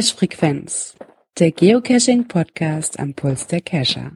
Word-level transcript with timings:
Cache 0.00 0.14
Frequenz, 0.14 0.96
der 1.38 1.52
Geocaching 1.52 2.26
Podcast 2.26 2.98
am 2.98 3.12
Puls 3.12 3.46
der 3.48 3.60
Cacher. 3.60 4.12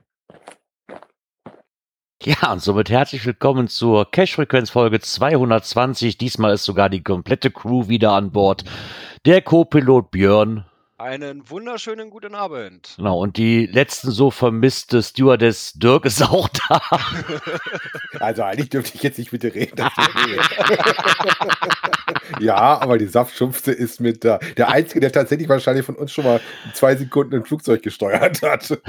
Ja, 2.23 2.53
und 2.53 2.63
somit 2.63 2.89
herzlich 2.89 3.27
willkommen 3.27 3.69
zur 3.69 4.11
Cache 4.11 4.33
Frequenz 4.33 4.71
Folge 4.71 5.01
220. 5.01 6.17
Diesmal 6.17 6.55
ist 6.55 6.65
sogar 6.65 6.89
die 6.89 7.03
komplette 7.03 7.51
Crew 7.51 7.87
wieder 7.87 8.13
an 8.13 8.33
Bord. 8.33 8.65
Der 9.27 9.43
Co-Pilot 9.43 10.11
Björn. 10.11 10.65
Einen 11.05 11.51
wunderschönen 11.51 12.09
guten 12.09 12.35
Abend. 12.35 12.95
Genau, 12.97 13.19
und 13.21 13.37
die 13.37 13.67
letzten 13.67 14.11
so 14.11 14.31
vermisste 14.31 15.03
Stewardess 15.03 15.75
Dirk 15.75 16.07
ist 16.07 16.23
auch 16.23 16.49
da. 16.49 16.81
Also 18.21 18.45
eigentlich 18.45 18.71
dürfte 18.71 18.97
ich 18.97 19.03
jetzt 19.03 19.19
nicht 19.19 19.31
mit 19.33 19.43
dir 19.43 19.55
reden. 19.55 19.77
ja, 22.41 22.57
aber 22.57 22.97
die 22.97 23.09
Saftschupfte 23.09 23.71
ist 23.71 24.01
mit 24.01 24.25
da. 24.25 24.39
Der 24.57 24.71
Einzige, 24.71 25.01
der 25.01 25.13
tatsächlich 25.13 25.47
wahrscheinlich 25.51 25.85
von 25.85 25.97
uns 25.97 26.11
schon 26.11 26.25
mal 26.25 26.41
zwei 26.73 26.97
Sekunden 26.97 27.35
ein 27.35 27.45
Flugzeug 27.45 27.83
gesteuert 27.83 28.41
hat. 28.41 28.71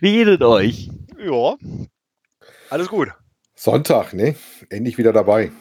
Wie 0.00 0.12
geht 0.12 0.28
es 0.28 0.40
euch? 0.40 0.88
Ja, 1.18 1.56
alles 2.70 2.88
gut. 2.88 3.08
Sonntag, 3.54 4.14
ne? 4.14 4.36
Endlich 4.70 4.96
wieder 4.96 5.12
dabei. 5.12 5.52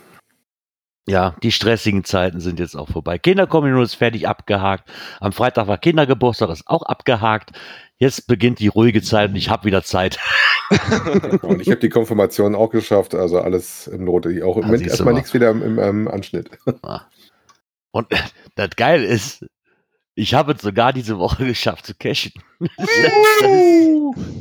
Ja, 1.06 1.36
die 1.44 1.52
stressigen 1.52 2.06
Zeiten 2.06 2.40
sind 2.40 2.60
jetzt 2.60 2.76
auch 2.76 2.88
vorbei. 2.88 3.18
Kinderkommunion 3.18 3.84
ist 3.84 3.96
fertig 3.96 4.28
abgehakt. 4.28 4.90
Am 5.20 5.34
Freitag 5.34 5.68
war 5.68 5.78
Kindergeburtstag, 5.78 6.50
ist 6.50 6.68
auch 6.68 6.84
abgehakt. 6.84 7.52
Jetzt 7.98 8.26
beginnt 8.28 8.60
die 8.60 8.70
ruhige 8.70 9.02
Zeit 9.02 9.30
und 9.32 9.36
ich 9.36 9.50
habe 9.50 9.66
wieder 9.66 9.84
Zeit. 9.84 10.18
und 11.42 11.62
ich 11.62 11.68
habe 11.70 11.82
die 11.82 11.90
Konfirmation 11.90 12.56
auch 12.56 12.70
geschafft, 12.70 13.16
also 13.16 13.40
alles 13.40 13.88
im 13.88 14.06
Not. 14.06 14.28
Auch 14.44 14.58
im 14.58 14.64
Ah, 14.64 14.68
Moment 14.68 14.88
erstmal 14.88 15.14
mal. 15.14 15.20
nichts 15.20 15.34
wieder 15.34 15.50
im, 15.52 15.62
im 15.62 15.80
ähm, 15.80 16.08
Anschnitt. 16.08 16.52
Und 17.92 18.08
das 18.56 18.70
Geile 18.78 19.04
ist, 19.06 19.46
ich 20.16 20.34
habe 20.34 20.54
es 20.54 20.62
sogar 20.62 20.94
diese 20.94 21.20
Woche 21.20 21.46
geschafft 21.46 21.86
zu 21.86 21.96
cashen. 21.96 22.32
Das 22.78 22.88
ist, 22.88 23.04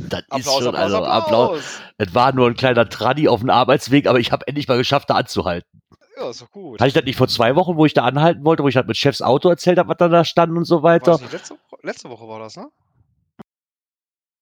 das 0.08 0.20
ist 0.20 0.26
Applaus, 0.30 0.58
schon, 0.62 0.66
Applaus, 0.68 0.80
also 0.80 0.96
Applaus. 0.98 1.48
Applaus. 1.48 1.80
Es 1.98 2.14
war 2.14 2.32
nur 2.32 2.46
ein 2.46 2.54
kleiner 2.54 2.88
Traddy 2.88 3.26
auf 3.26 3.40
dem 3.40 3.50
Arbeitsweg, 3.50 4.06
aber 4.06 4.20
ich 4.20 4.30
habe 4.30 4.46
endlich 4.46 4.68
mal 4.68 4.78
geschafft, 4.78 5.10
da 5.10 5.14
anzuhalten. 5.14 5.81
Ja, 6.22 6.30
ist 6.30 6.42
doch 6.42 6.50
gut. 6.50 6.80
Hatte 6.80 6.88
ich 6.88 6.94
das 6.94 7.04
nicht 7.04 7.16
vor 7.16 7.28
zwei 7.28 7.56
Wochen, 7.56 7.76
wo 7.76 7.84
ich 7.86 7.94
da 7.94 8.04
anhalten 8.04 8.44
wollte, 8.44 8.62
wo 8.62 8.68
ich 8.68 8.76
halt 8.76 8.86
mit 8.86 8.96
Chefs 8.96 9.22
Auto 9.22 9.48
erzählt 9.48 9.78
habe, 9.78 9.88
was 9.88 9.96
da, 9.98 10.08
da 10.08 10.24
stand 10.24 10.56
und 10.56 10.64
so 10.64 10.82
weiter? 10.82 11.18
letzte, 11.30 11.54
Woche- 11.54 11.80
letzte 11.82 12.10
Woche 12.10 12.28
war 12.28 12.38
das, 12.38 12.56
ne? 12.56 12.68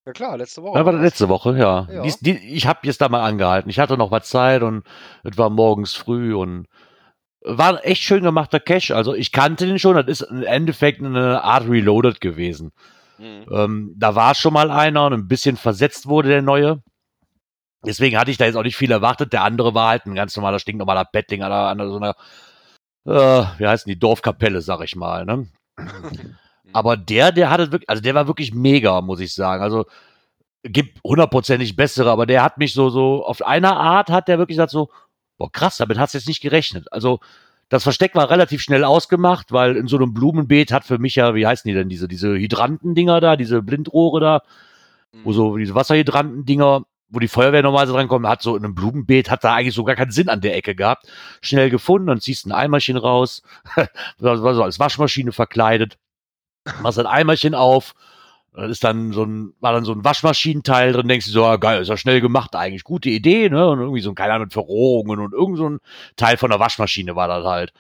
Ja 0.07 0.13
klar, 0.13 0.37
letzte 0.39 0.63
Woche. 0.63 0.79
Ja, 0.79 0.85
war 0.85 0.93
das 0.93 1.01
das. 1.03 1.11
letzte 1.11 1.29
Woche, 1.29 1.57
ja. 1.59 1.87
Ja. 1.93 2.03
Dies, 2.03 2.19
die, 2.19 2.33
ich 2.33 2.67
habe 2.67 2.81
jetzt 2.85 3.01
da 3.01 3.09
mal 3.09 3.23
angehalten. 3.23 3.69
Ich 3.71 3.79
hatte 3.79 3.97
noch 3.99 4.11
mal 4.11 4.23
Zeit 4.23 4.63
und 4.63 4.85
es 5.25 5.37
war 5.37 5.51
morgens 5.51 5.95
früh 5.95 6.35
und 6.35 6.67
war 7.43 7.71
ein 7.71 7.85
echt 7.85 8.03
schön 8.03 8.23
gemachter 8.23 8.61
Cache. 8.61 8.95
Also 8.97 9.15
ich 9.15 9.31
kannte 9.33 9.67
den 9.67 9.79
schon, 9.79 9.95
das 9.97 10.07
ist 10.07 10.23
im 10.23 10.43
Endeffekt 10.43 11.03
eine 11.03 11.43
Art 11.45 11.69
Reloaded 11.69 12.21
gewesen. 12.21 12.73
Mhm. 13.19 13.45
Ähm, 13.53 13.95
da 13.97 14.15
war 14.15 14.35
schon 14.35 14.55
mal 14.55 14.71
einer 14.71 15.07
und 15.07 15.13
ein 15.13 15.29
bisschen 15.29 15.57
versetzt 15.57 16.07
wurde 16.07 16.29
der 16.31 16.43
neue. 16.43 16.83
Deswegen 17.85 18.19
hatte 18.19 18.31
ich 18.31 18.37
da 18.37 18.45
jetzt 18.45 18.57
auch 18.57 18.63
nicht 18.63 18.77
viel 18.77 18.91
erwartet. 18.91 19.33
Der 19.33 19.43
andere 19.43 19.75
war 19.75 19.89
halt 19.89 20.07
ein 20.07 20.15
ganz 20.15 20.37
normaler, 20.37 20.59
stinknormaler 20.59 21.07
Bettling 21.11 21.43
an, 21.43 21.53
einer- 21.53 21.83
an 21.83 21.91
so 21.91 21.97
einer, 21.97 22.15
äh, 23.07 23.45
wie 23.59 23.67
heißt 23.67 23.87
denn 23.87 23.95
die, 23.95 23.99
Dorfkapelle, 23.99 24.61
sag 24.61 24.83
ich 24.83 24.97
mal. 24.97 25.25
Ne? 25.25 25.49
Aber 26.73 26.97
der, 26.97 27.33
der 27.33 27.51
hatte 27.51 27.73
wirklich, 27.73 27.89
also 27.89 28.03
der 28.03 28.15
war 28.15 28.27
wirklich 28.27 28.53
mega, 28.55 29.01
muss 29.01 29.21
ich 29.21 29.35
sagen. 29.35 29.63
Also 29.63 29.87
gibt 30.63 31.01
hundertprozentig 31.03 31.75
bessere, 31.75 32.11
aber 32.11 32.27
der 32.27 32.43
hat 32.43 32.59
mich 32.59 32.75
so, 32.75 32.91
so, 32.91 33.25
auf 33.25 33.43
einer 33.43 33.77
Art 33.77 34.11
hat 34.11 34.29
der 34.29 34.39
wirklich 34.39 34.57
gesagt 34.57 34.71
so, 34.73 34.91
boah 35.39 35.51
krass, 35.51 35.79
damit 35.79 35.99
hast 35.99 36.13
du 36.13 36.19
jetzt 36.19 36.29
nicht 36.29 36.43
gerechnet. 36.43 36.93
Also 36.93 37.21
das 37.71 37.83
Versteck 37.83 38.15
war 38.15 38.29
relativ 38.29 38.61
schnell 38.61 38.85
ausgemacht, 38.85 39.53
weil 39.53 39.77
in 39.77 39.87
so 39.87 39.97
einem 39.97 40.13
Blumenbeet 40.13 40.71
hat 40.73 40.85
für 40.85 40.99
mich 40.99 41.15
ja, 41.15 41.35
wie 41.35 41.47
heißen 41.47 41.69
die 41.69 41.75
denn, 41.75 41.89
diese, 41.89 42.09
diese 42.09 42.29
Hydrantendinger 42.35 43.21
da, 43.21 43.37
diese 43.37 43.63
Blindrohre 43.63 44.21
da, 44.21 44.43
Mhm. 45.13 45.25
wo 45.25 45.33
so 45.33 45.57
diese 45.57 45.75
Wasserhydrantendinger, 45.75 46.83
wo 47.11 47.19
die 47.19 47.29
Feuerwehr 47.29 47.63
normalerweise 47.63 47.93
drankommt, 47.93 48.27
hat 48.27 48.43
so 48.43 48.57
in 48.57 48.65
einem 48.65 48.75
Blumenbeet, 48.75 49.31
hat 49.31 49.45
da 49.45 49.55
eigentlich 49.55 49.75
so 49.75 49.85
gar 49.85 49.97
keinen 49.97 50.13
Sinn 50.13 50.29
an 50.29 50.41
der 50.41 50.57
Ecke 50.57 50.75
gehabt. 50.75 51.07
Schnell 51.43 51.71
gefunden, 51.71 52.07
dann 52.07 52.21
ziehst 52.21 52.45
du 52.45 52.51
ein 52.51 52.53
Eimerchen 52.53 52.97
raus, 52.97 53.43
war 54.19 54.55
so 54.55 54.63
als 54.63 54.79
Waschmaschine 54.79 55.33
verkleidet, 55.33 55.99
machst 56.83 56.99
ein 56.99 57.07
Eimerchen 57.07 57.55
auf, 57.55 57.95
da 58.53 58.67
ist 58.67 58.83
dann 58.83 59.13
so 59.13 59.25
ein, 59.25 59.55
war 59.61 59.73
dann 59.73 59.85
so 59.85 59.93
ein 59.93 60.05
Waschmaschinenteil 60.05 60.93
drin, 60.93 61.09
denkst 61.09 61.27
du 61.27 61.33
so, 61.33 61.45
ah, 61.45 61.57
geil, 61.57 61.83
ist 61.83 61.89
ja 61.89 61.97
schnell 61.97 62.21
gemacht, 62.21 62.57
eigentlich 62.57 62.85
gute 62.85 63.09
Idee, 63.09 63.49
ne? 63.49 63.69
Und 63.69 63.79
irgendwie 63.79 64.01
so 64.01 64.11
ein, 64.11 64.17
keine 64.17 64.33
Ahnung, 64.33 64.47
mit 64.47 64.53
Verrohungen 64.53 65.21
und 65.21 65.33
irgend 65.33 65.57
so 65.57 65.69
ein 65.69 65.79
Teil 66.17 66.37
von 66.37 66.51
der 66.51 66.59
Waschmaschine 66.59 67.15
war 67.15 67.29
das 67.29 67.45
halt. 67.45 67.73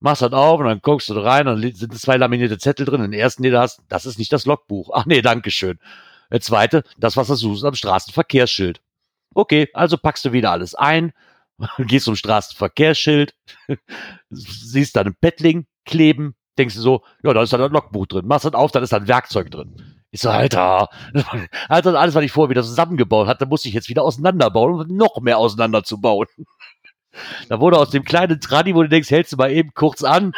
Machst 0.00 0.22
das 0.22 0.32
auf 0.32 0.60
und 0.60 0.66
dann 0.66 0.80
guckst 0.82 1.08
du 1.08 1.14
da 1.14 1.22
rein, 1.22 1.46
dann 1.46 1.60
sind 1.60 1.96
zwei 1.98 2.16
laminierte 2.16 2.58
Zettel 2.58 2.86
drin. 2.86 3.00
Den 3.02 3.12
ersten, 3.12 3.42
den 3.42 3.52
du 3.52 3.60
hast, 3.60 3.82
das 3.88 4.04
ist 4.06 4.18
nicht 4.18 4.32
das 4.32 4.46
Logbuch. 4.46 4.90
Ach 4.92 5.06
nee, 5.06 5.22
Dankeschön. 5.22 5.78
Der 6.34 6.40
zweite, 6.40 6.82
das, 6.98 7.16
was 7.16 7.28
du 7.28 7.36
suchst 7.36 7.64
am 7.64 7.76
Straßenverkehrsschild. 7.76 8.80
Okay, 9.36 9.68
also 9.72 9.96
packst 9.96 10.24
du 10.24 10.32
wieder 10.32 10.50
alles 10.50 10.74
ein, 10.74 11.12
gehst 11.78 12.06
zum 12.06 12.16
Straßenverkehrsschild, 12.16 13.36
siehst 14.30 14.96
da 14.96 15.02
einen 15.02 15.14
Pettling 15.14 15.66
kleben, 15.84 16.34
denkst 16.58 16.74
du 16.74 16.80
so, 16.80 17.04
ja, 17.22 17.32
da 17.32 17.42
ist 17.44 17.52
dann 17.52 17.62
ein 17.62 17.70
Logbuch 17.70 18.06
drin. 18.06 18.26
Machst 18.26 18.46
das 18.46 18.54
auf, 18.54 18.72
dann 18.72 18.82
ist 18.82 18.92
da 18.92 18.96
ein 18.96 19.06
Werkzeug 19.06 19.52
drin. 19.52 20.02
Ich 20.10 20.22
so, 20.22 20.28
Alter, 20.28 20.88
Alter, 21.68 22.00
alles, 22.00 22.16
was 22.16 22.24
ich 22.24 22.32
vorher 22.32 22.50
wieder 22.50 22.64
zusammengebaut 22.64 23.28
hatte, 23.28 23.46
musste 23.46 23.68
ich 23.68 23.74
jetzt 23.74 23.88
wieder 23.88 24.02
auseinanderbauen, 24.02 24.90
um 24.90 24.96
noch 24.96 25.20
mehr 25.20 25.38
auseinanderzubauen. 25.38 26.26
Da 27.48 27.60
wurde 27.60 27.78
aus 27.78 27.90
dem 27.90 28.02
kleinen 28.02 28.40
Tradi, 28.40 28.74
wo 28.74 28.82
du 28.82 28.88
denkst, 28.88 29.10
hältst 29.10 29.32
du 29.32 29.36
mal 29.36 29.52
eben 29.52 29.72
kurz 29.72 30.02
an, 30.02 30.32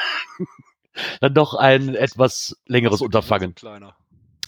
dann 1.23 1.33
doch 1.33 1.55
ein 1.55 1.95
etwas 1.95 2.61
längeres 2.67 3.01
Unterfangen. 3.01 3.55
Kleiner. 3.55 3.97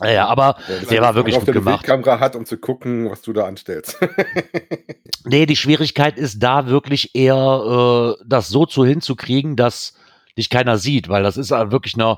Ja, 0.03 0.27
aber 0.27 0.57
der 0.91 1.03
war 1.03 1.15
wirklich 1.15 1.37
gut 1.37 1.53
gemacht. 1.53 1.85
Bildkamera 1.85 2.21
hat, 2.21 2.37
um 2.37 2.47
zu 2.47 2.59
gucken, 2.59 3.11
was 3.11 3.23
du 3.23 3.33
da 3.33 3.45
anstellst. 3.45 3.99
Nee, 5.25 5.45
die 5.45 5.57
Schwierigkeit 5.57 6.17
ist 6.17 6.43
da 6.43 6.69
wirklich 6.69 7.15
eher, 7.15 8.17
äh, 8.19 8.25
das 8.27 8.49
so 8.49 8.65
zu 8.65 8.87
hinzukriegen, 8.87 9.57
dass 9.57 9.93
dich 10.39 10.49
keiner 10.49 10.79
sieht, 10.79 11.11
weil 11.11 11.23
das 11.23 11.37
ist 11.37 11.51
halt 11.51 11.71
wirklich 11.71 11.95
eine, 11.97 12.17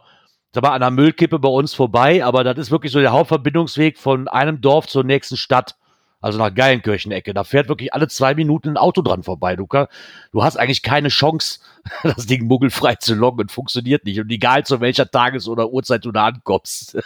sag 0.52 0.62
mal, 0.62 0.70
an 0.70 0.80
der 0.80 0.92
Müllkippe 0.92 1.40
bei 1.40 1.48
uns 1.48 1.74
vorbei, 1.74 2.24
aber 2.24 2.44
das 2.44 2.56
ist 2.58 2.70
wirklich 2.70 2.92
so 2.92 3.00
der 3.00 3.10
Hauptverbindungsweg 3.10 3.98
von 3.98 4.28
einem 4.28 4.60
Dorf 4.60 4.86
zur 4.86 5.02
nächsten 5.02 5.36
Stadt. 5.36 5.74
Also 6.22 6.38
nach 6.38 6.54
Geilenkirchen-Ecke. 6.54 7.32
Da 7.32 7.44
fährt 7.44 7.68
wirklich 7.68 7.94
alle 7.94 8.06
zwei 8.06 8.34
Minuten 8.34 8.68
ein 8.68 8.76
Auto 8.76 9.00
dran 9.00 9.22
vorbei. 9.22 9.56
Du, 9.56 9.66
kann, 9.66 9.86
du 10.32 10.44
hast 10.44 10.58
eigentlich 10.58 10.82
keine 10.82 11.08
Chance, 11.08 11.60
das 12.02 12.26
Ding 12.26 12.44
muggelfrei 12.44 12.96
zu 12.96 13.14
loggen 13.14 13.40
und 13.40 13.50
funktioniert 13.50 14.04
nicht. 14.04 14.20
Und 14.20 14.30
egal 14.30 14.66
zu 14.66 14.80
welcher 14.80 15.10
Tages- 15.10 15.48
oder 15.48 15.70
Uhrzeit 15.70 16.04
du 16.04 16.12
da 16.12 16.26
ankommst. 16.26 16.98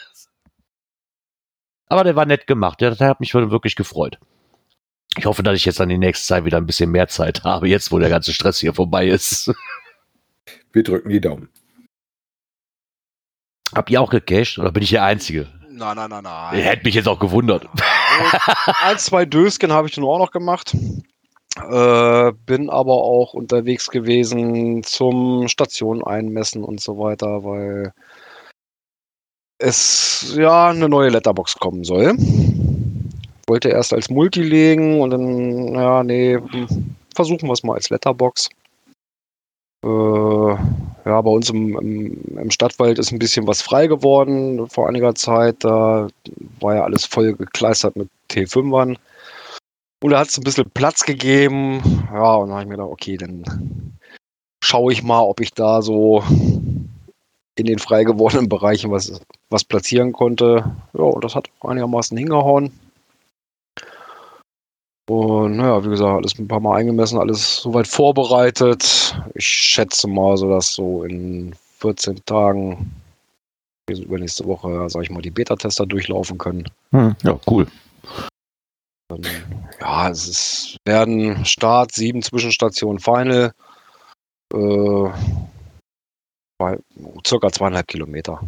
Aber 1.89 2.05
der 2.05 2.17
war 2.17 2.27
nett 2.27 2.47
gemacht. 2.47 2.81
Der, 2.81 2.95
der 2.95 3.09
hat 3.09 3.21
mich 3.21 3.35
wirklich 3.35 3.77
gefreut. 3.77 4.19
Ich 5.17 5.27
hoffe, 5.27 5.43
dass 5.43 5.57
ich 5.57 5.65
jetzt 5.65 5.81
an 5.81 5.89
die 5.89 5.99
nächste 5.99 6.27
Zeit 6.27 6.45
wieder 6.45 6.57
ein 6.57 6.67
bisschen 6.67 6.91
mehr 6.91 7.09
Zeit 7.09 7.45
habe, 7.45 7.69
jetzt 7.69 7.93
wo 7.93 7.99
der 7.99 8.11
ganze 8.11 8.33
Stress 8.33 8.59
hier 8.59 8.75
vorbei 8.75 9.07
ist. 9.07 9.53
Wir 10.73 10.83
drücken 10.83 11.09
die 11.11 11.21
Daumen. 11.21 11.49
Habt 13.75 13.91
ihr 13.91 14.01
auch 14.01 14.11
gecached 14.11 14.59
oder 14.59 14.73
bin 14.73 14.83
ich 14.83 14.91
der 14.91 15.05
Einzige? 15.05 15.49
Nein, 15.69 15.97
nein, 15.97 16.11
nein, 16.11 16.23
nein. 16.23 16.57
Ihr 16.57 16.65
hättet 16.65 16.85
mich 16.85 16.95
jetzt 16.95 17.09
auch 17.09 17.19
gewundert. 17.19 17.67
Ein, 18.83 18.99
zwei 18.99 19.25
Dösken 19.25 19.73
habe 19.73 19.89
ich 19.89 19.95
dann 19.95 20.05
auch 20.05 20.19
noch 20.19 20.31
gemacht. 20.31 20.77
Äh, 21.57 22.33
bin 22.47 22.71
aber 22.71 22.95
auch 22.95 23.35
unterwegs 23.35 23.89
gewesen 23.89 24.83
zum 24.83 25.49
Station 25.49 26.05
einmessen 26.05 26.65
und 26.65 26.81
so 26.81 26.99
weiter, 26.99 27.45
weil 27.45 27.93
es 29.65 30.35
ja 30.37 30.71
eine 30.71 30.89
neue 30.89 31.11
Letterbox 31.11 31.57
kommen 31.57 31.85
soll. 31.85 32.15
Wollte 33.47 33.71
erst 33.71 33.93
als 33.93 34.11
Multi 34.11 34.43
legen 34.43 35.01
und 35.01 35.11
dann, 35.11 35.75
ja, 35.75 36.03
nee, 36.03 36.39
versuchen 37.15 37.49
wir 37.49 37.53
es 37.53 37.63
mal 37.63 37.75
als 37.75 37.91
Letterbox. 37.91 38.49
Äh, 39.85 39.89
ja, 39.89 41.21
bei 41.21 41.31
uns 41.31 41.51
im, 41.51 41.79
im, 41.79 42.39
im 42.39 42.51
Stadtwald 42.51 42.99
ist 42.99 43.13
ein 43.13 43.19
bisschen 43.19 43.47
was 43.47 43.61
frei 43.61 43.87
geworden 43.87 44.67
vor 44.69 44.89
einiger 44.89 45.15
Zeit. 45.15 45.57
Da 45.61 46.09
war 46.61 46.75
ja 46.75 46.85
alles 46.85 47.05
voll 47.05 47.35
gekleistert 47.35 47.97
mit 47.97 48.09
T5ern. 48.31 48.97
Und 50.03 50.11
da 50.11 50.21
hat 50.21 50.29
es 50.29 50.39
ein 50.39 50.45
bisschen 50.45 50.71
Platz 50.71 51.05
gegeben. 51.05 51.83
Ja, 52.13 52.35
und 52.37 52.49
dann 52.49 52.57
habe 52.57 52.63
ich 52.63 52.69
mir 52.69 52.77
gedacht, 52.77 52.91
okay, 52.91 53.17
dann 53.17 53.45
schaue 54.63 54.93
ich 54.93 55.03
mal, 55.03 55.21
ob 55.21 55.41
ich 55.41 55.53
da 55.53 55.83
so 55.83 56.23
in 57.57 57.67
den 57.67 57.79
frei 57.79 58.05
gewordenen 58.05 58.49
Bereichen 58.49 58.91
was, 58.91 59.21
was 59.51 59.65
platzieren 59.65 60.13
konnte. 60.13 60.65
Ja, 60.93 61.03
und 61.03 61.23
das 61.23 61.35
hat 61.35 61.49
auch 61.61 61.69
einigermaßen 61.69 62.17
hingehauen. 62.17 62.73
Und 65.07 65.57
naja, 65.57 65.85
wie 65.85 65.91
gesagt, 65.91 66.11
alles 66.11 66.39
ein 66.39 66.49
paar 66.49 66.61
Mal 66.61 66.79
eingemessen, 66.79 67.19
alles 67.19 67.59
soweit 67.59 67.87
vorbereitet. 67.87 69.15
Ich 69.35 69.47
schätze 69.47 70.09
mal, 70.09 70.37
so 70.37 70.49
dass 70.49 70.73
so 70.73 71.05
in 71.05 71.55
14 71.79 72.25
Tagen, 72.25 72.91
also 73.89 74.03
übernächste 74.03 74.47
Woche, 74.47 74.89
sag 74.89 75.03
ich 75.03 75.11
mal, 75.11 75.21
die 75.21 75.31
Beta-Tester 75.31 75.85
durchlaufen 75.85 76.39
können. 76.39 76.65
Hm, 76.93 77.15
ja, 77.23 77.39
cool. 77.47 77.67
Dann, 79.09 79.23
ja, 79.79 80.09
es 80.09 80.27
ist, 80.27 80.77
werden 80.87 81.45
Start, 81.45 81.93
sieben 81.93 82.23
Zwischenstationen 82.23 82.99
Final. 82.99 83.53
Äh, 84.55 85.11
Zwei, 86.61 86.79
circa 87.27 87.51
zweieinhalb 87.51 87.89
Kilometer. 87.89 88.41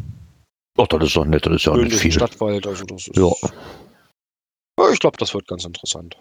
Ach, 0.79 0.87
das 0.87 1.05
ist 1.05 1.17
doch 1.17 1.25
nett, 1.25 1.47
das 1.47 1.55
ist 1.55 1.64
ja 1.64 1.73
auch 1.73 1.76
nicht 1.76 1.97
viel. 1.97 2.12
Stadtwald, 2.12 2.67
also 2.67 2.85
das 2.85 3.08
ist. 3.08 3.17
Ja. 3.17 3.32
Ja, 4.79 4.91
ich 4.91 5.00
glaube, 5.00 5.17
das 5.17 5.32
wird 5.35 5.49
ganz 5.49 5.64
interessant. 5.64 6.17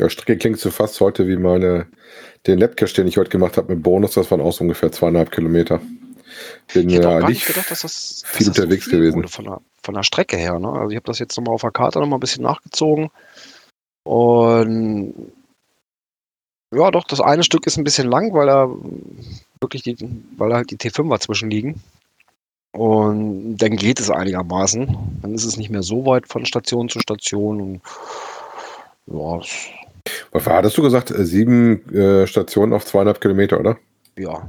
Ja, 0.00 0.08
Strecke 0.08 0.38
klingt 0.38 0.58
so 0.58 0.70
fast 0.70 1.00
heute 1.00 1.26
wie 1.28 1.36
meine, 1.36 1.86
den 2.46 2.58
Labcache, 2.58 2.94
den 2.94 3.06
ich 3.06 3.16
heute 3.16 3.30
gemacht 3.30 3.56
habe 3.56 3.74
mit 3.74 3.82
Bonus. 3.82 4.14
Das 4.14 4.30
waren 4.30 4.40
auch 4.40 4.52
so 4.52 4.62
ungefähr 4.62 4.92
zweieinhalb 4.92 5.30
Kilometer. 5.30 5.80
Bin 6.72 6.88
Ich 6.88 6.96
ja 6.96 7.18
gar 7.18 7.28
nicht 7.28 7.46
gedacht, 7.46 7.70
dass 7.70 7.82
das 7.82 8.22
viel 8.26 8.46
dass 8.46 8.54
das 8.54 8.64
unterwegs 8.64 8.84
so 8.84 8.90
viel 8.90 9.00
gewesen. 9.00 9.18
wurde 9.18 9.28
Von 9.28 9.44
der, 9.44 9.60
von 9.82 9.94
der 9.94 10.02
Strecke 10.02 10.36
her. 10.36 10.58
Ne? 10.58 10.70
Also 10.70 10.90
ich 10.90 10.96
habe 10.96 11.06
das 11.06 11.18
jetzt 11.18 11.36
nochmal 11.36 11.54
auf 11.54 11.60
der 11.62 11.70
Karte 11.70 11.98
nochmal 11.98 12.18
ein 12.18 12.20
bisschen 12.20 12.44
nachgezogen. 12.44 13.10
Und 14.04 15.32
ja, 16.72 16.90
doch, 16.90 17.04
das 17.04 17.20
eine 17.20 17.42
Stück 17.42 17.66
ist 17.66 17.76
ein 17.76 17.84
bisschen 17.84 18.08
lang, 18.08 18.32
weil 18.32 18.46
da 18.46 18.68
wirklich 19.60 19.82
die, 19.82 19.96
weil 20.36 20.50
da 20.50 20.56
halt 20.56 20.70
die 20.70 20.76
T5er 20.76 21.20
zwischen 21.20 21.50
liegen. 21.50 21.82
Und 22.72 23.56
dann 23.56 23.76
geht 23.76 23.98
es 23.98 24.10
einigermaßen. 24.10 24.96
Dann 25.22 25.34
ist 25.34 25.44
es 25.44 25.56
nicht 25.56 25.70
mehr 25.70 25.82
so 25.82 26.06
weit 26.06 26.28
von 26.28 26.46
Station 26.46 26.88
zu 26.88 27.00
Station. 27.00 27.60
Und 27.60 27.80
ja, 29.06 29.40
war, 30.32 30.56
hattest 30.56 30.78
du 30.78 30.82
gesagt, 30.82 31.10
äh, 31.10 31.24
sieben 31.24 31.88
äh, 31.92 32.26
Stationen 32.26 32.72
auf 32.72 32.86
zweieinhalb 32.86 33.20
Kilometer, 33.20 33.58
oder? 33.58 33.76
ja. 34.16 34.48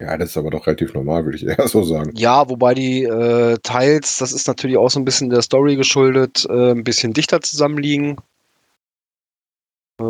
Ja, 0.00 0.18
das 0.18 0.30
ist 0.30 0.36
aber 0.36 0.50
doch 0.50 0.66
relativ 0.66 0.94
normal, 0.94 1.24
würde 1.24 1.36
ich 1.36 1.46
eher 1.46 1.68
so 1.68 1.84
sagen. 1.84 2.10
Ja, 2.16 2.48
wobei 2.48 2.74
die 2.74 3.04
äh, 3.04 3.56
Teils, 3.62 4.18
das 4.18 4.32
ist 4.32 4.48
natürlich 4.48 4.76
auch 4.76 4.90
so 4.90 4.98
ein 4.98 5.04
bisschen 5.04 5.30
der 5.30 5.42
Story 5.42 5.76
geschuldet, 5.76 6.44
äh, 6.50 6.72
ein 6.72 6.82
bisschen 6.82 7.12
dichter 7.12 7.40
zusammenliegen. 7.40 8.16
Äh, 10.00 10.04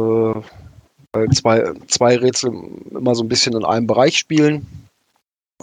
zwei, 1.32 1.73
zwei 1.88 2.17
Rätsel 2.17 2.53
immer 2.91 3.14
so 3.14 3.23
ein 3.23 3.29
bisschen 3.29 3.55
in 3.55 3.64
einem 3.64 3.87
Bereich 3.87 4.17
spielen. 4.19 4.67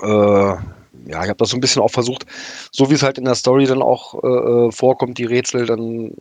Äh, 0.01 0.05
ja, 0.05 1.23
ich 1.23 1.29
habe 1.29 1.37
das 1.37 1.49
so 1.49 1.57
ein 1.57 1.61
bisschen 1.61 1.81
auch 1.81 1.91
versucht, 1.91 2.25
so 2.71 2.89
wie 2.89 2.93
es 2.93 3.03
halt 3.03 3.17
in 3.17 3.25
der 3.25 3.35
Story 3.35 3.65
dann 3.65 3.81
auch 3.81 4.23
äh, 4.23 4.27
äh, 4.67 4.71
vorkommt, 4.71 5.17
die 5.17 5.25
Rätsel 5.25 5.65
dann, 5.65 6.13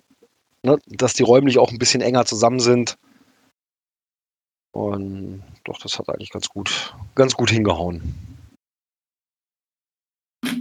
ne, 0.62 0.78
dass 0.86 1.14
die 1.14 1.22
räumlich 1.22 1.58
auch 1.58 1.70
ein 1.70 1.78
bisschen 1.78 2.00
enger 2.00 2.24
zusammen 2.24 2.60
sind. 2.60 2.96
Und 4.72 5.42
doch, 5.64 5.78
das 5.78 5.98
hat 5.98 6.08
eigentlich 6.08 6.30
ganz 6.30 6.48
gut, 6.48 6.94
ganz 7.14 7.34
gut 7.34 7.50
hingehauen. 7.50 8.14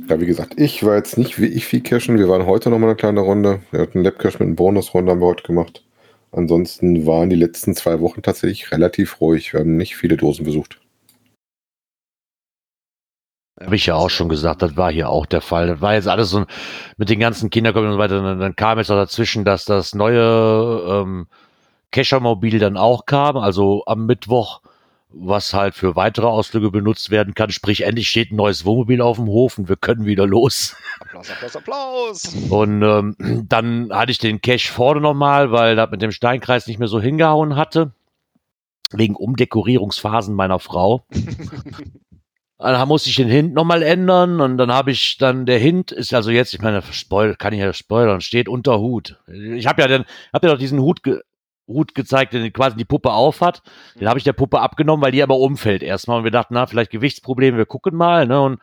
Ja, 0.09 0.19
wie 0.19 0.25
gesagt, 0.25 0.53
ich 0.57 0.83
war 0.83 0.95
jetzt 0.95 1.17
nicht 1.17 1.39
wie 1.39 1.47
ich 1.47 1.65
viel 1.65 1.81
cashen. 1.81 2.17
Wir 2.17 2.29
waren 2.29 2.45
heute 2.45 2.69
noch 2.69 2.79
mal 2.79 2.87
eine 2.87 2.95
kleine 2.95 3.19
Runde. 3.19 3.61
Wir 3.71 3.81
hatten 3.81 4.03
Labcache 4.03 4.33
mit 4.39 4.41
einem 4.41 4.55
Bonusrunde 4.55 5.11
haben 5.11 5.19
wir 5.19 5.27
heute 5.27 5.43
gemacht. 5.43 5.83
Ansonsten 6.31 7.05
waren 7.05 7.29
die 7.29 7.35
letzten 7.35 7.75
zwei 7.75 7.99
Wochen 7.99 8.21
tatsächlich 8.21 8.71
relativ 8.71 9.21
ruhig. 9.21 9.53
Wir 9.53 9.61
haben 9.61 9.77
nicht 9.77 9.95
viele 9.95 10.17
Dosen 10.17 10.45
besucht. 10.45 10.79
Habe 13.59 13.75
ich 13.75 13.87
ja 13.87 13.95
auch 13.95 14.09
schon 14.09 14.29
gesagt, 14.29 14.61
das 14.61 14.77
war 14.77 14.91
hier 14.91 15.09
auch 15.09 15.25
der 15.25 15.41
Fall. 15.41 15.67
Das 15.67 15.81
war 15.81 15.95
jetzt 15.95 16.07
alles 16.07 16.29
so 16.29 16.45
mit 16.97 17.09
den 17.09 17.19
ganzen 17.19 17.49
Kinderkommen 17.49 17.87
und 17.87 17.93
so 17.93 17.99
weiter. 17.99 18.21
Dann, 18.21 18.39
dann 18.39 18.55
kam 18.55 18.77
jetzt 18.77 18.89
noch 18.89 18.97
dazwischen, 18.97 19.45
dass 19.45 19.65
das 19.65 19.95
neue 19.95 20.83
ähm, 20.87 21.27
Keschermobil 21.91 22.59
dann 22.59 22.77
auch 22.77 23.05
kam, 23.05 23.37
also 23.37 23.83
am 23.87 24.05
Mittwoch, 24.05 24.61
was 25.09 25.53
halt 25.53 25.75
für 25.75 25.95
weitere 25.95 26.27
Ausflüge 26.27 26.69
benutzt 26.71 27.09
werden 27.09 27.33
kann. 27.33 27.49
Sprich, 27.49 27.83
endlich 27.83 28.09
steht 28.09 28.31
ein 28.31 28.35
neues 28.35 28.65
Wohnmobil 28.65 29.01
auf 29.01 29.17
dem 29.17 29.27
Hof 29.27 29.57
und 29.57 29.69
wir 29.69 29.77
können 29.77 30.05
wieder 30.05 30.27
los. 30.27 30.75
Applaus, 30.99 31.31
Applaus, 31.31 31.55
Applaus! 31.55 32.35
Und 32.49 32.81
ähm, 32.83 33.45
dann 33.47 33.89
hatte 33.91 34.11
ich 34.11 34.17
den 34.17 34.41
Cache 34.41 34.71
vorne 34.71 35.01
nochmal, 35.01 35.51
weil 35.51 35.75
das 35.75 35.89
mit 35.91 36.01
dem 36.01 36.11
Steinkreis 36.11 36.67
nicht 36.67 36.79
mehr 36.79 36.87
so 36.87 36.99
hingehauen 36.99 37.55
hatte. 37.55 37.91
Wegen 38.91 39.15
Umdekorierungsphasen 39.15 40.35
meiner 40.35 40.59
Frau. 40.59 41.05
Dann 42.59 42.87
musste 42.87 43.09
ich 43.09 43.15
den 43.17 43.27
Hint 43.27 43.53
nochmal 43.53 43.83
ändern 43.83 44.41
und 44.41 44.57
dann 44.57 44.71
habe 44.71 44.89
ich 44.89 45.19
dann, 45.19 45.45
der 45.45 45.59
Hint 45.59 45.91
ist 45.91 46.11
also 46.15 46.31
jetzt, 46.31 46.55
ich 46.55 46.61
meine, 46.61 46.81
Spoil, 46.81 47.35
kann 47.35 47.53
ich 47.53 47.59
ja 47.59 47.71
spoilern, 47.71 48.19
steht 48.19 48.49
unter 48.49 48.79
Hut. 48.79 49.19
Ich 49.27 49.67
habe 49.67 49.83
ja 49.83 49.87
dann, 49.87 50.05
habe 50.33 50.47
ja 50.47 50.53
noch 50.53 50.59
diesen 50.59 50.81
Hut, 50.81 51.03
ge, 51.03 51.21
Hut 51.67 51.93
gezeigt, 51.95 52.33
den 52.33 52.51
quasi 52.53 52.77
die 52.77 52.85
Puppe 52.85 53.11
aufhat. 53.11 53.61
Den 53.99 54.07
habe 54.07 54.17
ich 54.17 54.23
der 54.23 54.33
Puppe 54.33 54.61
abgenommen, 54.61 55.03
weil 55.03 55.11
die 55.11 55.23
aber 55.23 55.37
umfällt 55.37 55.83
erstmal 55.83 56.19
und 56.19 56.23
wir 56.23 56.31
dachten, 56.31 56.53
na, 56.53 56.65
vielleicht 56.65 56.91
Gewichtsprobleme, 56.91 57.57
wir 57.57 57.65
gucken 57.65 57.95
mal, 57.95 58.25
ne, 58.25 58.41
und 58.41 58.59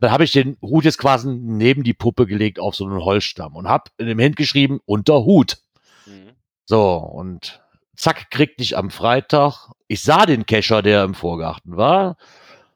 dann 0.00 0.10
habe 0.10 0.24
ich 0.24 0.32
den 0.32 0.56
Hut 0.62 0.84
jetzt 0.84 0.98
quasi 0.98 1.28
neben 1.28 1.82
die 1.84 1.94
Puppe 1.94 2.26
gelegt 2.26 2.58
auf 2.58 2.74
so 2.74 2.84
einen 2.84 3.04
Holzstamm 3.04 3.54
und 3.54 3.68
habe 3.68 3.90
in 3.98 4.06
dem 4.06 4.18
Hint 4.18 4.36
geschrieben, 4.36 4.80
unter 4.84 5.24
Hut. 5.24 5.58
Mhm. 6.06 6.32
So, 6.66 6.96
und 6.96 7.60
zack, 7.96 8.30
kriegte 8.30 8.62
ich 8.62 8.76
am 8.76 8.90
Freitag, 8.90 9.70
ich 9.86 10.02
sah 10.02 10.26
den 10.26 10.46
Kescher, 10.46 10.82
der 10.82 11.04
im 11.04 11.14
Vorgarten 11.14 11.76
war, 11.76 12.16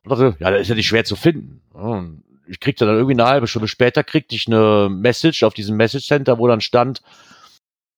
und 0.04 0.10
dachte, 0.10 0.36
ja, 0.38 0.50
der 0.50 0.60
ist 0.60 0.68
ja 0.68 0.74
nicht 0.74 0.86
schwer 0.86 1.04
zu 1.04 1.16
finden. 1.16 1.62
Und 1.72 2.22
ich 2.46 2.60
kriegte 2.60 2.84
dann 2.84 2.96
irgendwie 2.96 3.14
eine 3.14 3.24
halbe 3.24 3.46
Stunde 3.46 3.68
später, 3.68 4.04
kriegte 4.04 4.36
ich 4.36 4.46
eine 4.46 4.88
Message 4.90 5.42
auf 5.42 5.54
diesem 5.54 5.76
Message 5.76 6.06
Center, 6.06 6.38
wo 6.38 6.46
dann 6.46 6.60
stand, 6.60 7.02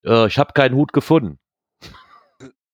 äh, 0.05 0.26
ich 0.29 0.38
habe 0.38 0.52
keinen 0.52 0.76
Hut 0.76 0.93
gefunden. 0.93 1.38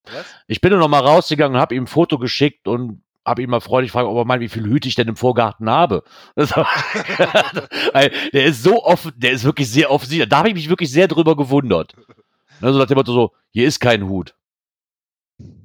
Was? 0.05 0.27
Ich 0.47 0.61
bin 0.61 0.71
nur 0.71 0.81
noch 0.81 0.89
mal 0.89 1.01
rausgegangen 1.01 1.57
und 1.57 1.61
habe 1.61 1.75
ihm 1.75 1.85
ein 1.85 1.89
Foto 1.89 2.19
geschickt 2.19 2.69
und 2.69 3.03
habe 3.25 3.43
ihn 3.43 3.51
mal 3.51 3.61
freundlich 3.61 3.93
gefragt, 3.93 4.09
ob 4.09 4.17
er 4.17 4.25
meint, 4.25 4.41
wie 4.41 4.49
viel 4.49 4.65
Hüte 4.65 4.89
ich 4.89 4.97
denn 4.97 5.09
im 5.09 5.17
Vorgarten 5.17 5.71
habe. 5.71 6.03
Der 6.37 8.45
ist 8.45 8.63
so 8.63 8.85
offen, 8.85 9.13
der 9.17 9.33
ist 9.33 9.45
wirklich 9.45 9.71
sehr 9.71 9.91
offensichtlich. 9.91 10.29
Da 10.29 10.39
habe 10.39 10.49
ich 10.49 10.55
mich 10.55 10.69
wirklich 10.69 10.91
sehr 10.91 11.09
drüber 11.09 11.37
gewundert. 11.37 11.95
Also 12.61 12.79
nach 12.79 12.87
dem 12.87 12.97
Motto 12.97 13.13
so, 13.13 13.33
hier 13.51 13.67
ist 13.67 13.81
kein 13.81 14.09
Hut. 14.09 14.35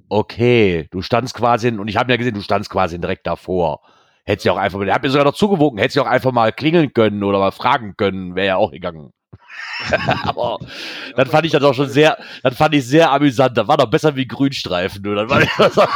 Okay, 0.10 0.88
du 0.92 1.02
standst 1.02 1.34
quasi, 1.34 1.70
und 1.70 1.88
ich 1.88 1.98
habe 1.98 2.12
ja 2.12 2.18
gesehen, 2.18 2.34
du 2.34 2.42
standst 2.42 2.70
quasi 2.70 3.00
direkt 3.00 3.28
davor. 3.28 3.82
Hättest 4.24 4.46
ja 4.46 4.54
auch 4.54 4.58
einfach, 4.58 4.80
der 4.80 4.94
hat 4.94 5.04
mir 5.04 5.10
sogar 5.10 5.26
noch 5.26 5.34
zugewunken, 5.34 5.80
hättest 5.80 5.96
ja 5.96 6.04
auch 6.04 6.08
einfach 6.08 6.32
mal 6.32 6.52
klingeln 6.52 6.94
können 6.94 7.24
oder 7.24 7.40
mal 7.40 7.52
fragen 7.52 7.96
können, 7.98 8.36
wäre 8.36 8.48
ja 8.48 8.58
auch 8.58 8.72
gegangen. 8.72 9.12
Aber 10.24 10.60
dann 11.16 11.28
fand 11.28 11.46
ich 11.46 11.52
das 11.52 11.64
auch 11.64 11.74
schon 11.74 11.90
sehr, 11.90 12.18
dann 12.44 12.54
fand 12.54 12.74
ich 12.76 12.86
sehr 12.86 13.12
amüsant. 13.12 13.58
Das 13.58 13.68
war 13.68 13.78
doch 13.78 13.90
besser 13.90 14.16
wie 14.16 14.28
Grünstreifen, 14.28 15.04
du. 15.04 15.14
Dann 15.16 15.30
war 15.30 15.42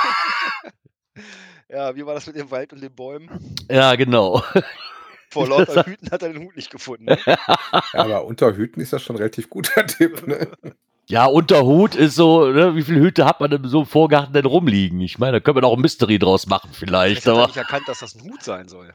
Ja, 1.70 1.96
wie 1.96 2.06
war 2.06 2.14
das 2.16 2.28
mit 2.28 2.36
dem 2.36 2.52
Wald 2.52 2.74
und 2.74 2.82
den 2.82 2.94
Bäumen? 2.94 3.56
ja, 3.70 3.96
genau. 3.96 4.44
Vor 5.30 5.48
lauter 5.48 5.86
Hüten 5.86 6.12
hat 6.12 6.22
er 6.24 6.34
den 6.34 6.44
Hut 6.44 6.58
nicht 6.58 6.70
gefunden. 6.70 7.06
ne? 7.06 7.18
Ja, 7.26 7.38
aber 7.94 8.26
unter 8.26 8.54
Hüten 8.54 8.82
ist 8.82 8.92
das 8.92 9.02
schon 9.02 9.16
ein 9.16 9.20
relativ 9.20 9.50
guter 9.50 9.86
Tipp. 9.88 10.28
Ne? 10.28 10.52
Ja, 11.08 11.26
unter 11.26 11.64
Hut 11.64 11.96
ist 11.96 12.16
so, 12.16 12.48
ne, 12.52 12.76
wie 12.76 12.82
viele 12.84 13.00
Hüte 13.00 13.24
hat 13.26 13.40
man 13.40 13.50
in 13.54 13.64
so 13.66 13.80
einem 13.80 13.86
Vorgarten 13.88 14.34
denn 14.34 14.46
rumliegen? 14.46 15.00
Ich 15.00 15.20
meine, 15.20 15.34
da 15.34 15.40
können 15.40 15.56
wir 15.56 15.64
auch 15.66 15.76
ein 15.78 15.82
Mystery 15.82 16.20
draus 16.20 16.48
machen 16.48 16.72
vielleicht, 16.74 17.22
Vielleicht 17.24 17.28
hat 17.28 17.32
er 17.34 17.38
aber. 17.38 17.48
nicht 17.48 17.58
erkannt, 17.58 17.88
dass 17.88 18.00
das 18.00 18.14
ein 18.16 18.24
Hut 18.24 18.44
sein 18.44 18.68
soll. 18.68 18.94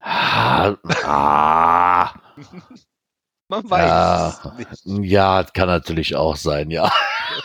Ah, 0.00 0.74
ah, 1.04 2.12
Man 3.48 3.68
weiß 3.70 3.88
Ja. 3.88 4.28
es 4.72 4.84
nicht. 4.86 5.10
ja, 5.10 5.42
das 5.42 5.52
kann 5.52 5.68
natürlich 5.68 6.16
auch 6.16 6.36
sein, 6.36 6.70
ja. 6.70 6.90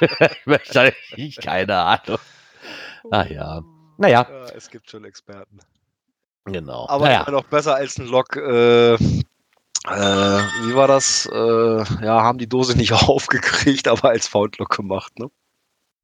ich 0.02 0.46
möchte 0.46 0.94
nicht, 1.18 1.42
keine 1.42 1.76
Ahnung. 1.78 2.20
Ah 3.12 3.26
ja. 3.26 3.62
Naja, 3.98 4.26
Ja, 4.30 4.46
es 4.56 4.70
gibt 4.70 4.90
schon 4.90 5.04
Experten. 5.04 5.60
genau. 6.46 6.88
Aber 6.88 7.06
naja. 7.06 7.22
immer 7.24 7.32
noch 7.32 7.44
besser 7.46 7.76
als 7.76 7.98
ein 8.00 8.08
Lok. 8.08 8.36
Äh, 8.38 8.94
äh, 8.94 8.98
wie 9.88 10.76
war 10.76 10.88
das? 10.88 11.26
Äh, 11.32 11.84
ja, 12.06 12.22
haben 12.24 12.38
die 12.38 12.48
Dose 12.50 12.78
nicht 12.78 12.94
aufgekriegt, 13.10 13.88
aber 13.88 14.10
als 14.10 14.28
Foundlock 14.28 14.70
gemacht, 14.76 15.20
ne? 15.20 15.30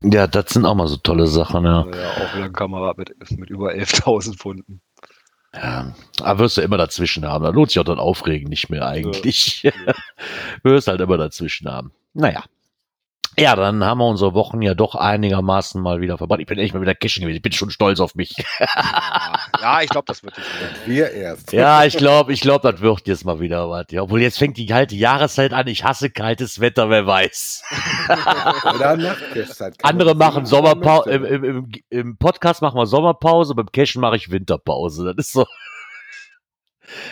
Ja, 0.03 0.27
das 0.27 0.51
sind 0.51 0.65
auch 0.65 0.75
mal 0.75 0.87
so 0.87 0.97
tolle 0.97 1.25
Sachen, 1.27 1.63
ja. 1.65 1.85
Ja, 1.87 2.11
auch 2.11 2.35
wieder 2.35 2.45
ein 2.45 2.53
Kamerad 2.53 2.97
mit, 2.97 3.15
mit 3.31 3.49
über 3.49 3.71
11.000 3.71 4.37
Pfunden. 4.37 4.81
Ja. 5.55 5.95
Aber 6.21 6.39
wirst 6.39 6.57
du 6.57 6.61
immer 6.61 6.77
dazwischen 6.77 7.25
haben. 7.25 7.43
Da 7.43 7.49
lohnt 7.49 7.71
sich 7.71 7.79
auch 7.79 7.85
dann 7.85 7.99
Aufregen 7.99 8.49
nicht 8.49 8.69
mehr 8.69 8.87
eigentlich. 8.87 9.63
Ja. 9.63 9.71
wirst 10.63 10.87
halt 10.87 11.01
immer 11.01 11.17
dazwischen 11.17 11.69
haben. 11.69 11.91
Naja. 12.13 12.43
Ja, 13.37 13.55
dann 13.55 13.83
haben 13.83 13.97
wir 13.97 14.07
unsere 14.07 14.33
Wochen 14.33 14.61
ja 14.61 14.73
doch 14.73 14.95
einigermaßen 14.95 15.81
mal 15.81 15.99
wieder 15.99 16.17
verbracht. 16.17 16.39
Ich 16.39 16.45
bin 16.45 16.57
echt 16.57 16.73
mal 16.73 16.81
wieder 16.81 16.95
Cashen 16.95 17.21
gewesen. 17.21 17.37
Ich 17.37 17.41
bin 17.41 17.51
schon 17.51 17.69
stolz 17.69 17.99
auf 17.99 18.15
mich. 18.15 18.35
Ja, 18.59 18.67
ja 19.61 19.81
ich 19.81 19.89
glaube, 19.89 20.05
das 20.07 20.23
wird 20.23 20.37
wieder. 20.37 20.69
Wir 20.85 21.11
erst. 21.11 21.51
Ja, 21.51 21.83
ich 21.83 21.97
glaube, 21.97 22.31
ich 22.31 22.41
glaube, 22.41 22.71
das 22.71 22.81
wird 22.81 23.07
jetzt 23.07 23.25
mal 23.25 23.39
wieder 23.39 23.69
was. 23.69 23.87
Ja, 23.91 24.03
obwohl 24.03 24.21
jetzt 24.21 24.37
fängt 24.37 24.57
die 24.57 24.65
kalte 24.65 24.95
Jahreszeit 24.95 25.51
an. 25.53 25.67
Ich 25.67 25.83
hasse 25.83 26.09
kaltes 26.09 26.61
Wetter, 26.61 26.89
wer 26.89 27.05
weiß. 27.05 27.63
Oder 28.75 28.95
Nachtcashzeit. 28.95 29.79
Kann 29.79 29.91
Andere 29.91 30.15
machen 30.15 30.45
Sommerpause. 30.45 31.09
im, 31.09 31.43
im, 31.43 31.71
Im 31.89 32.17
Podcast 32.17 32.61
machen 32.61 32.77
wir 32.77 32.85
Sommerpause, 32.85 33.53
beim 33.53 33.71
Cashen 33.71 34.01
mache 34.01 34.15
ich 34.15 34.31
Winterpause. 34.31 35.13
Das 35.13 35.27
ist 35.27 35.33
so. 35.33 35.45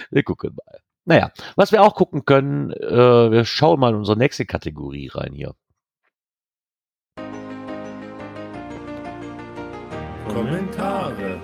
Wir 0.09 0.23
gucken 0.23 0.55
mal. 0.55 0.79
Naja, 1.05 1.31
was 1.57 1.73
wir 1.73 1.81
auch 1.81 1.95
gucken 1.95 2.23
können, 2.23 2.71
äh, 2.71 3.31
wir 3.31 3.43
schauen 3.43 3.79
mal 3.79 3.89
in 3.89 3.95
unsere 3.95 4.17
nächste 4.17 4.45
Kategorie 4.45 5.09
rein 5.13 5.33
hier. 5.33 5.53
Kommentare. 10.33 11.39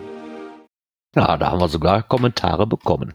Ja, 1.16 1.38
da 1.38 1.52
haben 1.52 1.62
wir 1.62 1.68
sogar 1.68 2.02
Kommentare 2.02 2.66
bekommen. 2.66 3.14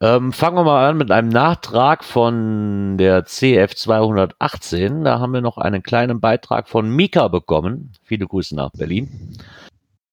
Ähm, 0.00 0.32
fangen 0.32 0.56
wir 0.56 0.62
mal 0.62 0.88
an 0.88 0.96
mit 0.96 1.10
einem 1.10 1.28
Nachtrag 1.28 2.04
von 2.04 2.96
der 2.96 3.24
CF 3.24 3.74
218. 3.74 5.02
Da 5.02 5.18
haben 5.18 5.32
wir 5.32 5.40
noch 5.40 5.58
einen 5.58 5.82
kleinen 5.82 6.20
Beitrag 6.20 6.68
von 6.68 6.88
Mika 6.90 7.26
bekommen. 7.26 7.92
Viele 8.04 8.28
Grüße 8.28 8.54
nach 8.54 8.70
Berlin. 8.70 9.36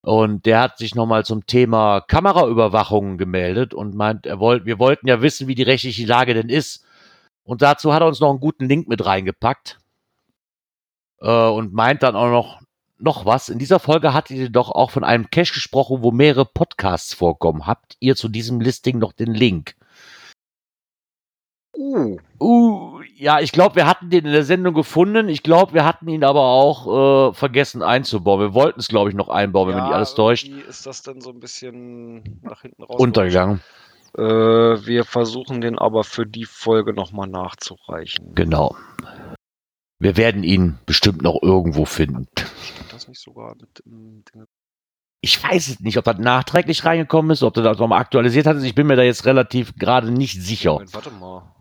Und 0.02 0.46
der 0.46 0.62
hat 0.62 0.78
sich 0.78 0.96
nochmal 0.96 1.24
zum 1.24 1.46
Thema 1.46 2.00
Kameraüberwachung 2.00 3.18
gemeldet 3.18 3.72
und 3.72 3.94
meint, 3.94 4.26
er 4.26 4.40
wollt, 4.40 4.64
wir 4.66 4.80
wollten 4.80 5.06
ja 5.06 5.22
wissen, 5.22 5.46
wie 5.46 5.54
die 5.54 5.62
rechtliche 5.62 6.06
Lage 6.06 6.34
denn 6.34 6.48
ist. 6.48 6.84
Und 7.44 7.62
dazu 7.62 7.94
hat 7.94 8.02
er 8.02 8.08
uns 8.08 8.18
noch 8.18 8.30
einen 8.30 8.40
guten 8.40 8.66
Link 8.66 8.88
mit 8.88 9.06
reingepackt. 9.06 9.78
Äh, 11.20 11.48
und 11.48 11.72
meint 11.72 12.02
dann 12.02 12.16
auch 12.16 12.30
noch, 12.30 12.65
noch 12.98 13.26
was. 13.26 13.48
In 13.48 13.58
dieser 13.58 13.78
Folge 13.78 14.14
hattet 14.14 14.36
ihr 14.36 14.50
doch 14.50 14.70
auch 14.70 14.90
von 14.90 15.04
einem 15.04 15.30
Cache 15.30 15.54
gesprochen, 15.54 16.02
wo 16.02 16.10
mehrere 16.10 16.46
Podcasts 16.46 17.14
vorkommen. 17.14 17.66
Habt 17.66 17.96
ihr 18.00 18.16
zu 18.16 18.28
diesem 18.28 18.60
Listing 18.60 18.98
noch 18.98 19.12
den 19.12 19.34
Link? 19.34 19.74
Uh, 21.76 22.18
Uh, 22.38 23.00
ja, 23.16 23.40
ich 23.40 23.52
glaube, 23.52 23.76
wir 23.76 23.86
hatten 23.86 24.10
den 24.10 24.26
in 24.26 24.32
der 24.32 24.44
Sendung 24.44 24.74
gefunden. 24.74 25.28
Ich 25.28 25.42
glaube, 25.42 25.72
wir 25.72 25.84
hatten 25.84 26.06
ihn 26.08 26.22
aber 26.22 26.42
auch 26.42 27.30
äh, 27.30 27.34
vergessen 27.34 27.82
einzubauen. 27.82 28.40
Wir 28.40 28.54
wollten 28.54 28.78
es, 28.78 28.88
glaube 28.88 29.08
ich, 29.08 29.16
noch 29.16 29.28
einbauen, 29.28 29.68
wenn 29.68 29.76
mich 29.76 29.84
nicht 29.84 29.94
alles 29.94 30.14
täuscht. 30.14 30.46
Wie 30.46 30.60
ist 30.60 30.84
das 30.84 31.02
denn 31.02 31.20
so 31.20 31.30
ein 31.30 31.40
bisschen 31.40 32.40
nach 32.42 32.60
hinten 32.60 32.82
raus? 32.82 33.00
Untergegangen. 33.00 33.62
Äh, 34.18 34.22
wir 34.22 35.04
versuchen 35.04 35.62
den 35.62 35.78
aber 35.78 36.04
für 36.04 36.26
die 36.26 36.44
Folge 36.44 36.92
nochmal 36.92 37.28
nachzureichen. 37.28 38.34
Genau. 38.34 38.76
Wir 39.98 40.16
werden 40.16 40.44
ihn 40.44 40.78
bestimmt 40.86 41.22
noch 41.22 41.42
irgendwo 41.42 41.84
finden. 41.84 42.28
Das 42.90 43.08
nicht 43.08 43.20
sogar 43.20 43.54
mit 43.56 43.80
im 43.86 44.24
Ding? 44.24 44.44
Ich 45.22 45.42
weiß 45.42 45.68
es 45.68 45.80
nicht, 45.80 45.96
ob 45.96 46.04
das 46.04 46.18
nachträglich 46.18 46.84
reingekommen 46.84 47.30
ist, 47.30 47.42
ob 47.42 47.54
das 47.54 47.64
das 47.64 47.78
nochmal 47.78 48.00
aktualisiert 48.00 48.46
hat. 48.46 48.62
Ich 48.62 48.74
bin 48.74 48.86
mir 48.86 48.96
da 48.96 49.02
jetzt 49.02 49.24
relativ 49.24 49.74
gerade 49.76 50.10
nicht 50.10 50.40
sicher. 50.40 50.74
Moment, 50.74 50.94
warte 50.94 51.10
mal. 51.10 51.54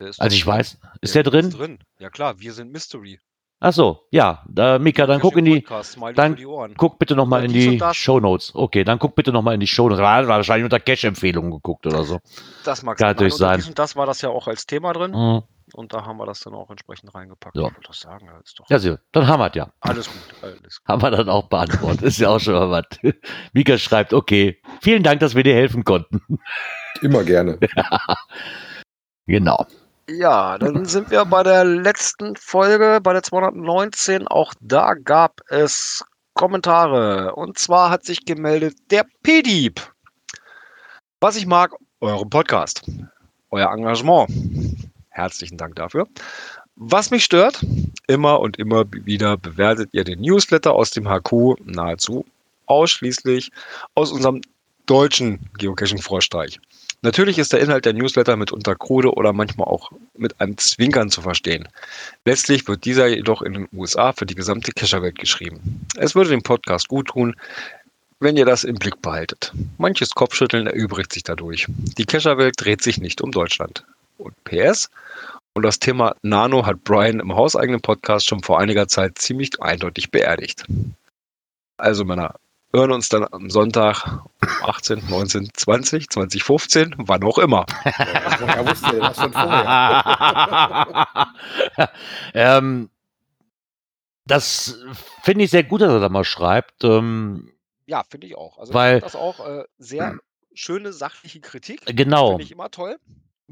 Der 0.00 0.12
Also 0.18 0.34
ich 0.34 0.46
weiß, 0.46 0.78
ist 1.02 1.14
der 1.14 1.22
drin? 1.22 1.48
Ist 1.48 1.58
drin. 1.58 1.78
Ja 1.98 2.08
klar, 2.08 2.40
wir 2.40 2.52
sind 2.54 2.72
Mystery. 2.72 3.20
Ach 3.62 3.74
so, 3.74 4.06
ja. 4.10 4.42
Da, 4.48 4.78
Mika, 4.78 5.04
dann 5.06 5.20
guck 5.20 5.36
in 5.36 5.44
die, 5.44 5.60
Podcast, 5.60 5.98
dann 6.14 6.34
die 6.34 6.46
guck 6.78 6.98
bitte 6.98 7.14
nochmal 7.14 7.40
Oder 7.40 7.46
in 7.48 7.52
dies 7.52 7.66
und 7.66 7.72
die 7.72 7.78
das. 7.78 7.96
Shownotes. 7.98 8.54
Okay, 8.54 8.84
dann 8.84 8.98
guck 8.98 9.14
bitte 9.14 9.32
nochmal 9.32 9.52
in 9.52 9.60
die 9.60 9.66
Shownotes. 9.66 10.00
Er 10.00 10.10
hat 10.10 10.26
wahrscheinlich 10.28 10.64
unter 10.64 10.80
Cash-Empfehlungen 10.80 11.50
geguckt 11.50 11.86
oder 11.86 12.04
so. 12.04 12.20
Das 12.64 12.82
mag 12.82 12.96
Kann 12.96 13.08
sein. 13.08 13.14
natürlich 13.16 13.34
sein. 13.34 13.62
Und 13.62 13.78
das 13.78 13.96
war 13.96 14.06
das 14.06 14.22
ja 14.22 14.30
auch 14.30 14.48
als 14.48 14.64
Thema 14.66 14.94
drin. 14.94 15.10
Mhm. 15.10 15.42
Und 15.74 15.92
da 15.92 16.04
haben 16.04 16.18
wir 16.18 16.26
das 16.26 16.40
dann 16.40 16.54
auch 16.54 16.70
entsprechend 16.70 17.14
reingepackt. 17.14 17.56
So. 17.56 17.66
Ich 17.68 17.74
wollte 17.74 17.88
das 17.88 18.00
sagen, 18.00 18.26
ja, 18.26 18.38
ist 18.38 18.58
doch 18.58 18.68
Ja, 18.68 18.78
sieh, 18.78 18.96
dann 19.12 19.26
haben 19.26 19.40
wir 19.40 19.48
es 19.48 19.54
ja. 19.54 19.72
alles 19.80 20.06
gut. 20.06 20.42
Alles 20.42 20.80
gut. 20.80 20.88
Haben 20.88 21.02
wir 21.02 21.10
dann 21.10 21.28
auch 21.28 21.48
beantwortet. 21.48 22.02
Ist 22.02 22.18
ja 22.18 22.28
auch 22.28 22.38
schon 22.38 22.54
mal 22.54 22.70
was. 22.70 22.84
Mika 23.52 23.78
schreibt, 23.78 24.12
okay, 24.12 24.60
vielen 24.80 25.02
Dank, 25.02 25.20
dass 25.20 25.34
wir 25.34 25.42
dir 25.42 25.54
helfen 25.54 25.84
konnten. 25.84 26.20
Immer 27.02 27.24
gerne. 27.24 27.58
Genau. 29.26 29.64
Ja, 30.08 30.58
dann 30.58 30.86
sind 30.86 31.12
wir 31.12 31.24
bei 31.24 31.44
der 31.44 31.64
letzten 31.64 32.34
Folge, 32.34 32.98
bei 33.00 33.12
der 33.12 33.22
219. 33.22 34.26
Auch 34.26 34.52
da 34.60 34.94
gab 34.94 35.40
es 35.48 36.04
Kommentare. 36.34 37.36
Und 37.36 37.58
zwar 37.58 37.90
hat 37.90 38.04
sich 38.04 38.24
gemeldet 38.24 38.74
der 38.90 39.04
P-Dieb. 39.22 39.80
Was 41.20 41.36
ich 41.36 41.46
mag, 41.46 41.76
euren 42.00 42.28
Podcast, 42.28 42.82
euer 43.50 43.70
Engagement. 43.70 44.30
Herzlichen 45.10 45.58
Dank 45.58 45.76
dafür. 45.76 46.08
Was 46.76 47.10
mich 47.10 47.24
stört, 47.24 47.64
immer 48.06 48.40
und 48.40 48.58
immer 48.58 48.84
wieder 48.90 49.36
bewertet 49.36 49.90
ihr 49.92 50.04
den 50.04 50.20
Newsletter 50.20 50.72
aus 50.72 50.90
dem 50.90 51.08
HQ 51.08 51.60
nahezu 51.64 52.24
ausschließlich 52.66 53.50
aus 53.94 54.12
unserem 54.12 54.40
deutschen 54.86 55.40
Geocaching-Vorstreich. 55.58 56.58
Natürlich 57.02 57.38
ist 57.38 57.52
der 57.52 57.60
Inhalt 57.60 57.84
der 57.84 57.94
Newsletter 57.94 58.36
mitunter 58.36 58.74
krude 58.74 59.12
oder 59.12 59.32
manchmal 59.32 59.68
auch 59.68 59.90
mit 60.16 60.40
einem 60.40 60.58
Zwinkern 60.58 61.10
zu 61.10 61.22
verstehen. 61.22 61.66
Letztlich 62.24 62.68
wird 62.68 62.84
dieser 62.84 63.08
jedoch 63.08 63.42
in 63.42 63.54
den 63.54 63.68
USA 63.72 64.12
für 64.12 64.26
die 64.26 64.34
gesamte 64.34 64.72
Cacherwelt 64.72 65.18
geschrieben. 65.18 65.86
Es 65.96 66.14
würde 66.14 66.30
dem 66.30 66.42
Podcast 66.42 66.88
gut 66.88 67.08
tun, 67.08 67.34
wenn 68.20 68.36
ihr 68.36 68.44
das 68.44 68.64
im 68.64 68.76
Blick 68.76 69.00
behaltet. 69.00 69.52
Manches 69.78 70.10
Kopfschütteln 70.10 70.66
erübrigt 70.66 71.12
sich 71.12 71.22
dadurch. 71.22 71.66
Die 71.68 72.04
Cacherwelt 72.04 72.54
dreht 72.58 72.82
sich 72.82 72.98
nicht 72.98 73.22
um 73.22 73.32
Deutschland. 73.32 73.84
Und 74.20 74.44
PS, 74.44 74.90
und 75.54 75.62
das 75.64 75.78
Thema 75.78 76.14
Nano 76.22 76.66
hat 76.66 76.84
Brian 76.84 77.20
im 77.20 77.34
hauseigenen 77.34 77.80
Podcast 77.80 78.26
schon 78.26 78.42
vor 78.42 78.60
einiger 78.60 78.86
Zeit 78.86 79.16
ziemlich 79.18 79.60
eindeutig 79.62 80.10
beerdigt. 80.10 80.66
Also 81.78 82.04
Männer, 82.04 82.34
hören 82.72 82.92
uns 82.92 83.08
dann 83.08 83.26
am 83.32 83.48
Sonntag 83.48 84.04
um 84.42 84.48
18, 84.68 85.08
19, 85.08 85.48
20, 85.54 86.10
2015, 86.10 86.94
wann 86.98 87.24
auch 87.24 87.38
immer. 87.38 87.64
Er 87.84 88.66
wusste 88.68 88.98
das 88.98 89.16
schon 89.16 89.32
vorher. 89.32 91.28
ähm, 92.34 92.90
das 94.26 94.78
finde 95.22 95.44
ich 95.44 95.50
sehr 95.50 95.64
gut, 95.64 95.80
dass 95.80 95.90
er 95.92 96.00
da 96.00 96.10
mal 96.10 96.24
schreibt. 96.24 96.84
Ähm, 96.84 97.52
Ja, 97.86 98.04
finde 98.08 98.26
ich 98.26 98.36
auch. 98.36 98.58
Also 98.58 98.74
Weil- 98.74 99.00
das 99.00 99.16
auch 99.16 99.44
äh, 99.46 99.64
sehr 99.78 100.18
schöne 100.52 100.92
sachliche 100.92 101.40
Kritik. 101.40 101.80
genau. 101.86 102.32
Finde 102.32 102.44
ich 102.44 102.52
immer 102.52 102.70
toll. 102.70 102.98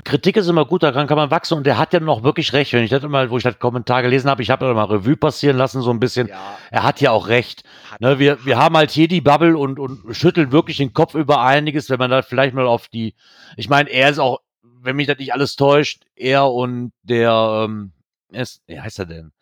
Kritik 0.05 0.37
ist 0.37 0.49
immer 0.49 0.65
gut, 0.65 0.83
daran 0.83 1.07
kann 1.07 1.17
man 1.17 1.31
wachsen 1.31 1.55
und 1.55 1.67
der 1.67 1.79
hat 1.79 1.93
ja 1.93 2.01
noch 2.01 2.23
wirklich 2.23 2.53
recht. 2.53 2.73
Wenn 2.73 2.85
ich 2.85 2.91
das 2.91 3.03
mal, 3.03 3.31
wo 3.31 3.37
ich 3.37 3.43
das 3.43 3.59
Kommentar 3.59 4.03
gelesen 4.03 4.31
habe, 4.31 4.43
ich 4.43 4.51
habe 4.51 4.67
da 4.67 4.75
mal 4.75 4.85
Revue 4.85 5.17
passieren 5.17 5.57
lassen, 5.57 5.83
so 5.83 5.91
ein 5.91 6.01
bisschen. 6.01 6.29
Ja, 6.29 6.59
Er 6.71 6.83
hat 6.83 7.01
ja 7.01 7.11
auch 7.11 7.29
recht. 7.29 7.63
Ne, 8.01 8.19
wir, 8.19 8.45
wir 8.45 8.59
haben 8.59 8.77
halt 8.77 8.91
hier 8.91 9.09
die 9.09 9.21
Bubble 9.21 9.57
und, 9.57 9.79
und 9.79 10.15
schütteln 10.15 10.53
wirklich 10.53 10.77
den 10.77 10.93
Kopf 10.93 11.15
über 11.15 11.43
einiges, 11.43 11.91
wenn 11.91 11.99
man 11.99 12.11
da 12.11 12.23
vielleicht 12.23 12.55
mal 12.55 12.67
auf 12.67 12.89
die. 12.89 13.15
Ich 13.57 13.69
meine, 13.69 13.91
er 13.91 14.11
ist 14.11 14.19
auch, 14.19 14.41
wenn 14.63 14.97
mich 14.97 15.07
das 15.07 15.19
nicht 15.19 15.33
alles 15.33 15.57
täuscht, 15.57 16.05
er 16.15 16.51
und 16.51 16.93
der, 17.03 17.67
ähm, 17.67 17.93
ist, 18.31 18.63
wie 18.67 18.81
heißt 18.81 18.99
er 18.99 19.07
denn? 19.07 19.33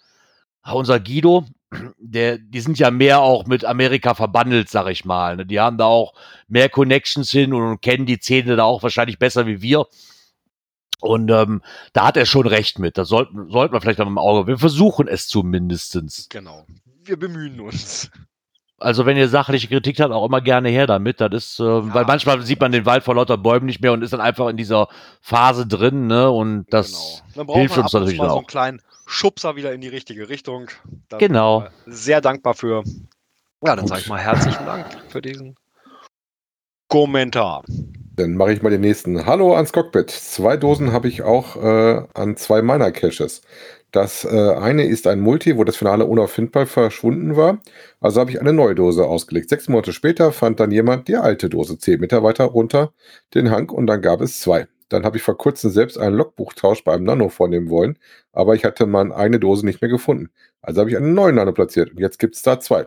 Ah, 0.62 0.72
unser 0.72 1.00
Guido, 1.00 1.44
der, 1.98 2.38
die 2.38 2.60
sind 2.60 2.78
ja 2.78 2.90
mehr 2.90 3.20
auch 3.20 3.46
mit 3.46 3.64
Amerika 3.64 4.14
verbandelt, 4.14 4.68
sag 4.68 4.88
ich 4.88 5.04
mal. 5.04 5.36
Ne? 5.36 5.46
Die 5.46 5.60
haben 5.60 5.78
da 5.78 5.84
auch 5.84 6.14
mehr 6.48 6.68
Connections 6.68 7.30
hin 7.30 7.52
und, 7.52 7.62
und 7.62 7.82
kennen 7.82 8.06
die 8.06 8.16
Szene 8.16 8.56
da 8.56 8.64
auch 8.64 8.82
wahrscheinlich 8.82 9.18
besser 9.18 9.46
wie 9.46 9.62
wir. 9.62 9.86
Und 11.00 11.30
ähm, 11.30 11.62
da 11.92 12.06
hat 12.06 12.16
er 12.16 12.26
schon 12.26 12.46
recht 12.46 12.78
mit. 12.78 12.96
Da 12.96 13.04
sollten, 13.04 13.50
sollten 13.50 13.74
wir 13.74 13.80
vielleicht 13.80 13.98
noch 13.98 14.06
im 14.06 14.18
Auge. 14.18 14.46
Wir 14.46 14.58
versuchen 14.58 15.08
es 15.08 15.28
zumindestens. 15.28 16.28
Genau. 16.30 16.64
Wir 17.04 17.18
bemühen 17.18 17.60
uns. 17.60 18.10
Also 18.78 19.06
wenn 19.06 19.16
ihr 19.16 19.28
sachliche 19.28 19.68
Kritik 19.68 20.00
habt, 20.00 20.12
auch 20.12 20.26
immer 20.26 20.42
gerne 20.42 20.68
her 20.68 20.86
damit. 20.86 21.20
Das 21.20 21.32
ist, 21.32 21.60
äh, 21.60 21.64
weil 21.64 22.04
manchmal 22.04 22.42
sieht 22.42 22.60
man 22.60 22.72
den 22.72 22.84
Wald 22.84 23.04
vor 23.04 23.14
lauter 23.14 23.38
Bäumen 23.38 23.66
nicht 23.66 23.80
mehr 23.80 23.92
und 23.92 24.02
ist 24.02 24.12
dann 24.12 24.20
einfach 24.20 24.48
in 24.48 24.56
dieser 24.58 24.88
Phase 25.22 25.66
drin, 25.66 26.06
ne? 26.06 26.30
Und 26.30 26.66
das 26.70 27.22
genau. 27.34 27.54
Hilft 27.54 27.78
uns 27.78 27.92
natürlich 27.92 28.18
mal 28.18 28.28
so 28.28 28.34
auch. 28.34 28.38
einen 28.38 28.46
kleinen 28.46 28.82
Schubser 29.06 29.56
wieder 29.56 29.72
in 29.72 29.80
die 29.80 29.88
richtige 29.88 30.28
Richtung. 30.28 30.68
Da 31.08 31.16
Genau. 31.16 31.66
Sehr 31.86 32.20
dankbar 32.20 32.54
für. 32.54 32.82
Ja, 33.62 33.76
dann 33.76 33.86
sage 33.86 34.02
ich 34.02 34.08
mal 34.08 34.18
herzlichen 34.20 34.66
Dank 34.66 34.86
für 35.08 35.22
diesen 35.22 35.56
Kommentar. 36.88 37.64
Dann 38.16 38.34
mache 38.34 38.52
ich 38.54 38.62
mal 38.62 38.70
den 38.70 38.80
nächsten. 38.80 39.26
Hallo 39.26 39.54
ans 39.54 39.74
Cockpit. 39.74 40.10
Zwei 40.10 40.56
Dosen 40.56 40.90
habe 40.92 41.06
ich 41.06 41.22
auch 41.22 41.56
äh, 41.62 42.02
an 42.14 42.36
zwei 42.38 42.62
meiner 42.62 42.90
Caches. 42.90 43.42
Das 43.92 44.24
äh, 44.24 44.28
eine 44.54 44.84
ist 44.86 45.06
ein 45.06 45.20
Multi, 45.20 45.58
wo 45.58 45.64
das 45.64 45.76
Finale 45.76 46.06
unauffindbar 46.06 46.64
verschwunden 46.66 47.36
war. 47.36 47.60
Also 48.00 48.20
habe 48.20 48.30
ich 48.30 48.40
eine 48.40 48.54
neue 48.54 48.74
Dose 48.74 49.04
ausgelegt. 49.04 49.50
Sechs 49.50 49.68
Monate 49.68 49.92
später 49.92 50.32
fand 50.32 50.60
dann 50.60 50.70
jemand 50.70 51.08
die 51.08 51.16
alte 51.16 51.50
Dose 51.50 51.78
zehn 51.78 52.00
Meter 52.00 52.22
weiter 52.22 52.44
runter 52.44 52.94
den 53.34 53.50
Hang 53.50 53.68
und 53.68 53.86
dann 53.86 54.00
gab 54.00 54.22
es 54.22 54.40
zwei. 54.40 54.66
Dann 54.88 55.04
habe 55.04 55.18
ich 55.18 55.22
vor 55.22 55.36
kurzem 55.36 55.70
selbst 55.70 55.98
einen 55.98 56.16
Logbuchtausch 56.16 56.84
bei 56.84 56.94
einem 56.94 57.04
Nano 57.04 57.28
vornehmen 57.28 57.68
wollen, 57.70 57.98
aber 58.32 58.54
ich 58.54 58.64
hatte 58.64 58.86
meine 58.86 59.14
eine 59.14 59.40
Dose 59.40 59.66
nicht 59.66 59.82
mehr 59.82 59.90
gefunden. 59.90 60.30
Also 60.62 60.80
habe 60.80 60.90
ich 60.90 60.96
einen 60.96 61.14
neuen 61.14 61.34
Nano 61.34 61.52
platziert 61.52 61.90
und 61.90 62.00
jetzt 62.00 62.18
gibt 62.18 62.36
es 62.36 62.42
da 62.42 62.60
zwei. 62.60 62.86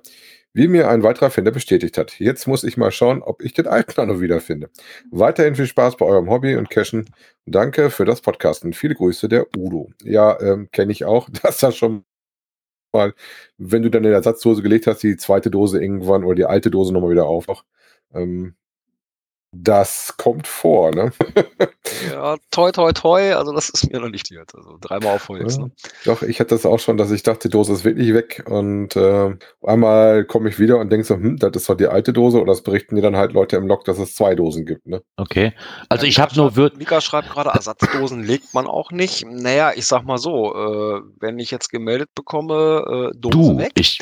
Wie 0.53 0.68
mir 0.68 0.89
ein 0.89 1.03
weiterer 1.03 1.29
Finder 1.29 1.51
bestätigt 1.51 1.98
hat. 1.98 2.20
Jetzt 2.20 2.48
muss 2.48 2.63
ich 2.63 2.75
mal 2.75 2.91
schauen, 2.91 3.22
ob 3.22 3.44
ich 3.44 3.53
den 3.53 3.68
alten 3.68 3.94
Nano 3.98 4.20
wiederfinde. 4.20 4.70
Weiterhin 5.12 5.56
viel 5.56 5.68
Spaß 5.68 5.98
bei 5.98 6.06
eurem 6.06 6.29
Hobby 6.29 6.56
und 6.56 6.70
Cashen. 6.72 7.06
Danke 7.46 7.91
für 7.91 8.06
das 8.06 8.22
Podcasten. 8.22 8.74
Viele 8.74 8.96
Grüße, 8.96 9.29
der 9.29 9.46
Udo. 9.56 9.91
Ja, 10.03 10.39
ähm, 10.41 10.70
kenne 10.72 10.91
ich 10.91 11.06
auch, 11.06 11.29
das 11.44 11.75
schon 11.75 12.03
mal, 12.94 13.13
wenn 13.58 13.84
du 13.84 13.89
dann 13.89 14.03
in 14.03 14.10
der 14.10 14.18
Ersatzdose 14.18 14.62
gelegt 14.63 14.88
hast, 14.88 15.03
die 15.03 15.18
zweite 15.18 15.51
Dose 15.51 15.82
irgendwann 15.82 16.24
oder 16.24 16.36
die 16.36 16.46
alte 16.46 16.72
Dose 16.72 16.94
nochmal 16.94 17.12
wieder 17.12 17.25
auf. 17.27 17.46
Ähm, 18.13 18.56
das 19.51 20.15
kommt 20.18 20.48
vor, 20.48 20.91
ne? 20.91 21.12
Ja, 22.12 22.38
toi, 22.51 22.72
toi, 22.72 22.91
toi. 22.94 23.34
Also, 23.34 23.51
das 23.51 23.70
ist 23.70 23.91
mir 23.91 24.00
noch 24.00 24.10
nicht 24.10 24.29
passiert. 24.29 24.53
Also, 24.56 24.77
dreimal 24.79 25.15
auf 25.15 25.27
Holz. 25.29 25.58
Ja. 25.58 25.63
Ne? 25.63 25.72
Doch, 26.06 26.22
ich 26.22 26.39
hatte 26.39 26.56
das 26.56 26.65
auch 26.65 26.79
schon, 26.79 26.98
dass 26.98 27.12
ich 27.12 27.24
dachte, 27.24 27.50
die 27.50 27.51
Dose 27.51 27.74
ist 27.74 27.84
wirklich 27.84 28.13
weg 28.13 28.44
und 28.48 28.96
äh, 28.96 29.36
einmal 29.63 30.25
komme 30.25 30.50
ich 30.50 30.60
wieder 30.60 30.77
und 30.77 30.91
denke 30.91 31.06
so, 31.06 31.15
hm, 31.15 31.38
das 31.38 31.51
ist 31.56 31.70
doch 31.70 31.75
die 31.75 31.88
alte 31.88 32.13
Dose 32.13 32.38
oder 32.38 32.51
das 32.53 32.62
berichten 32.62 32.96
dir 32.96 33.01
dann 33.01 33.15
halt 33.15 33.34
Leute 33.34 33.56
im 33.58 33.68
Log, 33.68 33.86
dass 33.86 33.98
es 34.00 34.15
zwei 34.15 34.36
Dosen 34.36 34.65
gibt, 34.65 34.88
ne? 34.88 35.01
okay. 35.18 35.53
Also 35.89 36.06
Ja, 36.06 36.10
ich 36.10 36.20
habe 36.20 36.36
nur 36.36 36.51
schreibt-. 36.51 36.77
Mika 36.77 37.01
schreibt 37.01 37.29
gerade, 37.29 37.50
Ersatzdosen 37.50 38.24
legt 38.24 38.53
man 38.53 38.68
auch 38.68 38.91
nicht. 38.91 39.25
Naja, 39.25 39.72
ich 39.75 39.86
sag 39.86 40.03
mal 40.03 40.18
so, 40.18 40.53
äh, 40.53 41.01
wenn 41.20 41.39
ich 41.39 41.51
jetzt 41.51 41.70
gemeldet 41.70 42.10
bekomme, 42.15 43.12
äh, 43.13 43.18
Dose 43.18 43.38
Du, 43.38 43.58
weg 43.58 43.72
ich, 43.75 44.00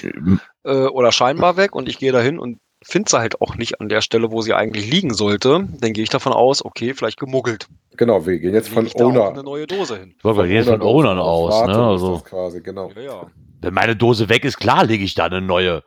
äh, 0.64 0.86
oder 0.88 1.12
scheinbar 1.12 1.58
weg 1.58 1.76
und 1.76 1.88
ich 1.88 2.00
gehe 2.00 2.12
dahin 2.12 2.40
und 2.40 2.60
finde 2.88 3.10
sie 3.10 3.20
halt 3.20 3.42
auch 3.42 3.56
nicht 3.56 3.82
an 3.82 3.90
der 3.90 4.02
Stelle, 4.02 4.32
wo 4.32 4.42
sie 4.42 4.54
eigentlich 4.54 4.90
liegen 4.90 5.14
sollte, 5.14 5.68
dann 5.80 5.94
gehe 5.94 6.04
ich 6.04 6.10
davon 6.10 6.32
aus, 6.32 6.64
okay, 6.64 6.94
vielleicht 6.94 7.20
gemuggelt. 7.20 7.68
Genau, 7.98 8.26
wir 8.26 8.40
gehen 8.40 8.54
jetzt 8.54 8.70
von 8.70 8.88
Owner. 8.96 9.30
eine 9.30 9.44
neue 9.44 9.68
Dose 9.68 10.00
hin. 10.00 10.16
wollte 10.22 10.54
jetzt 10.54 10.70
von 10.70 10.82
Ownern 10.82 11.20
aus, 11.20 11.54
Wartung 11.54 11.76
ne? 11.76 11.88
Also, 11.88 12.20
quasi, 12.20 12.62
genau. 12.62 12.92
Ja, 12.96 13.02
ja. 13.02 13.28
wenn 13.62 13.74
meine 13.74 13.96
Dose 13.96 14.30
weg 14.30 14.46
ist, 14.46 14.58
klar 14.58 14.86
lege 14.86 15.04
ich 15.04 15.16
da 15.16 15.26
eine 15.26 15.42
neue. 15.42 15.84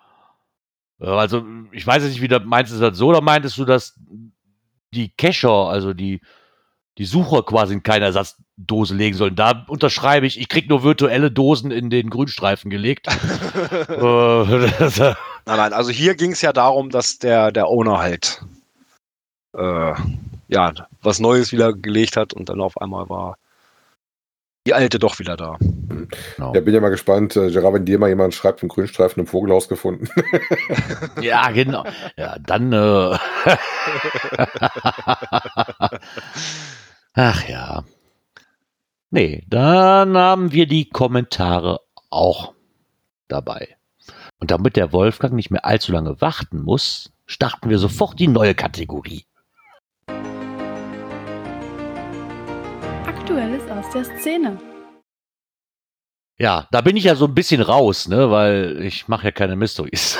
Also, 0.98 1.42
ich 1.72 1.86
weiß 1.86 2.02
jetzt 2.02 2.12
nicht, 2.12 2.22
wie 2.22 2.28
du 2.28 2.38
meinst 2.40 2.72
du 2.72 2.78
das 2.78 2.98
so 2.98 3.08
oder 3.08 3.22
meintest 3.22 3.56
du, 3.56 3.64
dass 3.64 3.98
die 4.92 5.08
Cacher, 5.16 5.68
also 5.68 5.94
die, 5.94 6.20
die 6.98 7.06
Sucher 7.06 7.42
quasi 7.44 7.74
in 7.74 7.82
keine 7.82 8.06
Ersatzdose 8.06 8.94
legen 8.94 9.16
sollen? 9.16 9.36
Da 9.36 9.64
unterschreibe 9.68 10.26
ich, 10.26 10.38
ich 10.38 10.48
krieg 10.48 10.68
nur 10.68 10.82
virtuelle 10.82 11.30
Dosen 11.30 11.70
in 11.70 11.88
den 11.88 12.10
Grünstreifen 12.10 12.70
gelegt. 12.70 13.06
äh, 13.88 14.68
das, 14.78 14.98
äh, 14.98 15.14
Nein, 15.46 15.56
nein, 15.56 15.72
also 15.72 15.90
hier 15.90 16.14
ging 16.14 16.32
es 16.32 16.42
ja 16.42 16.52
darum, 16.52 16.90
dass 16.90 17.18
der, 17.18 17.52
der 17.52 17.68
Owner 17.68 17.98
halt 17.98 18.42
äh, 19.56 19.94
ja, 20.48 20.72
was 21.02 21.20
Neues 21.20 21.52
wieder 21.52 21.72
gelegt 21.72 22.16
hat 22.16 22.32
und 22.32 22.48
dann 22.48 22.60
auf 22.60 22.80
einmal 22.80 23.08
war 23.08 23.36
die 24.66 24.74
alte 24.74 24.98
doch 24.98 25.18
wieder 25.18 25.36
da. 25.36 25.56
genau. 25.58 26.54
Ja, 26.54 26.60
bin 26.60 26.74
ja 26.74 26.80
mal 26.80 26.90
gespannt. 26.90 27.34
Äh, 27.34 27.50
Gerard, 27.50 27.72
wenn 27.72 27.86
dir 27.86 27.98
mal 27.98 28.10
jemand 28.10 28.34
schreibt, 28.34 28.62
einen 28.62 28.68
Grünstreifen 28.68 29.20
im 29.20 29.26
Vogelhaus 29.26 29.68
gefunden. 29.68 30.08
Ja, 31.20 31.50
genau. 31.50 31.84
Ja, 32.16 32.38
dann. 32.38 32.72
Äh 32.72 32.76
Ach 37.14 37.48
ja. 37.48 37.84
Nee, 39.10 39.44
dann 39.48 40.16
haben 40.16 40.52
wir 40.52 40.66
die 40.66 40.88
Kommentare 40.88 41.80
auch 42.10 42.54
dabei. 43.28 43.76
Und 44.40 44.50
damit 44.50 44.76
der 44.76 44.92
Wolfgang 44.92 45.34
nicht 45.34 45.50
mehr 45.50 45.64
allzu 45.64 45.92
lange 45.92 46.20
warten 46.20 46.62
muss, 46.62 47.12
starten 47.26 47.70
wir 47.70 47.78
sofort 47.78 48.18
die 48.18 48.26
neue 48.26 48.54
Kategorie. 48.54 49.24
Aktuelles 53.06 53.62
aus 53.70 53.92
der 53.92 54.04
Szene. 54.18 54.58
Ja, 56.38 56.66
da 56.72 56.80
bin 56.80 56.96
ich 56.96 57.04
ja 57.04 57.14
so 57.14 57.26
ein 57.26 57.34
bisschen 57.34 57.60
raus, 57.60 58.08
ne, 58.08 58.30
weil 58.30 58.80
ich 58.82 59.06
mache 59.08 59.26
ja 59.26 59.30
keine 59.30 59.56
Mysteries. 59.56 60.18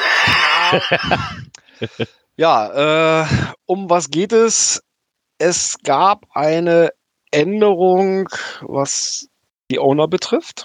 Ja, 2.40 3.22
äh, 3.22 3.26
um 3.66 3.90
was 3.90 4.08
geht 4.08 4.32
es? 4.32 4.82
Es 5.36 5.76
gab 5.82 6.24
eine 6.30 6.88
Änderung, 7.30 8.30
was 8.62 9.28
die 9.70 9.78
Owner 9.78 10.08
betrifft. 10.08 10.64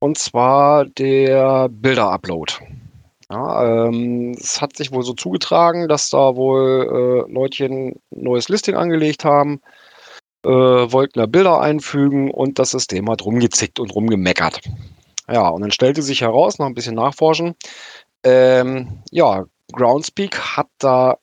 Und 0.00 0.18
zwar 0.18 0.84
der 0.84 1.68
Bilder-Upload. 1.68 2.54
Ja, 3.30 3.86
ähm, 3.86 4.34
es 4.38 4.60
hat 4.60 4.76
sich 4.76 4.92
wohl 4.92 5.02
so 5.02 5.12
zugetragen, 5.12 5.88
dass 5.88 6.08
da 6.10 6.36
wohl 6.36 7.26
äh, 7.28 7.32
Leutchen 7.32 8.00
neues 8.10 8.48
Listing 8.48 8.74
angelegt 8.74 9.24
haben, 9.24 9.60
äh, 10.44 10.48
wollten 10.48 11.18
da 11.18 11.26
Bilder 11.26 11.60
einfügen 11.60 12.30
und 12.30 12.58
das 12.58 12.70
System 12.70 13.10
hat 13.10 13.24
rumgezickt 13.24 13.80
und 13.80 13.94
rumgemeckert. 13.94 14.60
Ja, 15.30 15.48
und 15.48 15.60
dann 15.60 15.72
stellte 15.72 16.00
sich 16.00 16.22
heraus, 16.22 16.58
nach 16.58 16.66
ein 16.66 16.74
bisschen 16.74 16.94
Nachforschen, 16.94 17.54
ähm, 18.24 19.02
ja, 19.10 19.44
Groundspeak 19.72 20.56
hat 20.56 20.68
da 20.78 21.18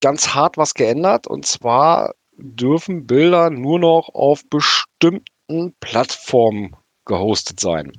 ganz 0.00 0.34
hart 0.34 0.56
was 0.56 0.74
geändert 0.74 1.26
und 1.26 1.44
zwar 1.46 2.14
dürfen 2.36 3.06
Bilder 3.06 3.50
nur 3.50 3.78
noch 3.78 4.08
auf 4.14 4.42
bestimmten 4.48 5.74
Plattformen 5.80 6.74
gehostet 7.04 7.60
sein. 7.60 7.92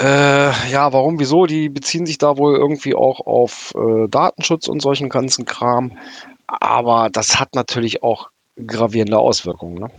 Äh, 0.00 0.70
ja, 0.70 0.92
warum, 0.94 1.18
wieso? 1.20 1.44
Die 1.44 1.68
beziehen 1.68 2.06
sich 2.06 2.16
da 2.16 2.38
wohl 2.38 2.56
irgendwie 2.56 2.94
auch 2.94 3.20
auf 3.26 3.74
äh, 3.76 4.08
Datenschutz 4.08 4.66
und 4.66 4.80
solchen 4.80 5.10
ganzen 5.10 5.44
Kram. 5.44 5.98
Aber 6.46 7.10
das 7.10 7.38
hat 7.38 7.54
natürlich 7.54 8.02
auch 8.02 8.30
gravierende 8.66 9.18
Auswirkungen. 9.18 9.74
Ne? 9.74 9.90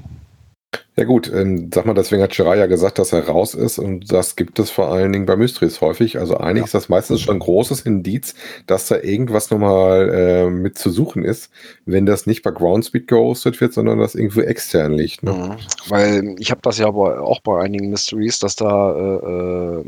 Ja 0.96 1.03
gut, 1.05 1.31
ähm, 1.34 1.70
sag 1.74 1.86
mal, 1.86 1.94
deswegen 1.94 2.22
hat 2.22 2.34
Shirai 2.36 2.57
ja 2.57 2.66
gesagt, 2.66 3.00
dass 3.00 3.12
er 3.12 3.27
raus 3.27 3.53
ist 3.55 3.77
und 3.77 4.12
das 4.12 4.36
gibt 4.36 4.60
es 4.60 4.70
vor 4.70 4.90
allen 4.90 5.12
Dingen 5.12 5.25
bei 5.25 5.36
Mysteries 5.36 5.81
häufig. 5.81 6.18
Also 6.20 6.38
eigentlich 6.38 6.60
Ja. 6.60 6.66
ist 6.66 6.74
das 6.74 6.90
meistens 6.90 7.22
schon 7.22 7.38
ein 7.38 7.40
großes 7.40 7.81
Indiz, 7.81 8.36
dass 8.68 8.88
da 8.88 8.98
irgendwas 9.00 9.51
nochmal 9.51 10.10
äh, 10.14 10.50
mit 10.50 10.77
zu 10.77 10.90
suchen 10.90 11.24
ist, 11.25 11.50
wenn 11.86 12.05
das 12.05 12.25
nicht 12.25 12.42
bei 12.44 12.51
Groundspeed 12.51 13.07
gehostet 13.07 13.60
wird, 13.60 13.74
sondern 13.74 14.00
das 14.00 14.16
irgendwo 14.16 14.42
extern 14.42 14.94
liegt. 14.94 15.24
Ne? 15.24 15.31
Mhm. 15.34 15.55
Weil 15.90 16.36
ich 16.40 16.51
habe 16.51 16.62
das 16.62 16.77
ja 16.77 16.90
bei, 16.92 17.18
auch 17.20 17.42
bei 17.42 17.62
einigen 17.62 17.90
Mysteries, 17.90 18.40
dass 18.40 18.55
da 18.55 18.94
äh, 18.94 19.79
äh, 19.79 19.84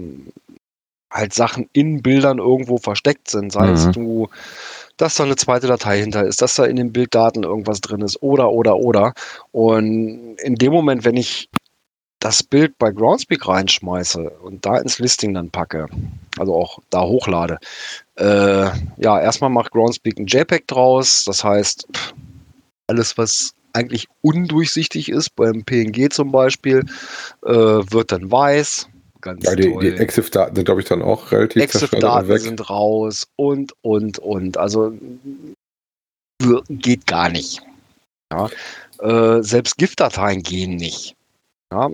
halt 1.12 1.34
Sachen 1.34 1.69
in 1.74 2.02
Bildern 2.02 2.39
irgendwo 2.39 2.78
versteckt 2.78 3.30
sind. 3.30 3.52
Sei 3.52 3.69
es 3.72 3.86
Mhm. 3.88 3.91
du, 3.91 4.30
dass 4.97 5.15
da 5.15 5.23
eine 5.23 5.36
zweite 5.36 5.67
Datei 5.67 5.99
hinter 5.99 6.25
ist, 6.25 6.41
dass 6.41 6.56
da 6.56 6.65
in 6.65 6.75
den 6.75 6.93
Bilddaten 6.93 7.43
irgendwas 7.43 7.82
drin 7.82 8.01
ist 8.01 8.21
oder, 8.21 8.51
oder, 8.51 8.77
oder. 8.77 9.13
Und 9.51 10.36
in 10.38 10.56
dem 10.56 10.71
Moment, 10.71 11.06
wenn 11.06 11.17
ich 11.17 11.49
das 12.19 12.41
Bild 12.41 12.77
bei 12.77 12.89
Groundspeak 12.91 13.47
reinschmeiße 13.47 14.29
und 14.41 14.65
da 14.65 14.77
ins 14.77 14.99
Listing 14.99 15.34
dann 15.34 15.49
packe, 15.49 15.88
also 16.39 16.56
auch 16.56 16.79
da 16.89 17.01
hochlade, 17.01 17.58
äh, 18.15 18.69
ja, 18.97 19.19
erstmal 19.19 19.49
macht 19.49 19.71
Groundspeak 19.71 20.17
ein 20.17 20.27
JPEG 20.27 20.67
draus. 20.67 21.25
Das 21.25 21.43
heißt, 21.43 21.88
alles, 22.88 23.17
was 23.17 23.53
eigentlich 23.73 24.08
undurchsichtig 24.21 25.10
ist, 25.10 25.36
beim 25.36 25.63
PNG 25.63 26.10
zum 26.12 26.32
Beispiel, 26.32 26.86
äh, 27.43 27.51
wird 27.51 28.12
dann 28.12 28.32
weiß. 28.32 28.88
Ganz 29.24 29.46
Ja, 29.46 29.56
die, 29.56 29.72
toll. 29.72 29.82
die 29.82 29.98
EXIF-Daten 30.02 30.56
sind, 30.56 30.66
glaube 30.66 30.82
ich, 30.82 30.88
dann 30.88 31.02
auch 31.02 31.32
relativ 31.32 31.64
Exif-Daten 31.64 32.40
sind 32.40 32.70
raus 32.70 33.26
und, 33.38 33.74
und, 33.82 34.20
und. 34.20 34.58
Also 34.58 34.94
geht 36.68 37.08
gar 37.08 37.30
nicht. 37.30 37.62
Ja. 38.34 38.50
Äh, 39.00 39.42
selbst 39.42 39.78
GIF-Dateien 39.78 40.44
gehen 40.44 40.76
nicht. 40.76 41.16
Ja. 41.72 41.90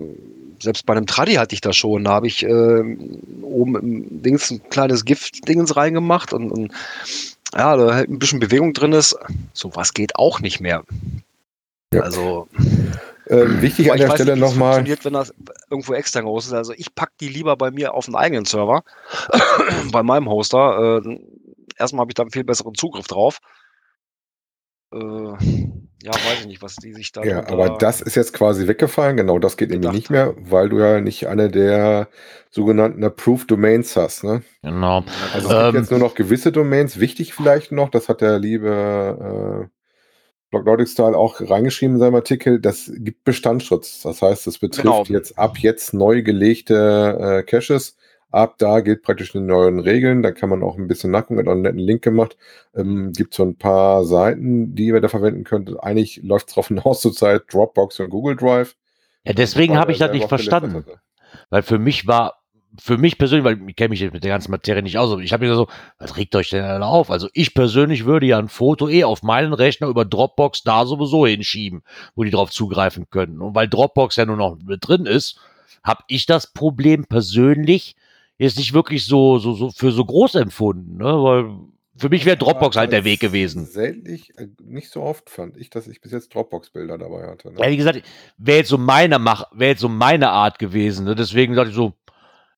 Selbst 0.60 0.84
bei 0.86 0.92
einem 0.92 1.06
Tradi 1.06 1.34
hatte 1.34 1.54
ich 1.54 1.60
das 1.60 1.76
schon. 1.76 2.02
Da 2.02 2.10
habe 2.10 2.26
ich 2.26 2.42
äh, 2.42 2.96
oben 3.42 3.76
im 3.76 4.22
Dings 4.22 4.50
ein 4.50 4.68
kleines 4.68 5.04
GIF-Dingens 5.04 5.76
reingemacht 5.76 6.32
und, 6.32 6.50
und 6.50 6.72
ja, 7.54 7.76
da 7.76 7.94
halt 7.94 8.10
ein 8.10 8.18
bisschen 8.18 8.40
Bewegung 8.40 8.72
drin 8.72 8.92
ist. 8.92 9.16
Sowas 9.52 9.94
geht 9.94 10.16
auch 10.16 10.40
nicht 10.40 10.60
mehr. 10.60 10.82
Ja. 11.94 12.02
Also 12.02 12.48
Ähm, 13.30 13.62
wichtig 13.62 13.86
aber 13.86 13.92
an 13.92 13.96
ich 13.98 14.02
der 14.02 14.10
weiß 14.10 14.20
Stelle 14.20 14.32
nicht, 14.32 14.42
wie 14.42 14.44
es 14.46 14.50
nochmal, 14.52 14.74
funktioniert, 14.74 15.04
wenn 15.04 15.12
das 15.12 15.34
irgendwo 15.70 15.94
extern 15.94 16.24
gehostet 16.24 16.52
ist. 16.52 16.58
Also 16.58 16.72
ich 16.76 16.94
packe 16.94 17.12
die 17.20 17.28
lieber 17.28 17.56
bei 17.56 17.70
mir 17.70 17.94
auf 17.94 18.06
einen 18.06 18.16
eigenen 18.16 18.44
Server, 18.44 18.82
bei 19.92 20.02
meinem 20.02 20.28
Hoster. 20.28 21.00
Äh, 21.04 21.18
erstmal 21.78 22.02
habe 22.02 22.10
ich 22.10 22.14
da 22.14 22.22
einen 22.22 22.32
viel 22.32 22.44
besseren 22.44 22.74
Zugriff 22.74 23.06
drauf. 23.06 23.38
Äh, 24.92 24.98
ja, 26.02 26.12
weiß 26.12 26.40
ich 26.40 26.46
nicht, 26.46 26.62
was 26.62 26.76
die 26.76 26.92
sich 26.94 27.12
da. 27.12 27.22
Ja, 27.22 27.46
aber 27.48 27.70
das 27.78 28.00
ist 28.00 28.16
jetzt 28.16 28.32
quasi 28.32 28.66
weggefallen. 28.66 29.16
Genau, 29.18 29.38
das 29.38 29.56
geht 29.56 29.70
nämlich 29.70 29.92
nicht 29.92 30.10
mehr, 30.10 30.34
weil 30.38 30.68
du 30.68 30.78
ja 30.78 31.00
nicht 31.00 31.28
eine 31.28 31.50
der 31.50 32.08
sogenannten 32.50 33.04
Approved 33.04 33.50
Domains 33.50 33.96
hast. 33.96 34.24
Ne? 34.24 34.42
Genau. 34.62 35.04
Also 35.32 35.48
es 35.48 35.54
Ähm, 35.54 35.64
gibt 35.72 35.74
jetzt 35.82 35.90
nur 35.90 36.00
noch 36.00 36.14
gewisse 36.14 36.52
Domains. 36.52 36.98
Wichtig 36.98 37.34
vielleicht 37.34 37.70
noch, 37.70 37.90
das 37.90 38.08
hat 38.08 38.22
der 38.22 38.38
liebe 38.38 39.68
äh, 39.70 39.79
Blocklogic 40.50 40.88
Style 40.88 41.16
auch 41.16 41.40
reingeschrieben 41.40 41.96
in 41.96 42.00
seinem 42.00 42.16
Artikel, 42.16 42.60
das 42.60 42.90
gibt 42.96 43.24
Bestandsschutz. 43.24 44.02
Das 44.02 44.20
heißt, 44.22 44.46
es 44.46 44.58
betrifft 44.58 44.82
Genau. 44.84 45.04
jetzt 45.04 45.38
ab 45.38 45.58
jetzt 45.58 45.94
neu 45.94 46.22
gelegte 46.22 47.16
äh, 47.20 47.42
Caches. 47.42 47.96
Ab 48.32 48.56
da 48.58 48.80
gilt 48.80 49.02
praktisch 49.02 49.32
die 49.32 49.40
neuen 49.40 49.80
Regeln. 49.80 50.22
Da 50.22 50.30
kann 50.30 50.50
man 50.50 50.62
auch 50.62 50.76
ein 50.78 50.86
bisschen 50.86 51.10
nachgucken. 51.10 51.40
Hat 51.40 51.48
auch 51.48 51.52
einen 51.52 51.62
netten 51.62 51.80
Link 51.80 52.02
gemacht. 52.02 52.36
Ähm, 52.76 53.12
gibt 53.12 53.34
so 53.34 53.42
ein 53.44 53.56
paar 53.56 54.04
Seiten, 54.04 54.74
die 54.74 54.86
ihr 54.86 55.00
da 55.00 55.08
verwenden 55.08 55.42
könnt. 55.42 55.82
Eigentlich 55.82 56.20
läuft 56.22 56.48
es 56.48 56.54
darauf 56.54 56.68
hinaus 56.68 57.00
zurzeit 57.00 57.42
Dropbox 57.52 57.98
und 58.00 58.10
Google 58.10 58.36
Drive. 58.36 58.76
Ja, 59.24 59.32
deswegen 59.32 59.76
habe 59.78 59.92
ich 59.92 59.98
das 59.98 60.12
nicht 60.12 60.28
verstanden. 60.28 60.84
Weil 61.48 61.62
für 61.62 61.78
mich 61.78 62.06
war, 62.06 62.39
für 62.78 62.98
mich 62.98 63.18
persönlich, 63.18 63.44
weil 63.44 63.68
ich 63.68 63.76
kenne 63.76 63.90
mich 63.90 64.00
jetzt 64.00 64.12
mit 64.12 64.22
der 64.22 64.30
ganzen 64.30 64.50
Materie 64.50 64.82
nicht 64.82 64.98
aus, 64.98 65.10
aber 65.12 65.22
ich 65.22 65.32
habe 65.32 65.46
mir 65.46 65.54
so, 65.54 65.68
was 65.98 66.16
regt 66.16 66.34
euch 66.36 66.50
denn 66.50 66.64
alle 66.64 66.86
auf? 66.86 67.10
Also 67.10 67.28
ich 67.32 67.54
persönlich 67.54 68.04
würde 68.04 68.26
ja 68.26 68.38
ein 68.38 68.48
Foto 68.48 68.88
eh 68.88 69.04
auf 69.04 69.22
meinen 69.22 69.52
Rechner 69.52 69.88
über 69.88 70.04
Dropbox 70.04 70.62
da 70.62 70.86
sowieso 70.86 71.26
hinschieben, 71.26 71.82
wo 72.14 72.24
die 72.24 72.30
drauf 72.30 72.50
zugreifen 72.50 73.10
können. 73.10 73.40
Und 73.40 73.54
weil 73.54 73.68
Dropbox 73.68 74.16
ja 74.16 74.26
nur 74.26 74.36
noch 74.36 74.58
mit 74.64 74.86
drin 74.86 75.06
ist, 75.06 75.40
habe 75.82 76.04
ich 76.08 76.26
das 76.26 76.52
Problem 76.52 77.06
persönlich 77.06 77.96
jetzt 78.38 78.58
nicht 78.58 78.72
wirklich 78.72 79.04
so, 79.04 79.38
so, 79.38 79.54
so 79.54 79.70
für 79.70 79.92
so 79.92 80.04
groß 80.04 80.36
empfunden, 80.36 80.96
ne? 80.96 81.04
Weil 81.04 81.50
für 82.00 82.08
mich 82.08 82.24
wäre 82.24 82.38
Dropbox 82.38 82.76
halt 82.76 82.92
der 82.92 83.04
Weg 83.04 83.20
gewesen. 83.20 83.66
Selten, 83.66 84.06
äh, 84.06 84.18
nicht 84.62 84.90
so 84.90 85.02
oft 85.02 85.28
fand 85.28 85.58
ich, 85.58 85.68
dass 85.68 85.86
ich 85.86 86.00
bis 86.00 86.12
jetzt 86.12 86.34
Dropbox-Bilder 86.34 86.96
dabei 86.96 87.26
hatte. 87.26 87.52
Ne? 87.52 87.60
Ja, 87.60 87.70
wie 87.70 87.76
gesagt, 87.76 88.02
wäre 88.38 88.58
jetzt 88.58 88.70
so 88.70 88.78
meine 88.78 89.18
Mach, 89.18 89.44
wäre 89.52 89.72
jetzt 89.72 89.80
so 89.80 89.88
meine 89.90 90.30
Art 90.30 90.58
gewesen. 90.58 91.04
Ne? 91.04 91.14
Deswegen 91.14 91.54
sagte 91.54 91.70
ich 91.70 91.76
so, 91.76 91.92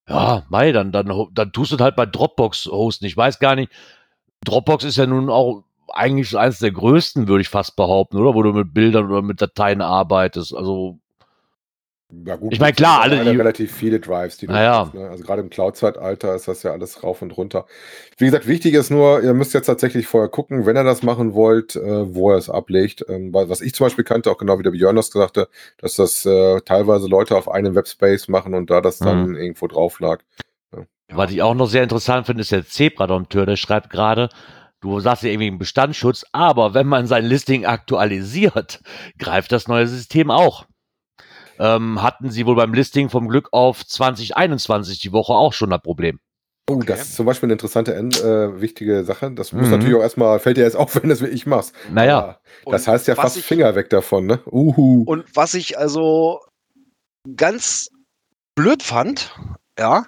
ja, 0.08 0.44
Mai, 0.48 0.72
dann, 0.72 0.92
dann, 0.92 1.10
dann 1.32 1.52
tust 1.52 1.72
du 1.72 1.78
halt 1.78 1.96
bei 1.96 2.06
Dropbox 2.06 2.66
hosten. 2.66 3.06
Ich 3.06 3.16
weiß 3.16 3.38
gar 3.38 3.54
nicht. 3.54 3.72
Dropbox 4.44 4.84
ist 4.84 4.96
ja 4.96 5.06
nun 5.06 5.30
auch 5.30 5.64
eigentlich 5.92 6.36
eines 6.36 6.58
der 6.58 6.72
größten, 6.72 7.28
würde 7.28 7.42
ich 7.42 7.48
fast 7.48 7.76
behaupten, 7.76 8.16
oder? 8.18 8.34
Wo 8.34 8.42
du 8.42 8.52
mit 8.52 8.74
Bildern 8.74 9.10
oder 9.10 9.22
mit 9.22 9.40
Dateien 9.40 9.80
arbeitest. 9.80 10.54
Also, 10.54 10.98
Ja, 12.26 12.36
gut, 12.36 12.52
Ich 12.52 12.60
meine, 12.60 12.74
klar, 12.74 13.00
alle, 13.00 13.24
die- 13.24 13.30
relativ 13.30 13.72
viele 13.74 13.98
Drives, 13.98 14.36
die 14.36 14.46
du 14.46 14.52
Naja. 14.52 14.84
hast, 14.86 14.94
ne? 14.94 15.08
Also 15.08 15.24
gerade 15.24 15.40
im 15.40 15.48
Cloud-Zeitalter 15.48 16.34
ist 16.34 16.46
das 16.46 16.62
ja 16.62 16.72
alles 16.72 17.02
rauf 17.02 17.22
und 17.22 17.30
runter. 17.36 17.64
Wie 18.18 18.26
gesagt, 18.26 18.46
wichtig 18.46 18.74
ist 18.74 18.90
nur, 18.90 19.22
ihr 19.22 19.32
müsst 19.32 19.54
jetzt 19.54 19.64
tatsächlich 19.66 20.06
vorher 20.06 20.28
gucken, 20.28 20.66
wenn 20.66 20.76
ihr 20.76 20.84
das 20.84 21.02
machen 21.02 21.32
wollt, 21.32 21.74
äh, 21.76 22.14
wo 22.14 22.30
ihr 22.32 22.36
es 22.36 22.50
ablegt. 22.50 23.04
Ähm, 23.08 23.32
was 23.32 23.62
ich 23.62 23.74
zum 23.74 23.86
Beispiel 23.86 24.04
kannte, 24.04 24.30
auch 24.30 24.36
genau 24.36 24.58
wie 24.58 24.62
der 24.62 24.72
Björn 24.72 24.94
das 24.96 25.10
gesagt 25.10 25.38
hat, 25.38 25.48
dass 25.78 25.94
das 25.94 26.26
äh, 26.26 26.60
teilweise 26.60 27.06
Leute 27.08 27.34
auf 27.34 27.48
einem 27.50 27.74
Webspace 27.74 28.28
machen 28.28 28.52
und 28.54 28.68
da 28.70 28.82
das 28.82 28.98
dann 28.98 29.30
Mhm. 29.30 29.36
irgendwo 29.36 29.66
drauf 29.66 29.98
lag. 29.98 30.18
Was 31.14 31.30
ich 31.30 31.42
auch 31.42 31.54
noch 31.54 31.66
sehr 31.66 31.82
interessant 31.82 32.26
finde, 32.26 32.42
ist 32.42 32.52
der 32.52 32.66
Zebra-Dompteur, 32.66 33.44
der 33.46 33.56
schreibt 33.56 33.90
gerade, 33.90 34.28
du 34.80 34.98
sagst 35.00 35.22
ja 35.24 35.30
irgendwie 35.30 35.48
einen 35.48 35.58
Bestandsschutz, 35.58 36.24
aber 36.32 36.74
wenn 36.74 36.86
man 36.86 37.06
sein 37.06 37.24
Listing 37.24 37.64
aktualisiert, 37.66 38.80
greift 39.18 39.52
das 39.52 39.66
neue 39.68 39.86
System 39.86 40.30
auch. 40.30 40.66
Ähm, 41.58 42.02
hatten 42.02 42.30
sie 42.30 42.46
wohl 42.46 42.56
beim 42.56 42.72
Listing 42.74 43.08
vom 43.10 43.28
Glück 43.28 43.48
auf 43.52 43.86
2021 43.86 44.98
die 44.98 45.12
Woche 45.12 45.32
auch 45.34 45.52
schon 45.52 45.70
das 45.70 45.80
Problem. 45.82 46.18
Oh, 46.70 46.74
Okay. 46.76 46.86
das 46.86 47.02
ist 47.02 47.16
zum 47.16 47.26
Beispiel 47.26 47.48
eine 47.48 47.54
interessante, 47.54 47.92
äh, 47.94 48.60
wichtige 48.60 49.04
Sache. 49.04 49.30
Das 49.32 49.52
muss 49.52 49.66
Mhm. 49.66 49.72
natürlich 49.72 49.94
auch 49.96 50.00
erstmal, 50.02 50.38
fällt 50.38 50.56
dir 50.56 50.62
jetzt 50.62 50.76
auf, 50.76 50.94
wenn 50.96 51.02
du 51.02 51.08
das 51.08 51.20
wie 51.22 51.26
ich 51.26 51.44
machst. 51.46 51.74
Naja, 51.90 52.38
Das 52.64 52.86
Und 52.86 52.92
heißt 52.92 53.08
ja 53.08 53.14
fast 53.16 53.36
ich- 53.36 53.44
Finger 53.44 53.74
weg 53.74 53.90
davon, 53.90 54.26
ne? 54.26 54.40
Uhu. 54.46 55.02
Und 55.06 55.24
was 55.34 55.54
ich 55.54 55.76
also 55.78 56.40
ganz 57.36 57.88
blöd 58.54 58.82
fand, 58.82 59.34
ja, 59.78 60.04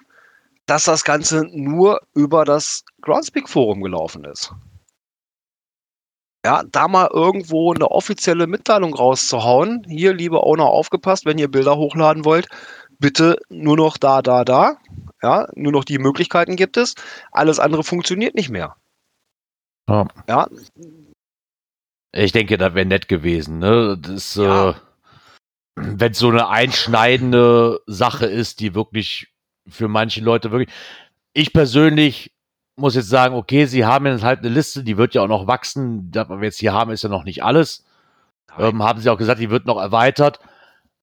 dass 0.65 0.85
das 0.85 1.03
Ganze 1.03 1.43
nur 1.51 1.99
über 2.15 2.45
das 2.45 2.83
Groundspeak 3.01 3.47
Forum 3.49 3.81
gelaufen 3.81 4.23
ist. 4.25 4.51
Ja, 6.45 6.61
da 6.71 6.87
mal 6.87 7.09
irgendwo 7.11 7.73
eine 7.73 7.89
offizielle 7.89 8.45
Mitteilung 8.45 8.93
rauszuhauen. 8.93 9.83
Hier, 9.87 10.13
liebe 10.13 10.43
Owner, 10.43 10.65
aufgepasst, 10.65 11.25
wenn 11.25 11.39
ihr 11.39 11.49
Bilder 11.49 11.75
hochladen 11.75 12.23
wollt, 12.23 12.47
bitte 12.99 13.39
nur 13.49 13.75
noch 13.75 13.97
da, 13.97 14.21
da, 14.21 14.45
da. 14.45 14.77
Ja, 15.23 15.47
nur 15.55 15.71
noch 15.71 15.83
die 15.83 15.97
Möglichkeiten 15.97 16.55
gibt 16.55 16.77
es. 16.77 16.93
Alles 17.31 17.57
andere 17.57 17.83
funktioniert 17.83 18.35
nicht 18.35 18.51
mehr. 18.51 18.75
Ja. 19.89 20.07
Ja, 20.29 20.47
ich 22.13 22.31
denke, 22.31 22.59
das 22.59 22.75
wäre 22.75 22.85
nett 22.85 23.07
gewesen. 23.07 23.57
Ne? 23.57 23.97
Das, 23.99 24.35
Ja. 24.35 24.69
äh, 24.69 24.73
wenn 25.77 26.13
so 26.13 26.29
eine 26.29 26.47
einschneidende 26.49 27.81
Sache 27.87 28.27
ist, 28.27 28.59
die 28.59 28.75
wirklich 28.75 29.33
für 29.67 29.87
manche 29.87 30.21
Leute 30.21 30.51
wirklich. 30.51 30.71
Ich 31.33 31.53
persönlich 31.53 32.34
muss 32.75 32.95
jetzt 32.95 33.09
sagen, 33.09 33.35
okay, 33.35 33.65
sie 33.65 33.85
haben 33.85 34.05
jetzt 34.05 34.23
halt 34.23 34.39
eine 34.39 34.49
Liste, 34.49 34.83
die 34.83 34.97
wird 34.97 35.13
ja 35.13 35.21
auch 35.21 35.27
noch 35.27 35.47
wachsen. 35.47 36.11
Das, 36.11 36.29
was 36.29 36.39
wir 36.39 36.45
jetzt 36.45 36.59
hier 36.59 36.73
haben, 36.73 36.91
ist 36.91 37.03
ja 37.03 37.09
noch 37.09 37.23
nicht 37.23 37.43
alles. 37.43 37.85
Ähm, 38.57 38.83
haben 38.83 38.99
sie 38.99 39.09
auch 39.09 39.17
gesagt, 39.17 39.39
die 39.39 39.49
wird 39.49 39.65
noch 39.65 39.79
erweitert. 39.79 40.39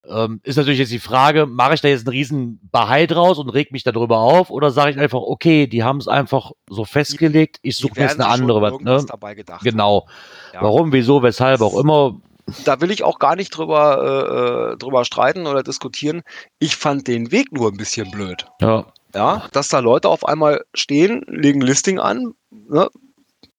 Ähm, 0.09 0.41
ist 0.43 0.57
natürlich 0.57 0.81
jetzt 0.81 0.91
die 0.91 0.99
Frage, 0.99 1.47
mache 1.47 1.75
ich 1.75 1.81
da 1.81 1.89
jetzt 1.89 2.07
einen 2.07 2.17
riesen 2.17 2.61
Bahai 2.73 3.07
draus 3.07 3.39
und 3.39 3.49
reg 3.51 3.71
mich 3.71 3.85
darüber 3.85 4.19
auf 4.19 4.51
oder 4.51 4.71
sage 4.71 4.91
ich 4.91 4.99
einfach, 4.99 5.21
okay, 5.21 5.69
die 5.69 5.85
haben 5.85 5.99
es 5.99 6.09
einfach 6.09 6.51
so 6.69 6.85
festgelegt, 6.85 7.61
ich 7.63 7.77
suche 7.77 8.01
jetzt 8.01 8.19
eine 8.19 8.29
andere, 8.29 8.61
was, 8.61 8.81
ne? 8.81 9.05
dabei 9.07 9.35
gedacht. 9.35 9.63
Genau. 9.63 10.09
Ja. 10.53 10.63
Warum, 10.63 10.93
wieso, 10.93 11.23
weshalb 11.23 11.61
auch 11.61 11.79
immer. 11.79 12.21
da 12.65 12.81
will 12.81 12.91
ich 12.91 13.05
auch 13.05 13.21
gar 13.21 13.37
nicht 13.37 13.51
drüber, 13.51 14.73
äh, 14.73 14.73
äh, 14.73 14.77
drüber 14.77 15.05
streiten 15.05 15.47
oder 15.47 15.63
diskutieren. 15.63 16.23
Ich 16.59 16.75
fand 16.75 17.07
den 17.07 17.31
Weg 17.31 17.53
nur 17.53 17.71
ein 17.71 17.77
bisschen 17.77 18.11
blöd. 18.11 18.47
Ja. 18.61 18.87
Ja, 19.15 19.47
dass 19.53 19.69
da 19.69 19.79
Leute 19.81 20.09
auf 20.09 20.25
einmal 20.27 20.65
stehen, 20.75 21.23
legen 21.29 21.61
Listing 21.61 21.99
an, 21.99 22.35
ne, 22.51 22.89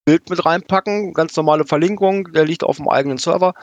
Bild 0.06 0.30
mit 0.30 0.46
reinpacken, 0.46 1.14
ganz 1.14 1.36
normale 1.36 1.66
Verlinkung, 1.66 2.32
der 2.34 2.46
liegt 2.46 2.64
auf 2.64 2.78
dem 2.78 2.90
eigenen 2.90 3.18
Server, 3.18 3.54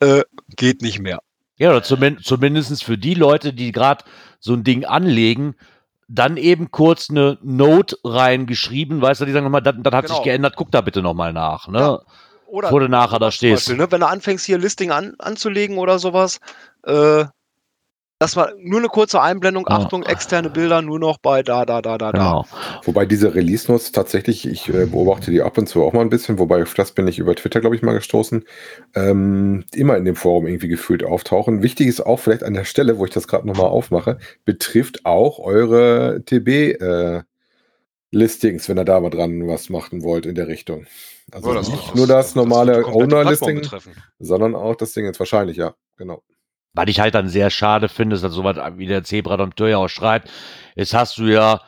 äh, 0.00 0.22
geht 0.56 0.82
nicht 0.82 0.98
mehr. 0.98 1.20
Ja, 1.58 1.70
oder 1.70 1.82
zumin 1.82 2.18
zumindest 2.22 2.84
für 2.84 2.98
die 2.98 3.14
Leute, 3.14 3.52
die 3.52 3.72
gerade 3.72 4.04
so 4.40 4.52
ein 4.52 4.64
Ding 4.64 4.84
anlegen, 4.84 5.54
dann 6.08 6.36
eben 6.36 6.70
kurz 6.70 7.10
eine 7.10 7.38
Note 7.42 7.96
reingeschrieben, 8.04 9.00
weißt 9.00 9.20
du, 9.20 9.24
die 9.24 9.32
sagen 9.32 9.44
nochmal, 9.44 9.62
das, 9.62 9.74
das 9.78 9.92
hat 9.94 10.04
Genau. 10.06 10.14
sich 10.16 10.24
geändert, 10.24 10.54
guck 10.56 10.70
da 10.70 10.80
bitte 10.80 11.02
nochmal 11.02 11.32
nach, 11.32 11.68
ne? 11.68 11.78
Ja. 11.78 12.00
Oder 12.48 12.70
Wo 12.70 12.78
du 12.78 12.88
nachher 12.88 13.18
da 13.18 13.32
stehst. 13.32 13.66
Beispiel, 13.66 13.76
ne, 13.84 13.90
wenn 13.90 14.00
du 14.00 14.06
anfängst, 14.06 14.46
hier 14.46 14.58
Listing 14.58 14.92
an, 14.92 15.14
anzulegen 15.18 15.78
oder 15.78 15.98
sowas, 15.98 16.38
äh, 16.84 17.24
dass 18.18 18.34
man 18.34 18.48
nur 18.58 18.78
eine 18.78 18.88
kurze 18.88 19.20
Einblendung, 19.20 19.66
Ja. 19.68 19.76
Achtung, 19.76 20.02
externe 20.02 20.48
Bilder 20.48 20.80
nur 20.80 20.98
noch 20.98 21.18
bei 21.18 21.42
da, 21.42 21.66
da, 21.66 21.82
da, 21.82 21.98
da, 21.98 22.12
da. 22.12 22.18
Genau. 22.18 22.46
Wobei 22.84 23.04
diese 23.04 23.34
Release-Notes 23.34 23.92
tatsächlich, 23.92 24.46
ich 24.48 24.68
äh, 24.70 24.86
beobachte 24.86 25.30
die 25.30 25.42
ab 25.42 25.58
und 25.58 25.66
zu 25.68 25.82
auch 25.82 25.92
mal 25.92 26.00
ein 26.00 26.08
bisschen, 26.08 26.38
wobei 26.38 26.62
auf 26.62 26.72
das 26.72 26.92
bin 26.92 27.06
ich 27.08 27.18
über 27.18 27.34
Twitter, 27.34 27.60
glaube 27.60 27.76
ich, 27.76 27.82
mal 27.82 27.92
gestoßen, 27.92 28.44
ähm, 28.94 29.64
immer 29.74 29.98
in 29.98 30.06
dem 30.06 30.16
Forum 30.16 30.46
irgendwie 30.46 30.68
gefühlt 30.68 31.04
auftauchen. 31.04 31.62
Wichtig 31.62 31.88
ist 31.88 32.00
auch 32.00 32.18
vielleicht 32.18 32.42
an 32.42 32.54
der 32.54 32.64
Stelle, 32.64 32.96
wo 32.96 33.04
ich 33.04 33.10
das 33.10 33.28
gerade 33.28 33.46
nochmal 33.46 33.66
aufmache, 33.66 34.18
betrifft 34.46 35.04
auch 35.04 35.38
eure 35.38 36.22
TB-Listings, 36.24 37.26
wenn 38.70 38.78
ihr 38.78 38.84
da 38.86 38.98
mal 39.00 39.10
dran 39.10 39.46
was 39.46 39.68
machen 39.68 40.02
wollt 40.02 40.24
in 40.24 40.34
der 40.34 40.48
Richtung. 40.48 40.86
Also 41.32 41.52
das- 41.52 41.68
nicht 41.68 41.88
das- 41.88 41.94
nur 41.94 42.06
das, 42.06 42.26
das 42.28 42.34
normale 42.36 42.86
Owner-Listing, 42.86 43.56
betreffen. 43.60 43.92
sondern 44.18 44.54
auch 44.54 44.74
das 44.76 44.92
Ding 44.92 45.04
jetzt 45.04 45.18
wahrscheinlich, 45.18 45.58
ja, 45.58 45.74
genau. 45.98 46.22
Was 46.76 46.86
ich 46.88 47.00
halt 47.00 47.14
dann 47.14 47.28
sehr 47.28 47.48
schade 47.50 47.88
finde, 47.88 48.14
ist, 48.16 48.22
dass 48.22 48.34
sowas 48.34 48.56
wie 48.76 48.86
der 48.86 49.02
Zebra 49.02 49.36
Dompteur 49.36 49.68
ja 49.68 49.78
auch 49.78 49.88
schreibt, 49.88 50.30
jetzt 50.74 50.94
hast 50.94 51.16
du 51.18 51.24
ja 51.24 51.62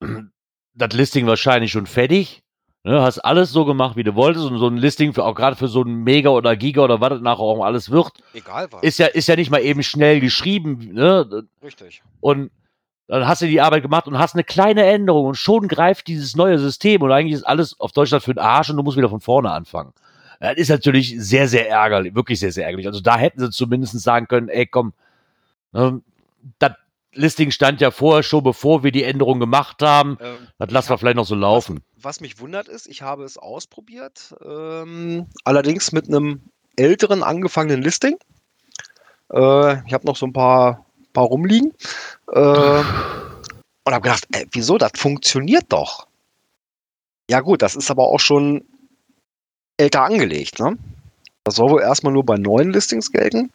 das 0.74 0.92
Listing 0.92 1.26
wahrscheinlich 1.26 1.72
schon 1.72 1.86
fertig, 1.86 2.42
ne, 2.84 3.00
hast 3.00 3.18
alles 3.20 3.50
so 3.50 3.64
gemacht, 3.64 3.96
wie 3.96 4.04
du 4.04 4.14
wolltest 4.14 4.44
und 4.44 4.58
so 4.58 4.68
ein 4.68 4.76
Listing 4.76 5.14
für 5.14 5.24
auch 5.24 5.34
gerade 5.34 5.56
für 5.56 5.68
so 5.68 5.82
ein 5.82 6.04
Mega 6.04 6.30
oder 6.30 6.54
Giga 6.54 6.82
oder 6.82 7.00
was 7.00 7.10
das 7.10 7.20
nachher 7.22 7.40
auch 7.40 7.64
alles 7.64 7.90
wird, 7.90 8.12
Egal 8.34 8.68
was. 8.70 8.82
ist 8.82 8.98
ja 8.98 9.06
ist 9.06 9.26
ja 9.26 9.36
nicht 9.36 9.50
mal 9.50 9.62
eben 9.62 9.82
schnell 9.82 10.20
geschrieben, 10.20 10.90
ne? 10.92 11.46
Richtig. 11.62 12.02
Und 12.20 12.50
dann 13.08 13.26
hast 13.26 13.42
du 13.42 13.46
die 13.46 13.60
Arbeit 13.60 13.82
gemacht 13.82 14.06
und 14.06 14.18
hast 14.18 14.34
eine 14.34 14.44
kleine 14.44 14.84
Änderung 14.84 15.26
und 15.26 15.34
schon 15.34 15.68
greift 15.68 16.06
dieses 16.06 16.36
neue 16.36 16.58
System 16.58 17.02
und 17.02 17.12
eigentlich 17.12 17.34
ist 17.34 17.44
alles 17.44 17.78
auf 17.80 17.92
Deutschland 17.92 18.22
für 18.22 18.34
den 18.34 18.42
Arsch 18.42 18.70
und 18.70 18.76
du 18.76 18.82
musst 18.82 18.96
wieder 18.96 19.08
von 19.08 19.20
vorne 19.20 19.50
anfangen. 19.50 19.92
Das 20.42 20.56
ist 20.56 20.70
natürlich 20.70 21.14
sehr, 21.18 21.46
sehr 21.46 21.70
ärgerlich, 21.70 22.16
wirklich 22.16 22.40
sehr, 22.40 22.50
sehr 22.50 22.64
ärgerlich. 22.64 22.88
Also 22.88 23.00
da 23.00 23.16
hätten 23.16 23.38
sie 23.38 23.50
zumindest 23.50 23.98
sagen 24.00 24.26
können, 24.26 24.48
ey, 24.48 24.66
komm, 24.66 24.92
ne, 25.70 26.02
das 26.58 26.72
Listing 27.12 27.52
stand 27.52 27.80
ja 27.80 27.92
vorher 27.92 28.24
schon, 28.24 28.42
bevor 28.42 28.82
wir 28.82 28.90
die 28.90 29.04
Änderung 29.04 29.38
gemacht 29.38 29.82
haben. 29.82 30.18
Ähm, 30.20 30.48
Das 30.58 30.72
lassen 30.72 30.88
wir 30.90 30.98
vielleicht 30.98 31.14
noch 31.14 31.26
so 31.26 31.36
laufen. 31.36 31.84
was 31.96 32.20
mich 32.20 32.40
wundert 32.40 32.66
ist, 32.66 32.88
ich 32.88 33.02
habe 33.02 33.22
es 33.22 33.38
ausprobiert, 33.38 34.34
ähm, 34.44 35.28
allerdings 35.44 35.92
mit 35.92 36.08
einem 36.08 36.40
älteren 36.74 37.22
angefangenen 37.22 37.80
Listing. 37.80 38.16
Äh, 39.32 39.86
ich 39.86 39.94
habe 39.94 40.06
noch 40.06 40.16
so 40.16 40.26
ein 40.26 40.32
paar, 40.32 40.84
paar 41.12 41.26
rumliegen 41.26 41.72
äh, 42.32 42.40
und 42.40 42.84
habe 43.92 44.00
gedacht, 44.00 44.26
ey, 44.32 44.48
wieso, 44.50 44.76
das 44.76 44.90
funktioniert 44.96 45.66
doch. 45.68 46.08
Ja 47.30 47.38
gut, 47.38 47.62
das 47.62 47.76
ist 47.76 47.92
aber 47.92 48.08
auch 48.08 48.18
schon 48.18 48.64
älter 49.82 50.04
angelegt. 50.04 50.58
Ne? 50.60 50.78
Das 51.44 51.56
soll 51.56 51.70
wohl 51.70 51.82
erstmal 51.82 52.12
nur 52.12 52.24
bei 52.24 52.36
neuen 52.36 52.72
Listings 52.72 53.10
gelten, 53.10 53.50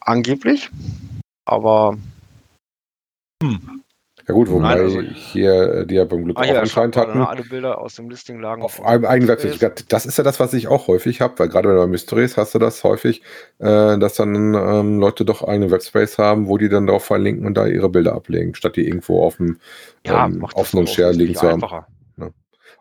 angeblich. 0.00 0.70
Aber 1.44 1.96
Ja 4.26 4.32
gut, 4.32 4.48
wobei 4.48 4.76
Nein, 4.76 4.80
also- 4.80 5.00
hier 5.00 5.52
äh, 5.52 5.86
die 5.86 5.96
ja 5.96 6.04
beim 6.04 6.24
Glück 6.24 6.38
ah, 6.38 6.42
auch 6.42 6.44
hier, 6.46 6.60
anscheinend 6.60 6.96
hatten. 6.96 7.20
alle 7.20 7.42
Bilder 7.42 7.78
aus 7.78 7.96
dem 7.96 8.08
Listing 8.08 8.40
lagen 8.40 8.62
Auf 8.62 8.82
einem 8.82 9.04
eigenen 9.04 9.28
Website. 9.28 9.92
Das 9.92 10.06
ist 10.06 10.16
ja 10.16 10.24
das, 10.24 10.40
was 10.40 10.54
ich 10.54 10.68
auch 10.68 10.86
häufig 10.86 11.20
habe, 11.20 11.38
weil 11.38 11.48
gerade 11.48 11.68
bei 11.74 11.86
Mysteries 11.86 12.38
hast 12.38 12.54
du 12.54 12.58
das 12.58 12.82
häufig, 12.84 13.20
äh, 13.58 13.98
dass 13.98 14.14
dann 14.14 14.54
ähm, 14.54 14.98
Leute 14.98 15.26
doch 15.26 15.42
eigene 15.42 15.70
Webspace 15.70 16.16
haben, 16.16 16.46
wo 16.46 16.56
die 16.56 16.70
dann 16.70 16.86
drauf 16.86 17.04
verlinken 17.04 17.44
und 17.44 17.54
da 17.54 17.66
ihre 17.66 17.90
Bilder 17.90 18.14
ablegen, 18.14 18.54
statt 18.54 18.76
die 18.76 18.86
irgendwo 18.86 19.22
auf 19.22 19.36
dem 19.36 19.58
ja, 20.06 20.24
ähm, 20.24 20.42
auch 20.42 20.86
Share 20.86 21.12
liegen 21.12 21.34
zu 21.34 21.42
haben. 21.42 21.54
einfacher. 21.54 21.86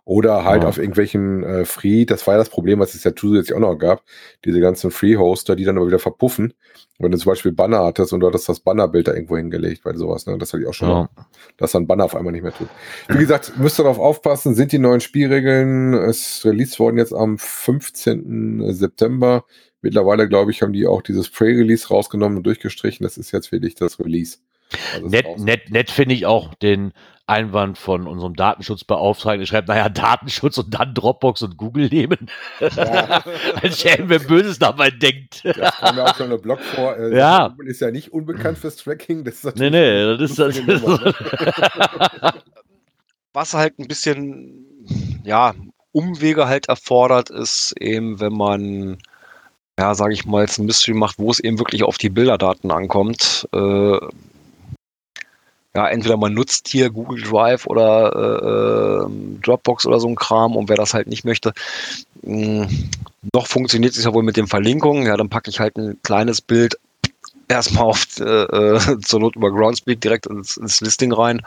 Oder 0.05 0.43
halt 0.43 0.63
Ja. 0.63 0.69
auf 0.69 0.77
irgendwelchen 0.77 1.43
äh, 1.43 1.65
Free, 1.65 2.05
das 2.05 2.25
war 2.27 2.33
ja 2.33 2.37
das 2.37 2.49
Problem, 2.49 2.79
was 2.79 2.93
es 2.93 3.03
ja 3.03 3.15
zusätzlich 3.15 3.55
auch 3.55 3.59
noch 3.61 3.75
gab, 3.77 4.03
diese 4.43 4.59
ganzen 4.59 4.91
Free-Hoster, 4.91 5.55
die 5.55 5.63
dann 5.63 5.77
aber 5.77 5.87
wieder 5.87 5.99
verpuffen. 5.99 6.53
Wenn 6.99 7.11
du 7.11 7.17
zum 7.17 7.31
Beispiel 7.31 7.51
Banner 7.53 7.83
hattest 7.83 8.13
und 8.13 8.19
du 8.19 8.27
hattest 8.27 8.47
das 8.49 8.59
Bannerbild 8.59 9.07
da 9.07 9.13
irgendwo 9.13 9.37
hingelegt, 9.37 9.83
weil 9.85 9.95
sowas, 9.97 10.25
ne? 10.25 10.37
Das 10.37 10.53
hatte 10.53 10.63
ich 10.63 10.69
auch 10.69 10.73
schon 10.73 10.89
Ja. 10.89 11.09
dass 11.57 11.71
dann 11.71 11.87
Banner 11.87 12.05
auf 12.05 12.15
einmal 12.15 12.33
nicht 12.33 12.43
mehr 12.43 12.53
tut. 12.53 12.67
Wie 13.09 13.17
gesagt, 13.17 13.57
müsst 13.57 13.79
ihr 13.79 13.83
darauf 13.83 13.99
aufpassen, 13.99 14.53
sind 14.55 14.71
die 14.71 14.79
neuen 14.79 15.01
Spielregeln, 15.01 15.93
es 15.93 16.43
released 16.45 16.79
worden 16.79 16.97
jetzt 16.97 17.13
am 17.13 17.37
15. 17.37 18.73
September. 18.73 19.45
Mittlerweile, 19.81 20.29
glaube 20.29 20.51
ich, 20.51 20.61
haben 20.61 20.73
die 20.73 20.87
auch 20.87 21.01
dieses 21.01 21.29
Pre-Release 21.29 21.87
rausgenommen 21.89 22.37
und 22.37 22.43
durchgestrichen. 22.43 23.03
Das 23.03 23.17
ist 23.17 23.31
jetzt 23.31 23.51
wirklich 23.51 23.75
das 23.75 23.99
Release. 23.99 24.37
Also 24.93 25.07
Nett, 25.07 25.39
nett, 25.39 25.71
nett 25.71 25.91
finde 25.91 26.15
ich 26.15 26.25
auch 26.25 26.53
den 26.55 26.93
Einwand 27.25 27.77
von 27.77 28.05
unserem 28.07 28.35
Datenschutzbeauftragten. 28.35 29.39
Der 29.39 29.45
schreibt, 29.45 29.69
naja, 29.69 29.87
Datenschutz 29.87 30.57
und 30.57 30.73
dann 30.73 30.93
Dropbox 30.93 31.41
und 31.43 31.55
Google 31.57 31.87
nehmen. 31.87 32.29
Ja. 32.59 33.23
Ein 33.61 33.71
Schelm, 33.71 34.09
wer 34.09 34.19
Böses 34.19 34.59
dabei 34.59 34.89
denkt. 34.89 35.41
Das 35.45 35.77
kam 35.77 35.95
mir 35.95 36.03
auch 36.03 36.15
schon 36.15 36.31
im 36.31 36.41
Blog 36.41 36.59
vor. 36.59 36.97
Äh, 36.97 37.17
Ja. 37.17 37.47
Google 37.49 37.67
ist 37.69 37.79
ja 37.79 37.91
nicht 37.91 38.11
unbekannt 38.11 38.57
fürs 38.57 38.75
Tracking. 38.75 39.23
Das 39.23 39.43
ist 39.43 39.55
Nee, 39.57 39.69
nee, 39.69 40.17
das 40.17 40.31
ist 40.31 40.39
das. 40.39 40.59
Was 43.33 43.53
halt 43.53 43.79
ein 43.79 43.87
bisschen, 43.87 44.65
ja, 45.23 45.53
Umwege 45.91 46.47
halt 46.47 46.67
erfordert, 46.69 47.29
ist 47.29 47.73
eben, 47.79 48.19
wenn 48.19 48.33
man, 48.33 48.97
ja, 49.79 49.95
sage 49.95 50.13
ich 50.13 50.25
mal, 50.25 50.41
jetzt 50.41 50.57
ein 50.59 50.65
Mystery 50.65 50.93
macht, 50.95 51.17
wo 51.19 51.31
es 51.31 51.39
eben 51.39 51.57
wirklich 51.57 51.83
auf 51.83 51.97
die 51.97 52.09
Bilderdaten 52.09 52.69
ankommt. 52.71 53.47
Äh, 53.53 53.97
ja, 55.75 55.87
entweder 55.87 56.17
man 56.17 56.33
nutzt 56.33 56.67
hier 56.67 56.89
Google 56.89 57.21
Drive 57.23 57.65
oder 57.65 59.01
äh, 59.01 59.05
ähm, 59.05 59.39
Dropbox 59.41 59.85
oder 59.85 59.99
so 59.99 60.07
ein 60.07 60.15
Kram 60.15 60.55
und 60.55 60.69
wer 60.69 60.77
das 60.77 60.93
halt 60.93 61.07
nicht 61.07 61.25
möchte, 61.25 61.53
mh, 62.21 62.67
noch 63.33 63.47
funktioniert 63.47 63.95
es 63.95 64.03
ja 64.03 64.13
wohl 64.13 64.23
mit 64.23 64.37
den 64.37 64.47
Verlinkungen. 64.47 65.05
Ja, 65.05 65.17
dann 65.17 65.29
packe 65.29 65.49
ich 65.49 65.59
halt 65.59 65.77
ein 65.77 65.97
kleines 66.03 66.41
Bild 66.41 66.77
erstmal 67.47 67.85
auf 67.85 68.05
äh, 68.19 68.23
äh, 68.23 68.99
zur 69.01 69.19
Not 69.19 69.35
über 69.35 69.51
Groundspeak 69.51 69.99
direkt 70.01 70.27
ins, 70.27 70.57
ins 70.57 70.81
Listing 70.81 71.11
rein 71.13 71.41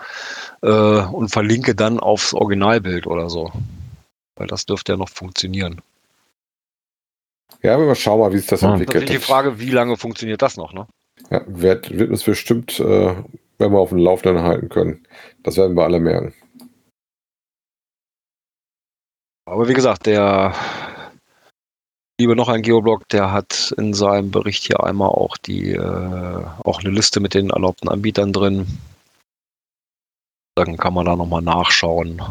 äh, 0.62 0.68
und 0.68 1.28
verlinke 1.30 1.74
dann 1.74 2.00
aufs 2.00 2.34
Originalbild 2.34 3.06
oder 3.06 3.30
so. 3.30 3.52
Weil 4.36 4.46
das 4.48 4.66
dürfte 4.66 4.92
ja 4.92 4.98
noch 4.98 5.08
funktionieren. 5.08 5.80
Ja, 7.62 7.74
aber 7.74 7.86
wir 7.86 7.94
schauen 7.94 8.20
mal, 8.20 8.32
wie 8.32 8.38
sich 8.38 8.46
das 8.48 8.62
Ah. 8.62 8.72
entwickelt. 8.72 9.02
Natürlich 9.02 9.20
die 9.22 9.26
Frage, 9.26 9.58
wie 9.58 9.70
lange 9.70 9.96
funktioniert 9.96 10.42
das 10.42 10.56
noch, 10.56 10.72
ne? 10.72 10.86
Ja, 11.30 11.42
wird, 11.46 11.96
wird 11.96 12.10
uns 12.10 12.22
bestimmt, 12.24 12.78
äh, 12.80 13.14
wenn 13.58 13.72
wir 13.72 13.78
auf 13.78 13.90
dem 13.90 13.98
Laufenden 13.98 14.42
halten 14.42 14.68
können. 14.68 15.06
Das 15.42 15.56
werden 15.56 15.76
wir 15.76 15.84
alle 15.84 16.00
merken. 16.00 16.34
Aber 19.46 19.68
wie 19.68 19.74
gesagt, 19.74 20.06
der 20.06 20.54
liebe 22.20 22.34
noch 22.34 22.48
ein 22.48 22.62
Geoblog, 22.62 23.08
der 23.08 23.30
hat 23.32 23.72
in 23.78 23.94
seinem 23.94 24.30
Bericht 24.30 24.64
hier 24.64 24.82
einmal 24.82 25.08
auch 25.08 25.36
die 25.36 25.72
äh, 25.72 26.44
auch 26.64 26.80
eine 26.80 26.90
Liste 26.90 27.20
mit 27.20 27.34
den 27.34 27.50
erlaubten 27.50 27.88
Anbietern 27.88 28.32
drin. 28.32 28.66
Dann 30.56 30.76
kann 30.78 30.94
man 30.94 31.06
da 31.06 31.14
nochmal 31.16 31.42
nachschauen, 31.42 32.22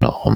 Genau. 0.00 0.34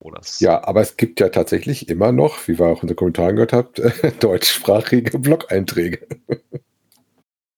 wo 0.00 0.10
das. 0.10 0.40
Ja, 0.40 0.64
aber 0.64 0.80
es 0.80 0.96
gibt 0.96 1.20
ja 1.20 1.28
tatsächlich 1.28 1.88
immer 1.88 2.12
noch, 2.12 2.48
wie 2.48 2.58
wir 2.58 2.66
auch 2.66 2.82
in 2.82 2.88
den 2.88 2.96
Kommentaren 2.96 3.36
gehört 3.36 3.52
habt, 3.52 3.78
deutschsprachige 4.22 5.18
Blog-Einträge. 5.18 6.06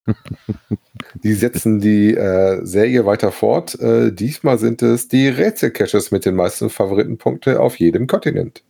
die 1.15 1.33
setzen 1.35 1.81
die 1.81 2.15
äh, 2.15 2.65
Serie 2.65 3.07
weiter 3.07 3.33
fort. 3.33 3.79
Äh, 3.81 4.13
diesmal 4.13 4.59
sind 4.59 4.83
es 4.83 5.09
die 5.09 5.29
Rätselcaches 5.29 6.11
mit 6.11 6.25
den 6.25 6.35
meisten 6.35 6.71
Favoritenpunkte 6.71 7.61
auf 7.61 7.79
jedem 7.79 8.07
Kontinent. 8.07 8.63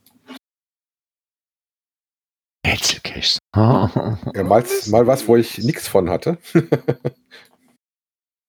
Rätselcache. 2.67 3.39
Ja, 4.35 4.45
mal, 4.45 4.65
mal 4.87 5.07
was, 5.07 5.29
wo 5.29 5.37
ich 5.37 5.59
nichts 5.59 5.87
von 5.87 6.09
hatte. 6.09 6.39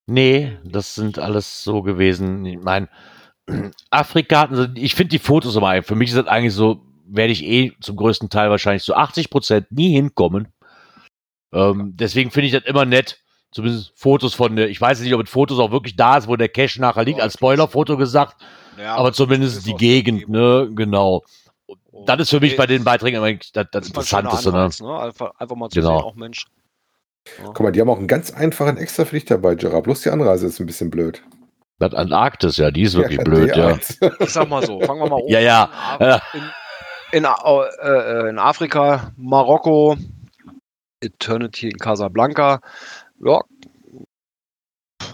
Nee, 0.05 0.57
das 0.65 0.95
sind 0.95 1.17
alles 1.17 1.63
so 1.63 1.81
gewesen. 1.81 2.45
Ich 2.45 2.59
meine, 2.59 2.89
Afrika, 3.89 4.49
ich 4.75 4.95
finde 4.95 5.11
die 5.11 5.19
Fotos 5.19 5.55
immer, 5.55 5.81
für 5.83 5.95
mich 5.95 6.09
ist 6.09 6.17
das 6.17 6.27
eigentlich 6.27 6.53
so, 6.53 6.81
werde 7.05 7.33
ich 7.33 7.43
eh 7.43 7.73
zum 7.79 7.95
größten 7.95 8.29
Teil 8.29 8.49
wahrscheinlich 8.49 8.83
zu 8.83 8.95
80 8.95 9.29
Prozent 9.29 9.71
nie 9.71 9.93
hinkommen. 9.93 10.49
Ähm, 11.53 11.93
deswegen 11.95 12.31
finde 12.31 12.47
ich 12.47 12.53
das 12.53 12.63
immer 12.65 12.85
nett, 12.85 13.22
zumindest 13.53 13.93
Fotos 13.95 14.33
von 14.33 14.55
der, 14.55 14.69
ich 14.69 14.79
weiß 14.79 14.99
nicht, 15.01 15.13
ob 15.13 15.21
es 15.23 15.29
Fotos 15.29 15.59
auch 15.59 15.71
wirklich 15.71 15.95
da 15.95 16.17
ist, 16.17 16.27
wo 16.27 16.35
der 16.35 16.49
Cache 16.49 16.81
nachher 16.81 17.03
liegt, 17.03 17.19
Ja, 17.19 17.23
als 17.23 17.33
Spoilerfoto 17.35 17.97
gesagt, 17.97 18.41
Ja, 18.77 18.95
aber 18.95 19.13
zumindest 19.13 19.57
ist 19.57 19.67
die 19.67 19.75
Gegend, 19.75 20.27
ne, 20.29 20.69
genau. 20.73 21.23
Und 21.91 22.09
Das 22.09 22.19
ist 22.19 22.29
für 22.31 22.39
mich 22.39 22.57
bei 22.57 22.65
den 22.65 22.83
Beiträgen 22.83 23.17
immer 23.17 23.31
das, 23.33 23.51
das 23.53 23.67
das 23.71 23.87
Interessanteste, 23.87 24.51
ne? 24.51 24.57
Anreiz, 24.57 24.81
ne? 24.81 24.99
Einfach, 24.99 25.31
einfach 25.37 25.55
mal 25.55 25.69
zu 25.69 25.79
Genau. 25.79 25.97
sehen, 25.97 26.05
auch 26.05 26.15
Mensch. 26.15 26.45
Guck 27.43 27.59
mal, 27.61 27.71
die 27.71 27.79
haben 27.79 27.89
auch 27.89 27.97
einen 27.97 28.07
ganz 28.07 28.31
einfachen 28.31 28.77
extra 28.77 29.05
für 29.05 29.15
dich 29.15 29.25
dabei, 29.25 29.55
Gerard. 29.55 29.83
Bloß 29.85 30.01
die 30.01 30.09
Anreise 30.09 30.47
ist 30.47 30.59
ein 30.59 30.65
bisschen 30.65 30.89
blöd. 30.89 31.23
Das 31.79 31.93
Antarktis, 31.93 32.57
ja, 32.57 32.71
die 32.71 32.83
ist 32.83 32.95
wirklich 32.95 33.17
Ja, 33.17 33.23
blöd, 33.23 33.55
ja. 33.55 33.71
D1. 33.73 34.13
Ich 34.23 34.29
sag 34.29 34.49
mal 34.49 34.65
so, 34.65 34.79
fangen 34.81 34.99
wir 35.01 35.09
mal 35.09 35.19
oben 35.21 35.31
Ja, 35.31 35.39
ja. 35.39 35.69
an. 35.99 36.21
In, 36.33 37.23
in, 37.23 37.25
äh, 37.25 38.29
in 38.29 38.39
Afrika, 38.39 39.11
Marokko, 39.17 39.97
Eternity 41.01 41.69
in 41.69 41.77
Casablanca. 41.77 42.61
Ja, 43.19 43.41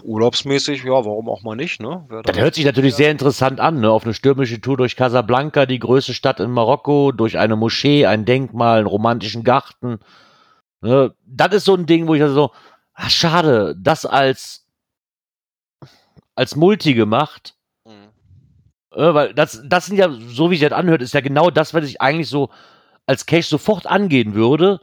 urlaubsmäßig, 0.02 0.84
ja, 0.84 0.92
warum 0.92 1.28
auch 1.28 1.42
mal 1.42 1.56
nicht, 1.56 1.80
ne? 1.80 2.06
Das 2.24 2.38
hört 2.38 2.54
sich 2.54 2.64
natürlich 2.64 2.94
sehr 2.94 3.10
interessant 3.10 3.60
an, 3.60 3.80
ne? 3.80 3.90
Auf 3.90 4.04
eine 4.04 4.14
stürmische 4.14 4.60
Tour 4.60 4.76
durch 4.76 4.96
Casablanca, 4.96 5.66
die 5.66 5.78
größte 5.78 6.14
Stadt 6.14 6.40
in 6.40 6.50
Marokko, 6.50 7.12
durch 7.12 7.38
eine 7.38 7.56
Moschee, 7.56 8.06
ein 8.06 8.24
Denkmal, 8.24 8.78
einen 8.78 8.86
romantischen 8.86 9.44
Garten. 9.44 10.00
Ne? 10.80 11.14
Das 11.26 11.54
ist 11.54 11.64
so 11.64 11.74
ein 11.74 11.86
Ding, 11.86 12.06
wo 12.06 12.14
ich 12.14 12.22
also 12.22 12.34
so, 12.34 12.50
ach, 12.94 13.10
schade, 13.10 13.76
das 13.78 14.06
als, 14.06 14.66
als 16.34 16.56
Multi 16.56 16.94
gemacht. 16.94 17.54
Mhm. 17.84 18.10
Äh, 18.92 19.14
weil 19.14 19.34
das, 19.34 19.62
das 19.64 19.86
sind 19.86 19.96
ja, 19.96 20.10
so 20.10 20.50
wie 20.50 20.56
sich 20.56 20.68
das 20.68 20.78
anhört, 20.78 21.02
ist 21.02 21.14
ja 21.14 21.20
genau 21.20 21.50
das, 21.50 21.74
was 21.74 21.84
ich 21.84 22.00
eigentlich 22.00 22.28
so 22.28 22.50
als 23.06 23.26
Cache 23.26 23.42
sofort 23.42 23.86
angehen 23.86 24.34
würde, 24.34 24.80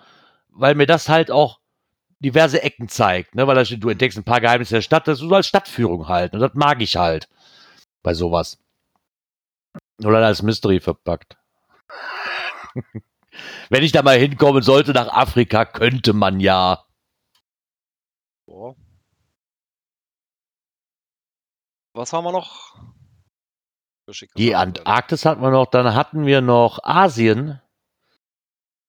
weil 0.49 0.75
mir 0.75 0.87
das 0.87 1.09
halt 1.09 1.31
auch 1.31 1.59
diverse 2.19 2.61
Ecken 2.63 2.89
zeigt, 2.89 3.35
ne? 3.35 3.47
Weil 3.47 3.55
da 3.55 3.65
steht, 3.65 3.83
du 3.83 3.89
entdeckst 3.89 4.17
ein 4.17 4.23
paar 4.23 4.41
Geheimnisse 4.41 4.75
der 4.75 4.81
Stadt, 4.81 5.07
das 5.07 5.21
ist 5.21 5.27
so 5.27 5.35
als 5.35 5.47
Stadtführung 5.47 6.07
halt. 6.07 6.33
Und 6.33 6.39
das 6.39 6.53
mag 6.53 6.81
ich 6.81 6.95
halt 6.95 7.29
bei 8.03 8.13
sowas. 8.13 8.59
Oder 10.03 10.25
als 10.25 10.41
Mystery 10.41 10.79
verpackt. 10.79 11.37
Wenn 13.69 13.83
ich 13.83 13.91
da 13.91 14.01
mal 14.01 14.17
hinkommen 14.17 14.63
sollte 14.63 14.93
nach 14.93 15.09
Afrika, 15.09 15.65
könnte 15.65 16.13
man 16.13 16.39
ja. 16.39 16.85
Ja. 18.47 18.75
Was 21.93 22.13
haben 22.13 22.25
wir 22.25 22.31
noch? 22.31 22.75
Die. 24.37 24.55
Antarktis 24.55 25.25
hatten 25.25 25.41
wir 25.41 25.51
noch, 25.51 25.65
dann 25.65 25.93
hatten 25.93 26.25
wir 26.25 26.41
noch 26.41 26.83
Asien. 26.83 27.59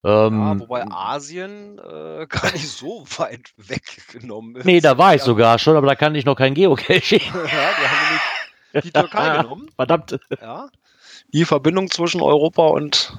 Ähm, 0.05 0.41
Ja, 0.41 0.61
wobei 0.61 0.87
Asien 0.91 1.79
äh, 1.79 2.27
gar 2.29 2.53
nicht 2.53 2.69
so 2.69 3.05
weit 3.17 3.53
weggenommen 3.57 4.57
ist. 4.57 4.65
nee, 4.65 4.81
da 4.81 4.97
war 4.99 5.15
ich 5.15 5.21
Ja, 5.21 5.27
sogar 5.27 5.59
schon, 5.59 5.77
aber 5.77 5.87
da 5.87 5.95
kann 5.97 6.15
ich 6.15 6.25
noch 6.25 6.37
kein 6.37 6.55
Geocaching. 6.55 7.21
ja, 7.25 7.31
die 7.33 7.89
haben 7.89 8.07
nämlich 8.73 8.85
die 8.85 8.93
Türkei 8.93 9.39
genommen. 9.43 9.71
Verdammt. 9.75 10.19
Ja. 10.41 10.69
Die 11.33 11.45
Verbindung 11.45 11.91
zwischen 11.91 12.21
Europa 12.23 12.67
und, 12.69 13.13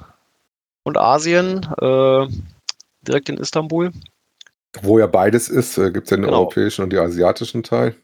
und 0.84 0.96
Asien, 0.96 1.64
äh, 1.80 2.26
direkt 3.02 3.28
in 3.28 3.36
Istanbul. 3.36 3.92
Wo 4.82 4.98
ja 4.98 5.06
beides 5.06 5.48
ist, 5.48 5.76
äh, 5.78 5.90
gibt 5.90 6.06
es 6.06 6.10
ja 6.10 6.16
den 6.16 6.24
Genau. 6.24 6.38
europäischen 6.38 6.82
und 6.82 6.90
den 6.92 7.00
asiatischen 7.00 7.62
Teil. 7.62 7.94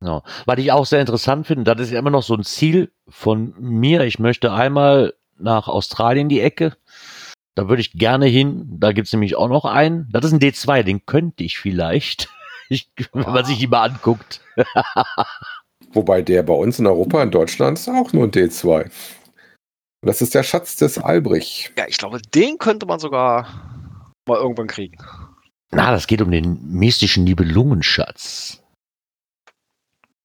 Genau. 0.00 0.22
Was 0.44 0.58
ich 0.58 0.72
auch 0.72 0.84
sehr 0.86 1.00
interessant 1.00 1.46
finde, 1.46 1.64
das 1.64 1.80
ist 1.86 1.92
ja 1.92 1.98
immer 1.98 2.10
noch 2.10 2.22
so 2.22 2.34
ein 2.34 2.44
Ziel 2.44 2.90
von 3.08 3.54
mir. 3.58 4.02
Ich 4.02 4.18
möchte 4.18 4.52
einmal 4.52 5.14
nach 5.38 5.68
Australien 5.68 6.28
die 6.28 6.40
Ecke. 6.40 6.76
Da 7.56 7.68
würde 7.68 7.80
ich 7.80 7.92
gerne 7.92 8.26
hin. 8.26 8.66
Da 8.78 8.92
gibt 8.92 9.06
es 9.06 9.12
nämlich 9.12 9.34
auch 9.34 9.48
noch 9.48 9.64
einen. 9.64 10.08
Das 10.12 10.24
ist 10.24 10.32
ein 10.32 10.40
D2, 10.40 10.82
den 10.84 11.04
könnte 11.04 11.42
ich 11.42 11.58
vielleicht. 11.58 12.28
Ich, 12.68 12.90
wenn 13.12 13.22
man 13.22 13.44
sich 13.44 13.58
die 13.58 13.68
mal 13.68 13.88
anguckt. 13.88 14.40
Wobei 15.92 16.20
der 16.20 16.42
bei 16.42 16.52
uns 16.52 16.80
in 16.80 16.88
Europa, 16.88 17.22
in 17.22 17.30
Deutschland, 17.30 17.78
ist 17.78 17.88
auch 17.88 18.12
nur 18.12 18.24
ein 18.24 18.32
D2. 18.32 18.82
Und 18.82 18.90
das 20.02 20.20
ist 20.20 20.34
der 20.34 20.42
Schatz 20.42 20.74
des 20.74 20.98
Albrich. 20.98 21.70
Ja, 21.78 21.84
ich 21.86 21.96
glaube, 21.96 22.20
den 22.34 22.58
könnte 22.58 22.86
man 22.86 22.98
sogar 22.98 24.02
mal 24.26 24.38
irgendwann 24.38 24.66
kriegen. 24.66 24.98
Na, 25.70 25.92
das 25.92 26.08
geht 26.08 26.20
um 26.22 26.32
den 26.32 26.58
mystischen 26.72 27.22
Nibelungenschatz. 27.22 28.60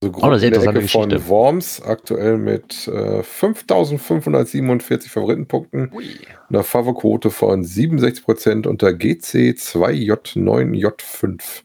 So 0.04 0.10
Auch 0.10 0.14
grob 0.14 0.24
eine 0.24 0.40
sehr 0.40 0.48
in 0.48 0.54
der 0.54 0.62
interessante 0.64 0.80
Ecke 0.80 0.88
von 0.90 1.10
Geschichte. 1.10 1.30
Worms, 1.30 1.80
aktuell 1.84 2.38
mit 2.38 2.88
äh, 2.88 3.22
5547 3.22 5.12
Favoritenpunkten, 5.12 5.92
Ui. 5.94 6.18
einer 6.50 6.64
Favorquote 6.64 7.30
von 7.30 7.64
67% 7.64 8.66
unter 8.68 8.88
GC2J9J5. 8.88 11.62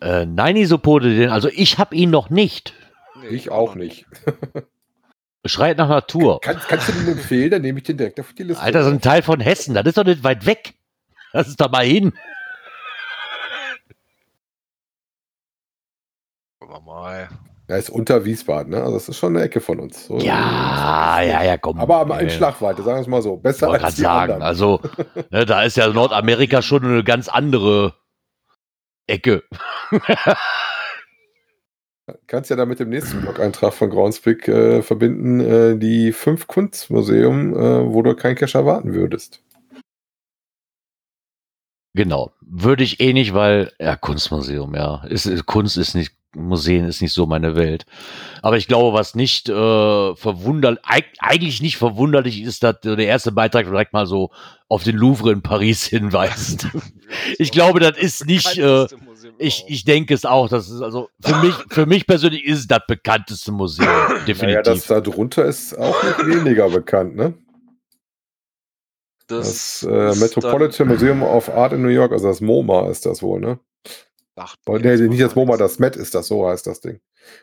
Äh, 0.00 0.26
nein, 0.26 0.56
Isopode, 0.56 1.14
den, 1.14 1.28
also 1.28 1.48
ich 1.48 1.78
habe 1.78 1.94
ihn 1.94 2.10
noch 2.10 2.30
nicht. 2.30 2.74
Nee, 3.22 3.28
Ich 3.36 3.52
auch 3.52 3.76
nicht. 3.76 4.06
Schreit 5.46 5.78
nach 5.78 5.88
Natur. 5.88 6.40
Kann, 6.40 6.60
kannst 6.68 6.88
du 6.88 6.92
den 6.92 7.06
empfehlen? 7.12 7.52
Dann 7.52 7.62
nehme 7.62 7.78
ich 7.78 7.84
den 7.84 7.96
direkt 7.96 8.18
auf 8.18 8.32
die 8.32 8.42
Liste. 8.42 8.60
Alter, 8.60 8.82
so 8.82 8.90
ein 8.90 9.00
Teil 9.00 9.22
von 9.22 9.38
Hessen, 9.38 9.74
das 9.74 9.86
ist 9.86 9.96
doch 9.96 10.02
nicht 10.04 10.24
weit 10.24 10.46
weg. 10.46 10.74
Lass 11.32 11.46
es 11.46 11.54
da 11.54 11.68
mal 11.68 11.84
hin. 11.84 12.12
Wir 16.84 16.92
mal. 16.94 17.28
Er 17.68 17.78
ist 17.78 17.90
unter 17.90 18.24
Wiesbaden, 18.24 18.70
ne? 18.70 18.78
Also 18.80 18.94
das 18.94 19.08
ist 19.08 19.16
schon 19.16 19.34
eine 19.36 19.44
Ecke 19.44 19.60
von 19.60 19.80
uns. 19.80 20.06
So- 20.06 20.18
Ja, 20.18 21.20
ja, 21.20 21.42
ja, 21.42 21.56
komm. 21.58 21.78
Aber 21.80 21.96
am- 21.98 22.12
in 22.12 22.26
Äh, 22.28 22.30
Schlagweite, 22.30 22.82
sagen 22.82 22.98
wir 22.98 23.02
es 23.02 23.06
mal 23.08 23.22
so. 23.22 23.36
Besser 23.38 23.70
als 23.70 23.96
die 23.96 24.02
sagen, 24.02 24.32
anderen. 24.34 24.42
also 24.42 24.80
ne, 25.30 25.44
da 25.46 25.62
ist 25.64 25.76
ja 25.76 25.88
Nordamerika 25.88 26.62
schon 26.62 26.84
eine 26.84 27.02
ganz 27.02 27.28
andere 27.28 27.94
Ecke. 29.08 29.42
Kannst 32.28 32.50
ja 32.50 32.56
da 32.56 32.66
mit 32.66 32.78
dem 32.78 32.90
nächsten 32.90 33.20
Blog-Eintrag 33.20 33.74
von 33.74 33.90
Groundspeak 33.90 34.46
äh, 34.46 34.82
verbinden, 34.82 35.40
äh, 35.40 35.76
die 35.76 36.12
fünf 36.12 36.46
Kunstmuseum, 36.46 37.52
äh, 37.54 37.92
wo 37.92 38.00
du 38.02 38.14
kein 38.14 38.36
Cash 38.36 38.54
erwarten 38.54 38.94
würdest. 38.94 39.42
Genau. 41.94 42.30
Würde 42.42 42.84
ich 42.84 43.00
eh 43.00 43.12
nicht, 43.12 43.34
weil, 43.34 43.72
ja, 43.80 43.96
Kunstmuseum, 43.96 44.74
ja. 44.76 45.02
Ist, 45.06 45.46
Kunst 45.46 45.76
ist 45.78 45.94
nicht, 45.94 46.12
Museen 46.36 46.84
ist 46.84 47.02
nicht 47.02 47.12
so 47.12 47.26
meine 47.26 47.56
Welt. 47.56 47.86
Aber 48.42 48.56
ich 48.56 48.68
glaube, 48.68 48.96
was 48.96 49.14
nicht 49.14 49.48
äh, 49.48 49.52
verwunderlich, 50.14 50.80
eigentlich 51.18 51.60
nicht 51.62 51.76
verwunderlich 51.76 52.42
ist, 52.42 52.62
dass 52.62 52.80
der 52.80 52.98
erste 52.98 53.32
Beitrag 53.32 53.66
direkt 53.66 53.92
mal 53.92 54.06
so 54.06 54.30
auf 54.68 54.84
den 54.84 54.96
Louvre 54.96 55.32
in 55.32 55.42
Paris 55.42 55.84
hinweist. 55.86 56.68
Ich 57.38 57.50
glaube, 57.50 57.80
das 57.80 57.96
ist 57.96 58.26
nicht, 58.26 58.58
äh, 58.58 58.86
Ich, 59.38 59.64
ich 59.68 59.84
denke 59.84 60.14
es 60.14 60.24
auch. 60.24 60.48
Das 60.48 60.70
ist 60.70 60.82
also 60.82 61.08
für 61.20 61.36
mich, 61.36 61.54
für 61.70 61.86
mich 61.86 62.06
persönlich 62.06 62.44
ist 62.44 62.60
es 62.60 62.66
das 62.66 62.80
bekannteste 62.86 63.52
Museum. 63.52 63.88
Naja, 63.88 64.08
das 64.16 64.24
Definitiv. 64.26 64.86
da 64.86 65.00
drunter 65.00 65.44
ist 65.44 65.76
auch 65.78 66.02
nicht 66.02 66.26
weniger 66.26 66.68
bekannt, 66.68 67.16
ne? 67.16 67.34
Das, 69.28 69.82
äh, 69.82 70.14
Metropolitan 70.14 70.86
Museum 70.86 71.22
of 71.22 71.48
Art 71.48 71.72
in 71.72 71.82
New 71.82 71.88
York, 71.88 72.12
also 72.12 72.28
das 72.28 72.40
MoMA 72.40 72.88
ist 72.88 73.06
das 73.06 73.22
wohl, 73.22 73.40
ne? 73.40 73.58
Ach, 74.36 74.54
Oh, 74.66 74.76
nee, 74.76 74.96
nicht 74.96 75.22
das 75.22 75.34
MoMA, 75.34 75.56
das 75.56 75.78
Met 75.78 75.96
ist 75.96 76.14
das, 76.14 76.26
so 76.28 76.46
heißt 76.46 76.66
das 76.66 76.80
Ding. 76.80 77.00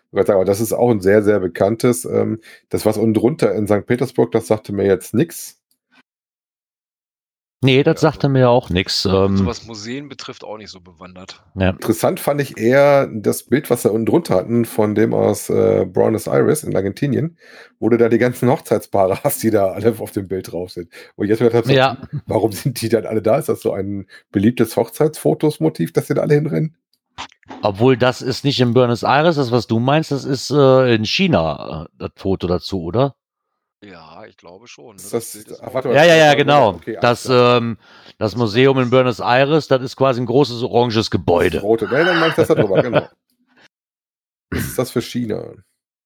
Ich 0.08 0.14
wollte 0.14 0.28
sagen, 0.28 0.38
Aber 0.38 0.46
das 0.46 0.62
ist 0.62 0.74
auch 0.74 0.92
ein 0.92 1.02
sehr, 1.02 1.24
sehr 1.24 1.40
bekanntes. 1.40 2.06
Ähm, 2.06 2.40
das, 2.70 2.86
was 2.86 2.98
unten 2.98 3.16
drunter 3.16 3.54
in 3.56 3.68
St. 3.68 3.86
Petersburg, 3.86 4.32
das 4.32 4.48
sagte 4.48 4.74
mir 4.74 4.86
jetzt 4.86 5.14
nichts. 5.14 5.60
Nee, 7.66 7.82
das 7.84 8.02
sagte 8.02 8.28
mir 8.28 8.50
auch 8.50 8.70
nichts. 8.70 9.06
Ähm, 9.06 9.38
So 9.38 9.46
was 9.46 9.66
Museen 9.66 10.10
betrifft, 10.10 10.44
auch 10.44 10.58
nicht 10.58 10.70
so 10.70 10.82
bewandert. 10.82 11.42
ja. 11.56 11.70
Interessant 11.70 12.20
fand 12.20 12.42
ich 12.42 12.58
eher 12.58 13.08
das 13.08 13.44
Bild, 13.44 13.70
was 13.70 13.84
da 13.84 13.90
unten 13.90 14.06
drunter 14.06 14.36
hatten, 14.36 14.66
von 14.66 14.96
dem 14.96 15.14
aus 15.14 15.50
äh, 15.50 15.86
Buenos 15.86 16.28
Aires 16.28 16.64
in 16.66 16.76
Argentinien, 16.76 17.38
wo 17.80 17.88
du 17.88 17.98
da 17.98 18.10
die 18.10 18.18
ganzen 18.18 18.50
Hochzeitspaare 18.50 19.24
hast, 19.24 19.42
die 19.44 19.50
da 19.50 19.68
alle 19.72 19.96
auf 19.98 20.12
dem 20.12 20.28
Bild 20.28 20.52
drauf 20.52 20.72
sind. 20.72 20.90
Und 21.16 21.28
jetzt 21.28 21.40
wird 21.40 21.54
halt 21.54 21.66
so, 21.66 21.72
Ja. 21.72 22.00
warum 22.26 22.52
sind 22.52 22.82
die 22.82 22.90
dann 22.90 23.06
alle 23.06 23.22
da? 23.22 23.38
Ist 23.38 23.48
das 23.48 23.62
so 23.62 23.72
ein 23.72 24.08
beliebtes 24.32 24.76
Hochzeitsfotosmotiv, 24.76 25.94
dass 25.94 26.08
sie 26.08 26.16
da 26.16 26.22
alle 26.24 26.36
hinrennen? 26.36 26.76
Obwohl 27.62 27.97
das 27.97 28.21
ist 28.21 28.43
nicht 28.45 28.60
in 28.60 28.73
Buenos 28.73 29.04
Aires, 29.04 29.36
das 29.36 29.52
was 29.52 29.67
du 29.67 29.80
meinst, 29.80 30.12
das 30.12 30.26
ist 30.26 30.49
äh, 30.52 30.95
in 30.95 31.06
China, 31.06 31.86
äh, 31.86 31.89
das 31.97 32.12
Foto 32.15 32.47
dazu, 32.47 32.82
oder? 32.84 33.15
Ja, 33.84 34.23
ich 34.26 34.38
glaube 34.38 34.67
schon. 34.67 34.95
ne? 34.95 35.02
Das- 35.12 35.45
ach, 35.62 35.67
auch- 35.67 35.73
warte. 35.73 35.89
Ja, 35.89 36.06
ja, 36.06 36.15
ja, 36.15 36.34
genau. 36.36 36.69
okay, 36.69 36.97
das, 37.02 37.28
ähm, 37.30 37.78
das 38.17 38.36
Museum 38.36 38.80
in 38.80 38.89
Buenos 38.89 39.19
Aires, 39.19 39.67
das 39.67 39.82
ist 39.82 39.95
quasi 39.97 40.21
ein 40.21 40.26
großes 40.26 40.63
oranges 40.63 40.95
Das 40.95 41.12
Gebäude. 41.12 41.60
rote. 41.62 41.86
Nee, 41.86 42.04
dann 42.06 42.19
mach 42.19 42.30
ich 42.30 42.36
das 42.36 42.47
da 42.47 42.56
drüber, 42.56 42.82
genau. 42.82 43.08
Was 44.52 44.63
ist 44.65 44.80
das 44.80 44.91
für 44.91 45.02
China? 45.02 45.43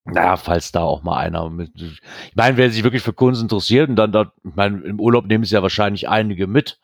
Naja, 0.06 0.38
falls 0.38 0.72
da 0.72 0.84
auch 0.84 1.04
mal 1.04 1.18
einer 1.18 1.50
mit. 1.50 1.70
Ich 1.76 2.36
meine, 2.36 2.56
wer 2.56 2.72
sich 2.72 2.84
wirklich 2.84 3.04
für 3.04 3.12
Kunst 3.14 3.42
interessiert 3.42 3.90
und 3.90 3.98
dann 3.98 4.12
da, 4.14 4.32
ich 4.44 4.56
meine, 4.56 4.82
im 4.84 5.00
Urlaub 5.02 5.26
nehmen 5.26 5.44
es 5.44 5.52
ja 5.52 5.62
wahrscheinlich 5.62 6.08
einige 6.08 6.48
mit, 6.48 6.80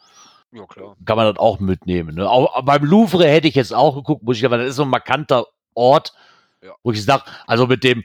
Ja, 0.54 0.66
klar. 0.68 0.96
kann 1.06 1.18
man 1.18 1.28
das 1.34 1.38
auch 1.38 1.60
mitnehmen. 1.60 2.16
Ne? 2.16 2.30
Auch 2.30 2.62
beim 2.63 2.84
Louvre 2.86 3.28
hätte 3.28 3.48
ich 3.48 3.56
jetzt 3.56 3.74
auch 3.74 3.96
geguckt, 3.96 4.24
muss 4.24 4.38
ich 4.38 4.46
aber, 4.46 4.58
das 4.58 4.70
ist 4.70 4.76
so 4.76 4.84
ein 4.84 4.89
markanter 4.89 5.48
Ort, 5.74 6.13
Ja. 6.62 6.74
wo 6.84 6.92
ich 6.92 7.04
sage, 7.04 7.24
also 7.48 7.66
mit 7.68 7.84
dem, 7.84 8.04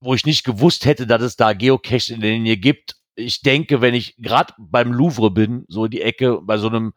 wo 0.00 0.14
ich 0.14 0.26
nicht 0.26 0.44
gewusst 0.44 0.84
hätte, 0.84 1.06
dass 1.06 1.22
es 1.22 1.36
da 1.36 1.52
Geocache 1.54 2.12
in 2.14 2.20
der 2.20 2.32
Linie 2.32 2.56
gibt. 2.58 2.96
Ich 3.14 3.40
denke, 3.40 3.80
wenn 3.80 3.94
ich 3.94 4.14
gerade 4.18 4.52
beim 4.58 4.92
Louvre 4.92 5.30
bin, 5.30 5.64
so 5.68 5.86
die 5.86 6.02
Ecke, 6.02 6.40
bei 6.42 6.58
so 6.58 6.68
einem, 6.68 6.92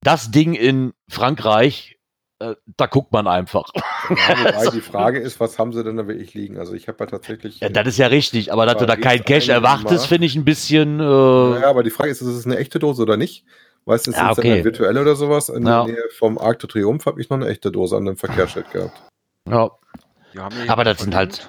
das 0.00 0.30
Ding 0.30 0.54
in 0.54 0.92
Frankreich, 1.08 1.98
äh, 2.40 2.54
da 2.76 2.86
guckt 2.86 3.12
man 3.12 3.26
einfach. 3.26 3.70
Ja, 3.74 3.78
wobei 4.54 4.70
die 4.70 4.80
Frage 4.80 5.20
ist, 5.20 5.38
was 5.40 5.58
haben 5.58 5.72
sie 5.72 5.84
denn 5.84 5.96
da 5.96 6.06
wirklich 6.06 6.34
liegen? 6.34 6.58
Also 6.58 6.74
ich 6.74 6.88
habe 6.88 6.98
ja 7.00 7.06
tatsächlich. 7.06 7.60
Ja, 7.60 7.68
das 7.68 7.86
ist 7.88 7.98
ja 7.98 8.08
richtig, 8.08 8.52
aber 8.52 8.66
dass 8.66 8.76
du 8.78 8.86
da 8.86 8.96
kein 8.96 9.20
einmal- 9.24 9.48
erwartest, 9.50 10.06
finde 10.06 10.26
ich 10.26 10.34
ein 10.36 10.44
bisschen. 10.44 11.00
Äh, 11.00 11.02
ja, 11.60 11.70
aber 11.70 11.82
die 11.82 11.90
Frage 11.90 12.10
ist, 12.10 12.20
ist 12.20 12.28
es 12.28 12.46
eine 12.46 12.56
echte 12.58 12.78
Dose 12.78 13.02
oder 13.02 13.16
nicht? 13.16 13.44
Meistens 13.86 14.16
Ja, 14.16 14.26
ist 14.26 14.32
es 14.32 14.38
okay. 14.38 14.52
eine 14.54 14.64
virtuelle 14.64 15.00
oder 15.00 15.14
sowas. 15.14 15.48
In 15.50 15.66
Ja. 15.66 15.84
der 15.84 15.94
Nähe 15.94 16.04
vom 16.16 16.38
Arc 16.38 16.58
de 16.58 16.68
Triomphe 16.70 17.04
habe 17.10 17.20
ich 17.20 17.28
noch 17.30 17.36
eine 17.36 17.48
echte 17.48 17.70
Dose 17.70 17.96
an 17.96 18.08
einem 18.08 18.16
Verkehrsschild 18.16 18.70
gehabt. 18.70 19.02
ja. 19.48 19.70
Hier 20.32 20.48
Aber 20.68 20.82
das 20.84 20.98
sind 20.98 21.14
halt, 21.14 21.48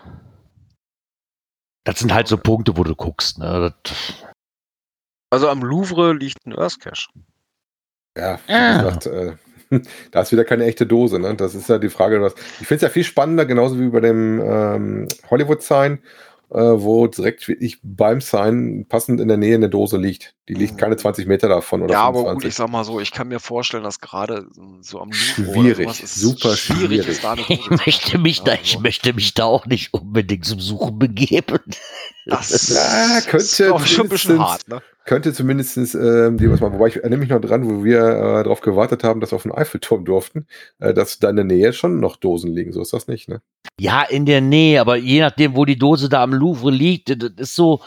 das 1.85 1.99
sind 1.99 2.13
halt 2.13 2.27
so 2.27 2.37
Punkte, 2.37 2.77
wo 2.77 2.83
du 2.83 2.95
guckst. 2.95 3.39
Ne? 3.39 3.73
Das, 3.83 3.95
Also 5.31 5.49
am 5.49 5.61
Louvre 5.63 6.13
liegt 6.13 6.45
ein 6.45 6.55
Earth 6.57 6.79
Cache. 6.79 7.07
Ja, 8.17 8.39
wie 8.47 8.53
Ah. 8.53 8.77
gesagt, 8.83 9.05
äh, 9.07 9.35
da 10.11 10.21
ist 10.21 10.31
wieder 10.31 10.45
keine 10.45 10.65
echte 10.65 10.85
Dose. 10.85 11.19
Ne? 11.19 11.35
Das 11.35 11.55
ist 11.55 11.69
ja 11.69 11.77
die 11.77 11.89
Frage. 11.89 12.21
Was, 12.21 12.35
ich 12.61 12.67
finde 12.67 12.75
es 12.75 12.81
ja 12.83 12.89
viel 12.89 13.03
spannender, 13.03 13.45
genauso 13.45 13.79
wie 13.79 13.89
bei 13.89 13.99
dem 13.99 14.41
ähm, 14.41 15.07
Hollywood-Sign, 15.29 15.99
äh, 16.51 16.57
wo 16.57 17.07
direkt 17.07 17.47
wirklich 17.47 17.79
beim 17.81 18.21
Sign 18.21 18.85
passend 18.87 19.19
in 19.19 19.27
der 19.27 19.37
Nähe 19.37 19.55
eine 19.55 19.69
Dose 19.69 19.97
liegt. 19.97 20.35
Die 20.47 20.53
liegt 20.53 20.77
keine 20.77 20.95
20 20.95 21.25
Meter 21.27 21.49
davon 21.49 21.81
oder 21.81 21.93
ja, 21.93 22.01
aber 22.01 22.19
gut, 22.19 22.43
25. 22.43 22.49
ich 22.49 22.55
sag 22.55 22.69
mal 22.69 22.83
so, 22.83 22.99
ich 22.99 23.11
kann 23.11 23.27
mir 23.27 23.39
vorstellen, 23.39 23.83
dass 23.83 23.99
gerade 23.99 24.45
so 24.81 24.99
am 25.01 25.11
Schwierig, 25.11 26.03
ist 26.03 26.15
super 26.15 26.55
schwierig. 26.55 27.07
ist, 27.07 27.23
da 27.23 27.31
eine 27.33 27.41
Dose 27.41 27.53
ich 27.53 27.69
möchte 27.69 28.17
mich 28.19 28.37
ja, 28.39 28.43
da, 28.43 28.53
ich 28.61 28.79
möchte 28.79 29.13
mich 29.13 29.33
da 29.33 29.45
auch 29.45 29.65
nicht 29.65 29.93
unbedingt 29.93 30.45
zum 30.45 30.59
Suchen 30.59 30.99
begeben. 30.99 31.59
Das 32.27 32.69
Ja, 32.69 33.21
könnte 33.21 33.37
ist 33.37 33.57
glaub 33.57 33.81
ich, 33.81 33.91
schon 33.91 34.05
ein 34.05 34.09
bisschen 34.09 34.39
hart, 34.39 34.67
ne? 34.67 34.81
Könnte 35.05 35.33
zumindest 35.33 35.77
die 35.77 36.49
was 36.49 36.61
mal, 36.61 36.73
wobei 36.73 36.87
ich 36.87 36.97
erinnere 36.97 37.19
mich 37.19 37.29
noch 37.29 37.39
dran, 37.39 37.69
wo 37.69 37.83
wir 37.83 37.99
äh, 37.99 38.43
darauf 38.43 38.61
gewartet 38.61 39.03
haben, 39.03 39.21
dass 39.21 39.31
wir 39.31 39.35
auf 39.35 39.43
den 39.43 39.51
Eiffelturm 39.51 40.03
durften, 40.03 40.47
äh, 40.79 40.95
dass 40.95 41.19
da 41.19 41.29
in 41.29 41.35
der 41.35 41.45
Nähe 41.45 41.73
schon 41.73 41.99
noch 41.99 42.15
Dosen 42.17 42.51
liegen. 42.51 42.73
So 42.73 42.81
ist 42.81 42.91
das 42.91 43.07
nicht, 43.07 43.29
ne? 43.29 43.41
Ja, 43.79 44.01
in 44.01 44.25
der 44.25 44.41
Nähe, 44.41 44.81
aber 44.81 44.95
je 44.95 45.21
nachdem, 45.21 45.55
wo 45.55 45.63
die 45.65 45.77
Dose 45.77 46.09
da 46.09 46.23
am 46.23 46.33
Louvre 46.33 46.71
liegt, 46.71 47.09
das 47.09 47.31
ist 47.37 47.55
so, 47.55 47.81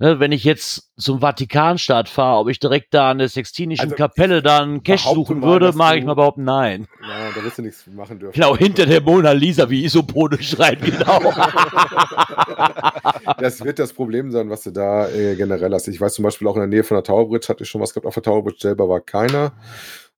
ne, 0.00 0.18
wenn 0.18 0.32
ich 0.32 0.42
jetzt 0.44 0.90
zum 0.96 1.20
Vatikanstaat 1.20 2.08
fahre, 2.08 2.40
ob 2.40 2.48
ich 2.48 2.58
direkt 2.58 2.92
da 2.94 3.10
an 3.10 3.18
der 3.18 3.28
Sextinischen 3.28 3.84
Also, 3.84 3.96
Kapelle 3.96 4.42
da 4.42 4.58
einen 4.58 4.82
behaupte 4.82 5.14
suchen 5.14 5.40
mal, 5.40 5.46
würde, 5.46 5.72
mag 5.74 5.96
ich 5.96 6.04
mal 6.04 6.14
behaupten, 6.14 6.44
nein. 6.44 6.88
Ja, 7.02 7.30
da 7.34 7.44
wirst 7.44 7.58
du 7.58 7.62
nichts 7.62 7.86
machen 7.86 8.18
dürfen. 8.18 8.34
Genau, 8.34 8.56
hinter 8.56 8.86
der 8.86 9.00
Mona 9.00 9.32
Lisa, 9.32 9.68
wie 9.70 9.84
Isopone 9.84 10.42
schreit, 10.42 10.80
genau. 10.80 11.32
Das 13.38 13.62
wird 13.64 13.78
das 13.78 13.92
Problem 13.92 14.30
sein, 14.30 14.50
was 14.50 14.62
du 14.62 14.70
da 14.70 15.08
äh, 15.08 15.36
generell 15.36 15.72
hast. 15.72 15.88
Ich 15.88 16.00
weiß 16.00 16.14
zum 16.14 16.24
Beispiel 16.24 16.48
auch 16.48 16.56
in 16.56 16.60
der 16.60 16.68
Nähe 16.68 16.84
von 16.84 16.96
der 16.96 17.04
Tower 17.04 17.28
Bridge 17.28 17.48
hatte 17.48 17.64
ich 17.64 17.70
schon 17.70 17.80
was 17.80 17.92
gehabt. 17.92 18.06
Auf 18.06 18.14
der 18.14 18.22
Tower 18.22 18.42
Bridge 18.42 18.58
selber 18.60 18.88
war 18.88 19.00
keiner. 19.00 19.52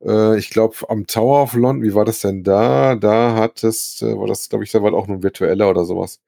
Äh, 0.05 0.39
ich 0.39 0.51
glaube, 0.51 0.77
am 0.89 1.07
Tower 1.07 1.43
of 1.43 1.55
London, 1.55 1.83
wie 1.89 1.95
war 1.95 2.05
das 2.05 2.21
denn 2.21 2.43
da? 2.43 2.97
Da 2.97 3.35
hattest, 3.37 4.03
äh, 4.03 4.17
war 4.19 4.27
das, 4.27 4.49
glaube 4.49 4.65
ich, 4.65 4.73
da 4.73 4.83
war 4.83 4.93
auch 4.95 5.07
nur 5.07 5.19
ein 5.19 5.23
virtueller 5.23 5.71
oder 5.71 5.85
sowas. 5.85 6.21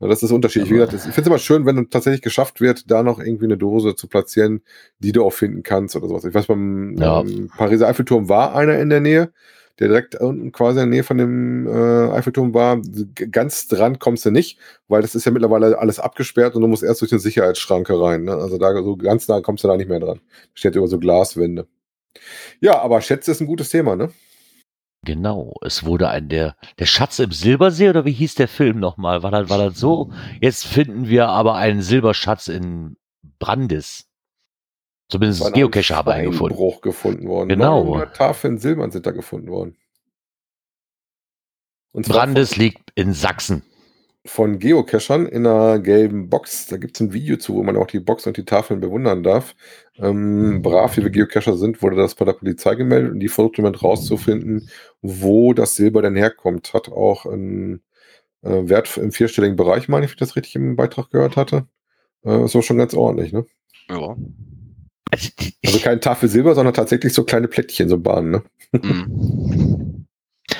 Ja, 0.00 0.08
das 0.08 0.22
ist 0.22 0.32
unterschiedlich. 0.32 0.70
Wie 0.70 0.74
gesagt, 0.74 0.94
ich 0.94 1.00
finde 1.02 1.20
es 1.20 1.26
immer 1.26 1.38
schön, 1.38 1.66
wenn 1.66 1.90
tatsächlich 1.90 2.22
geschafft 2.22 2.60
wird, 2.60 2.90
da 2.90 3.02
noch 3.02 3.18
irgendwie 3.18 3.44
eine 3.44 3.58
Dose 3.58 3.94
zu 3.94 4.08
platzieren, 4.08 4.62
die 4.98 5.12
du 5.12 5.24
auch 5.24 5.32
finden 5.32 5.62
kannst 5.62 5.94
oder 5.96 6.08
sowas. 6.08 6.24
Ich 6.24 6.34
weiß, 6.34 6.46
beim 6.46 6.96
Ja. 6.98 7.20
ähm, 7.20 7.50
Pariser 7.56 7.88
Eiffelturm 7.88 8.28
war 8.28 8.54
einer 8.54 8.78
in 8.78 8.88
der 8.88 9.00
Nähe, 9.00 9.32
der 9.78 9.88
direkt 9.88 10.14
unten 10.16 10.50
quasi 10.52 10.80
in 10.80 10.86
der 10.86 10.96
Nähe 10.96 11.04
von 11.04 11.18
dem 11.18 11.66
äh, 11.66 12.10
Eiffelturm 12.12 12.54
war. 12.54 12.80
Ganz 13.30 13.68
dran 13.68 13.98
kommst 13.98 14.24
du 14.24 14.30
nicht, 14.30 14.58
weil 14.88 15.02
das 15.02 15.14
ist 15.14 15.26
ja 15.26 15.32
mittlerweile 15.32 15.78
alles 15.78 16.00
abgesperrt 16.00 16.54
und 16.56 16.62
du 16.62 16.68
musst 16.68 16.82
erst 16.82 17.02
durch 17.02 17.10
den 17.10 17.18
Sicherheitsschranke 17.20 18.00
rein. 18.00 18.24
Ne? 18.24 18.34
Also 18.34 18.56
da 18.58 18.72
so 18.82 18.96
ganz 18.96 19.28
nah 19.28 19.40
kommst 19.42 19.64
du 19.64 19.68
da 19.68 19.76
nicht 19.76 19.88
mehr 19.88 20.00
dran. 20.00 20.20
Steht 20.54 20.76
über 20.76 20.88
so 20.88 20.98
Glaswände. 20.98 21.66
Ja, 22.60 22.78
aber 22.80 23.00
Schätze 23.00 23.30
ist 23.30 23.40
ein 23.40 23.46
gutes 23.46 23.70
Thema, 23.70 23.96
ne? 23.96 24.12
Genau, 25.04 25.54
es 25.62 25.84
wurde 25.84 26.08
ein 26.08 26.28
der 26.28 26.56
der 26.78 26.86
Schatz 26.86 27.18
im 27.18 27.30
Silbersee 27.30 27.88
oder 27.88 28.04
wie 28.04 28.12
hieß 28.12 28.34
der 28.34 28.48
Film 28.48 28.80
nochmal? 28.80 29.22
War 29.22 29.30
das 29.30 29.48
war 29.48 29.58
das 29.58 29.78
so? 29.78 30.12
Jetzt 30.40 30.66
finden 30.66 31.08
wir 31.08 31.28
aber 31.28 31.54
einen 31.54 31.82
Silberschatz 31.82 32.48
in 32.48 32.96
Brandis. 33.38 34.08
Zumindest 35.08 35.40
War 35.40 35.52
Geocacher 35.52 35.96
haben 35.96 36.10
einen 36.10 36.32
gefunden. 36.32 36.56
Bruch 36.56 36.80
gefunden 36.80 37.28
worden. 37.28 37.48
Genau. 37.48 37.84
900 37.84 38.16
Tafeln 38.16 38.58
Silbern 38.58 38.90
sind 38.90 39.06
da 39.06 39.12
gefunden 39.12 39.48
worden. 39.48 39.76
Brandis 41.92 42.56
liegt 42.56 42.92
in 42.94 43.14
Sachsen. 43.14 43.62
Von 44.28 44.58
Geocachern 44.58 45.26
in 45.26 45.46
einer 45.46 45.78
gelben 45.78 46.28
Box. 46.28 46.66
Da 46.66 46.76
gibt 46.76 46.96
es 46.96 47.00
ein 47.00 47.12
Video 47.12 47.36
zu, 47.36 47.54
wo 47.54 47.62
man 47.62 47.76
auch 47.76 47.86
die 47.86 48.00
Box 48.00 48.26
und 48.26 48.36
die 48.36 48.44
Tafeln 48.44 48.80
bewundern 48.80 49.22
darf. 49.22 49.54
Ähm, 49.96 50.62
brav, 50.62 50.96
wie 50.96 51.02
wir 51.02 51.10
Geocacher 51.10 51.56
sind, 51.56 51.82
wurde 51.82 51.96
das 51.96 52.14
bei 52.14 52.24
der 52.24 52.34
Polizei 52.34 52.74
gemeldet 52.74 53.12
und 53.12 53.20
die 53.20 53.28
versucht 53.28 53.56
jemand 53.56 53.82
rauszufinden, 53.82 54.68
wo 55.02 55.54
das 55.54 55.74
Silber 55.74 56.02
denn 56.02 56.16
herkommt. 56.16 56.72
Hat 56.74 56.88
auch 56.88 57.26
einen 57.26 57.82
äh, 58.42 58.68
Wert 58.68 58.96
im 58.96 59.12
vierstelligen 59.12 59.56
Bereich, 59.56 59.88
meine 59.88 60.04
ich, 60.04 60.12
wie 60.12 60.14
ich 60.14 60.20
das 60.20 60.36
richtig 60.36 60.56
im 60.56 60.76
Beitrag 60.76 61.10
gehört 61.10 61.36
hatte. 61.36 61.66
Äh, 62.24 62.44
ist 62.44 62.54
auch 62.54 62.62
schon 62.62 62.78
ganz 62.78 62.94
ordentlich, 62.94 63.32
ne? 63.32 63.46
Ja. 63.88 64.16
Also, 65.10 65.30
Also 65.64 65.78
keine 65.78 66.00
Tafel 66.00 66.28
Silber, 66.28 66.54
sondern 66.54 66.74
tatsächlich 66.74 67.12
so 67.14 67.24
kleine 67.24 67.48
Plättchen, 67.48 67.88
so 67.88 67.98
Bahnen, 67.98 68.30
ne? 68.30 68.42
Mhm. 68.72 69.57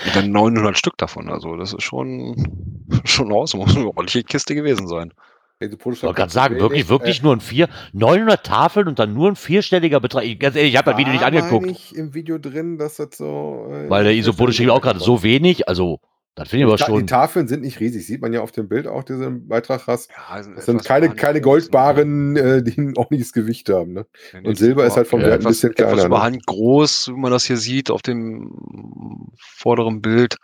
Und 0.08 0.16
dann 0.16 0.32
900 0.32 0.76
Stück 0.78 0.96
davon, 0.98 1.28
also 1.30 1.56
das 1.56 1.72
ist 1.72 1.82
schon, 1.82 2.82
schon 3.04 3.32
aus, 3.32 3.54
muss 3.54 3.76
eine 3.76 3.86
ordentliche 3.86 4.24
Kiste 4.24 4.54
gewesen 4.54 4.88
sein. 4.88 5.12
Ich 5.60 5.70
wollte 5.84 6.12
gerade 6.14 6.30
sagen, 6.30 6.60
wirklich, 6.60 6.88
wirklich 6.88 7.20
nur 7.22 7.34
ein 7.34 7.40
vier, 7.40 7.68
900 7.92 8.46
Tafeln 8.46 8.86
und 8.86 9.00
dann 9.00 9.12
nur 9.12 9.28
ein 9.28 9.34
vierstelliger 9.34 9.98
Betrag. 9.98 10.22
Ich, 10.24 10.38
ganz 10.38 10.54
ehrlich, 10.54 10.72
ich 10.72 10.78
habe 10.78 10.90
das 10.90 10.98
Video 10.98 11.12
nicht 11.12 11.24
angeguckt, 11.24 11.66
Ich 11.68 11.96
im 11.96 12.14
Video 12.14 12.38
drin, 12.38 12.78
dass 12.78 12.96
das 12.96 13.16
so. 13.16 13.66
äh, 13.68 13.90
weil 13.90 14.04
der 14.04 14.14
Isopode 14.14 14.52
schrieb 14.52 14.70
auch 14.70 14.80
gerade 14.80 15.00
so 15.00 15.24
wenig. 15.24 15.68
Also, 15.68 15.98
das 16.38 16.48
finde 16.50 16.64
ich 16.64 16.68
aber 16.68 16.76
Die 16.76 16.82
Ta- 16.84 16.86
Die 16.92 16.98
schon. 16.98 17.06
Tafeln 17.06 17.48
sind 17.48 17.62
nicht 17.62 17.80
riesig, 17.80 18.06
sieht 18.06 18.20
man 18.22 18.32
ja 18.32 18.40
auf 18.40 18.52
dem 18.52 18.68
Bild 18.68 18.86
auch, 18.86 19.04
diesen 19.04 19.48
Beitrag 19.48 19.86
hast. 19.86 20.10
Ja, 20.10 20.42
Das 20.42 20.66
sind 20.66 20.84
keine, 20.84 21.10
keine 21.10 21.40
Goldbaren, 21.40 22.36
äh, 22.36 22.62
die 22.62 22.76
ein 22.78 22.96
ordentliches 22.96 23.32
Gewicht 23.32 23.68
haben. 23.70 23.92
Ne? 23.92 24.06
Und 24.44 24.56
Silber 24.56 24.84
ist 24.86 24.96
halt 24.96 25.06
vom 25.08 25.20
Wert 25.20 25.32
ein 25.32 25.40
etwas, 25.40 25.52
bisschen 25.56 25.70
etwas 25.72 25.86
kleiner, 25.86 26.02
ne? 26.02 26.06
überhand 26.06 26.46
groß, 26.46 27.08
wie 27.08 27.18
man 27.20 27.30
das 27.32 27.44
hier 27.44 27.56
sieht 27.56 27.90
auf 27.90 28.02
dem 28.02 28.52
vorderen 29.38 30.00
Bild. 30.00 30.36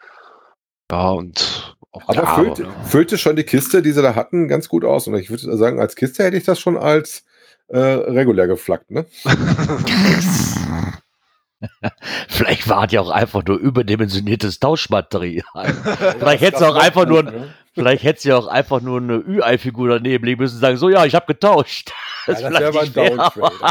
Ja, 0.90 1.10
und 1.10 1.76
auch 1.92 2.02
Aber 2.08 2.14
ja, 2.22 2.34
füllte, 2.34 2.64
aber, 2.64 2.72
ne? 2.72 2.84
füllte 2.86 3.18
schon 3.18 3.36
die 3.36 3.44
Kiste, 3.44 3.80
die 3.82 3.92
sie 3.92 4.02
da 4.02 4.14
hatten, 4.14 4.48
ganz 4.48 4.68
gut 4.68 4.84
aus. 4.84 5.06
Und 5.06 5.14
ich 5.16 5.30
würde 5.30 5.56
sagen, 5.56 5.80
als 5.80 5.96
Kiste 5.96 6.24
hätte 6.24 6.36
ich 6.36 6.44
das 6.44 6.58
schon 6.60 6.76
als 6.76 7.24
äh, 7.68 7.78
regulär 7.78 8.46
geflaggt. 8.46 8.90
Ne? 8.90 9.06
Vielleicht 12.28 12.68
war 12.68 12.84
es 12.84 12.92
ja 12.92 13.00
auch 13.00 13.10
einfach 13.10 13.44
nur 13.44 13.58
überdimensioniertes 13.58 14.58
Tauschmaterial. 14.60 15.44
Vielleicht 16.18 16.42
hätte 16.42 16.56
es 16.56 16.62
auch 16.62 16.76
einfach 16.76 17.06
nur, 17.06 17.22
Ne? 17.22 17.54
vielleicht 17.72 18.04
hätte 18.04 18.20
sie 18.20 18.32
auch 18.32 18.46
einfach 18.46 18.80
nur 18.80 19.00
eine 19.00 19.14
Ü-Ei-Figur 19.14 19.88
daneben 19.88 20.24
legen 20.24 20.40
müssen 20.40 20.56
und 20.56 20.60
sagen, 20.60 20.76
so 20.76 20.88
ja, 20.88 21.04
ich 21.04 21.14
habe 21.14 21.26
getauscht. 21.26 21.90
Ja, 22.26 22.34
das 22.34 22.42
wäre 22.42 22.68
aber 22.68 22.82
ein 22.82 22.92
Downtrade. 22.92 23.64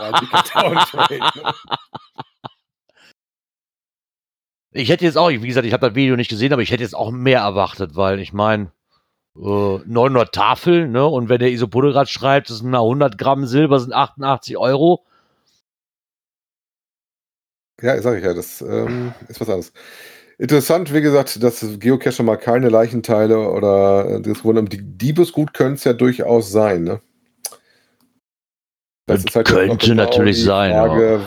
aber 0.54 0.70
ne? 0.70 1.54
Ich 4.76 4.90
hätte 4.90 5.06
jetzt 5.06 5.18
auch, 5.18 5.30
wie 5.30 5.38
gesagt, 5.40 5.68
ich 5.68 5.74
habe 5.74 5.88
das 5.88 5.96
Video 5.96 6.16
nicht 6.16 6.30
gesehen, 6.30 6.52
aber 6.52 6.64
ich 6.64 6.72
hätte 6.72 6.82
jetzt 6.82 6.96
auch 6.96 7.12
mehr 7.12 7.42
erwartet, 7.42 7.96
weil 7.96 8.20
ich 8.20 8.34
meine, 8.34 8.72
äh, 9.36 9.78
900 9.86 10.34
Tafeln, 10.34 10.92
ne? 10.92 11.06
Und 11.06 11.30
wenn 11.30 11.40
der 11.40 11.52
Isopode 11.52 11.92
gerade 11.92 12.10
schreibt, 12.10 12.50
das 12.50 12.60
sind 12.60 12.74
100 12.74 13.18
Gramm 13.18 13.46
Silber, 13.46 13.80
sind 13.80 13.94
88 13.94 14.58
Euro. 14.58 15.06
Ja, 17.82 18.02
sag 18.02 18.18
ich 18.18 18.24
ja, 18.24 18.34
das 18.34 18.62
ähm, 18.62 19.14
ist 19.28 19.42
was 19.42 19.50
anderes. 19.50 19.74
Interessant, 20.38 20.94
wie 20.94 21.02
gesagt, 21.02 21.42
dass 21.44 21.66
Geocacher 21.80 22.24
mal 22.24 22.38
keine 22.38 22.70
Leichenteile 22.70 23.50
oder 23.50 24.10
äh, 24.10 24.22
das 24.22 24.42
Grunde 24.42 24.64
die 24.64 24.82
Diebesgut 24.82 25.54
könnte 25.54 25.76
es 25.76 25.84
ja 25.84 25.94
durchaus 25.94 26.52
sein, 26.52 26.84
ne? 26.84 27.02
Das 29.06 29.24
jetzt 29.24 29.36
noch 29.36 29.44
könnte 29.44 29.96
natürlich 29.96 30.38
die 30.38 30.44
sein, 30.44 30.72
Frage, 30.72 31.20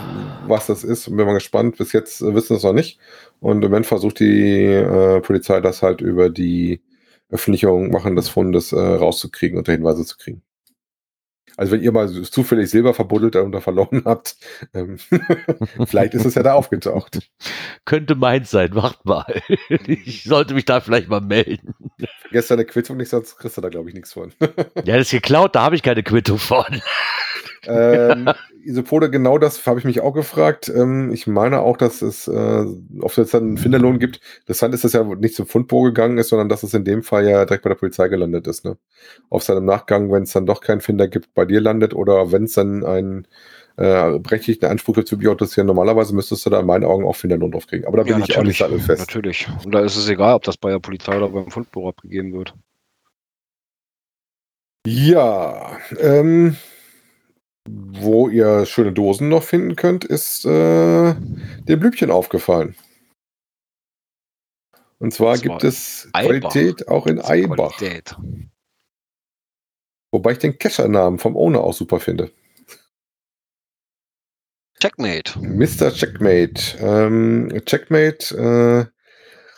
was 0.46 0.66
das 0.66 0.82
ist. 0.82 1.08
Und 1.08 1.16
bin 1.16 1.26
mal 1.26 1.34
gespannt. 1.34 1.76
Bis 1.76 1.92
jetzt 1.92 2.22
äh, 2.22 2.34
wissen 2.34 2.50
wir 2.50 2.56
es 2.56 2.62
noch 2.62 2.72
nicht. 2.72 2.98
Und 3.40 3.62
im 3.62 3.70
Moment 3.70 3.86
versucht 3.86 4.20
die 4.20 4.64
äh, 4.64 5.20
Polizei 5.20 5.60
das 5.60 5.82
halt 5.82 6.00
über 6.00 6.30
die 6.30 6.80
Öffentlichung 7.28 7.90
machen 7.90 8.16
des 8.16 8.28
Fundes 8.30 8.72
äh, 8.72 8.78
rauszukriegen, 8.78 9.58
unter 9.58 9.72
Hinweise 9.72 10.06
zu 10.06 10.16
kriegen. 10.16 10.42
Also 11.56 11.72
wenn 11.72 11.82
ihr 11.82 11.92
mal 11.92 12.08
zufällig 12.08 12.70
Silber 12.70 12.92
verbuddelt 12.92 13.36
oder 13.36 13.60
verloren 13.60 14.02
habt, 14.04 14.36
ähm, 14.74 14.98
vielleicht 15.86 16.14
ist 16.14 16.26
es 16.26 16.34
ja 16.34 16.42
da 16.42 16.54
aufgetaucht. 16.54 17.18
Könnte 17.84 18.14
meins 18.14 18.50
sein, 18.50 18.74
wacht 18.74 19.04
mal. 19.04 19.42
ich 19.86 20.24
sollte 20.24 20.54
mich 20.54 20.66
da 20.66 20.80
vielleicht 20.80 21.08
mal 21.08 21.20
melden. 21.20 21.74
Vergesst 22.20 22.50
deine 22.50 22.64
Quittung 22.64 22.98
nicht, 22.98 23.08
sonst 23.08 23.36
kriegst 23.38 23.56
du 23.56 23.60
da, 23.60 23.68
glaube 23.68 23.88
ich, 23.88 23.94
nichts 23.94 24.12
von. 24.12 24.32
Ja, 24.84 24.96
das 24.96 25.06
ist 25.06 25.10
geklaut, 25.12 25.54
da 25.54 25.62
habe 25.62 25.76
ich 25.76 25.82
keine 25.82 26.02
Quittung 26.02 26.38
von. 26.38 26.82
Ähm, 27.66 28.28
Isopode, 28.64 29.10
genau 29.10 29.38
das 29.38 29.64
habe 29.66 29.78
ich 29.78 29.84
mich 29.84 30.00
auch 30.00 30.12
gefragt. 30.12 30.72
Ähm, 30.74 31.12
ich 31.12 31.26
meine 31.26 31.60
auch, 31.60 31.76
dass 31.76 32.02
es, 32.02 32.28
äh, 32.28 32.64
ob 33.00 33.16
es 33.16 33.30
dann 33.30 33.42
einen 33.42 33.58
Finderlohn 33.58 33.98
gibt. 33.98 34.20
Interessant 34.40 34.74
ist, 34.74 34.84
dass 34.84 34.92
ja 34.92 35.04
nicht 35.04 35.34
zum 35.34 35.46
Fundbo 35.46 35.82
gegangen 35.82 36.18
ist, 36.18 36.28
sondern 36.28 36.48
dass 36.48 36.62
es 36.62 36.74
in 36.74 36.84
dem 36.84 37.02
Fall 37.02 37.28
ja 37.28 37.44
direkt 37.44 37.62
bei 37.62 37.70
der 37.70 37.76
Polizei 37.76 38.08
gelandet 38.08 38.46
ist. 38.46 38.64
Ne? 38.64 38.76
Auf 39.30 39.42
seinem 39.42 39.64
Nachgang, 39.64 40.10
wenn 40.10 40.24
es 40.24 40.32
dann 40.32 40.46
doch 40.46 40.60
keinen 40.60 40.80
Finder 40.80 41.08
gibt, 41.08 41.32
bei 41.34 41.44
dir 41.44 41.60
landet 41.60 41.94
oder 41.94 42.32
wenn 42.32 42.44
es 42.44 42.54
dann 42.54 42.84
einen 42.84 43.26
äh, 43.76 44.18
berechtigten 44.18 44.66
Anspruch 44.66 44.94
gibt 44.94 45.08
für 45.08 45.16
Bioautossieren, 45.16 45.66
normalerweise 45.66 46.14
müsstest 46.14 46.46
du 46.46 46.50
da 46.50 46.60
in 46.60 46.66
meinen 46.66 46.84
Augen 46.84 47.04
auch 47.04 47.16
Finderlohn 47.16 47.52
drauf 47.52 47.66
kriegen. 47.66 47.86
Aber 47.86 47.98
da 47.98 48.02
bin 48.04 48.22
ich 48.22 48.36
auch 48.36 48.42
nicht 48.42 48.58
sattelfest. 48.58 49.00
Natürlich. 49.00 49.46
Und 49.64 49.72
da 49.72 49.80
ist 49.80 49.96
es 49.96 50.08
egal, 50.08 50.34
ob 50.34 50.42
das 50.44 50.56
bei 50.56 50.70
der 50.70 50.78
Polizei 50.78 51.16
oder 51.16 51.28
beim 51.28 51.50
Fundbüro 51.50 51.90
abgegeben 51.90 52.32
wird. 52.32 52.54
Ja, 54.86 55.78
ähm, 56.00 56.56
wo 57.66 58.28
ihr 58.28 58.66
schöne 58.66 58.92
Dosen 58.92 59.28
noch 59.28 59.42
finden 59.42 59.76
könnt, 59.76 60.04
ist 60.04 60.44
äh, 60.44 61.14
dem 61.14 61.80
Blümchen 61.80 62.10
aufgefallen. 62.10 62.76
Und 64.98 65.12
zwar 65.12 65.36
gibt 65.38 65.62
es 65.64 66.08
Eibach. 66.12 66.52
Qualität 66.52 66.88
auch 66.88 67.06
in 67.06 67.20
Eibach. 67.20 67.76
Qualität. 67.76 68.16
Wobei 70.10 70.32
ich 70.32 70.38
den 70.38 70.58
Kescher-Namen 70.58 71.18
vom 71.18 71.36
Owner 71.36 71.60
auch 71.60 71.74
super 71.74 72.00
finde. 72.00 72.30
Checkmate. 74.80 75.38
Mr. 75.40 75.92
Checkmate. 75.92 76.78
Ähm, 76.80 77.62
Checkmate 77.64 78.88
äh, 78.88 78.96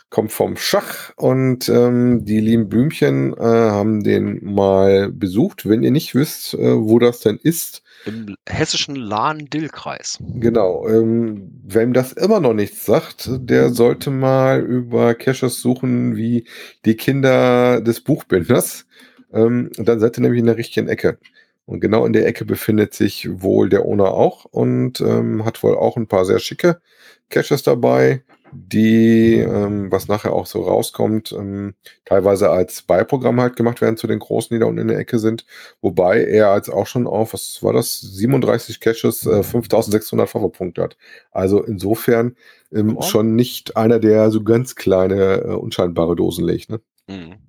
kommt 0.09 0.31
vom 0.31 0.57
Schach 0.57 1.11
und 1.17 1.69
ähm, 1.69 2.25
die 2.25 2.39
lieben 2.39 2.67
Blümchen 2.67 3.33
äh, 3.33 3.41
haben 3.41 4.03
den 4.03 4.43
mal 4.43 5.11
besucht. 5.11 5.67
Wenn 5.67 5.83
ihr 5.83 5.91
nicht 5.91 6.15
wisst, 6.15 6.53
äh, 6.55 6.75
wo 6.75 6.99
das 6.99 7.19
denn 7.19 7.37
ist, 7.41 7.83
Im 8.05 8.35
hessischen 8.47 8.95
Lahn-Dill-Kreis. 8.95 10.19
Genau, 10.35 10.87
ähm, 10.87 11.51
wem 11.63 11.93
das 11.93 12.13
immer 12.13 12.39
noch 12.39 12.53
nichts 12.53 12.85
sagt, 12.85 13.29
der 13.31 13.69
sollte 13.69 14.09
mal 14.09 14.61
über 14.61 15.15
Caches 15.15 15.61
suchen 15.61 16.15
wie 16.15 16.47
die 16.85 16.95
Kinder 16.95 17.81
des 17.81 18.01
Buchbinders. 18.01 18.85
Ähm, 19.33 19.69
dann 19.77 19.99
seid 19.99 20.17
ihr 20.17 20.21
nämlich 20.21 20.39
in 20.39 20.47
der 20.47 20.57
richtigen 20.57 20.87
Ecke. 20.87 21.19
Und 21.65 21.81
genau 21.81 22.05
in 22.05 22.13
der 22.13 22.25
Ecke 22.25 22.45
befindet 22.45 22.95
sich 22.95 23.29
wohl 23.41 23.69
der 23.69 23.85
Owner 23.85 24.11
auch 24.11 24.45
und 24.45 25.01
ähm, 25.01 25.45
hat 25.45 25.61
wohl 25.61 25.75
auch 25.75 25.97
ein 25.97 26.07
paar 26.07 26.25
sehr 26.25 26.39
schicke 26.39 26.81
Caches 27.29 27.63
dabei, 27.63 28.23
die, 28.51 29.35
ähm, 29.35 29.91
was 29.91 30.07
nachher 30.07 30.33
auch 30.33 30.45
so 30.45 30.61
rauskommt, 30.63 31.31
ähm, 31.31 31.75
teilweise 32.05 32.49
als 32.49 32.81
Beiprogramm 32.81 33.39
halt 33.41 33.55
gemacht 33.55 33.81
werden 33.81 33.97
zu 33.97 34.07
den 34.07 34.19
großen, 34.19 34.55
die 34.55 34.59
da 34.59 34.65
unten 34.65 34.81
in 34.81 34.87
der 34.87 34.97
Ecke 34.97 35.19
sind. 35.19 35.45
Wobei 35.81 36.23
er 36.23 36.49
als 36.49 36.69
auch 36.69 36.87
schon 36.87 37.07
auf, 37.07 37.33
was 37.33 37.61
war 37.63 37.73
das, 37.73 37.99
37 37.99 38.79
Caches, 38.79 39.25
äh, 39.25 39.43
5600 39.43 40.29
Favopunkte 40.29 40.81
hat. 40.81 40.97
Also 41.31 41.63
insofern 41.63 42.35
ähm, 42.73 42.97
schon 43.01 43.35
nicht 43.35 43.77
einer, 43.77 43.99
der 43.99 44.31
so 44.31 44.43
ganz 44.43 44.75
kleine, 44.75 45.41
äh, 45.43 45.53
unscheinbare 45.53 46.15
Dosen 46.15 46.45
legt. 46.45 46.69
Ne? 46.69 46.81
Mhm. 47.07 47.48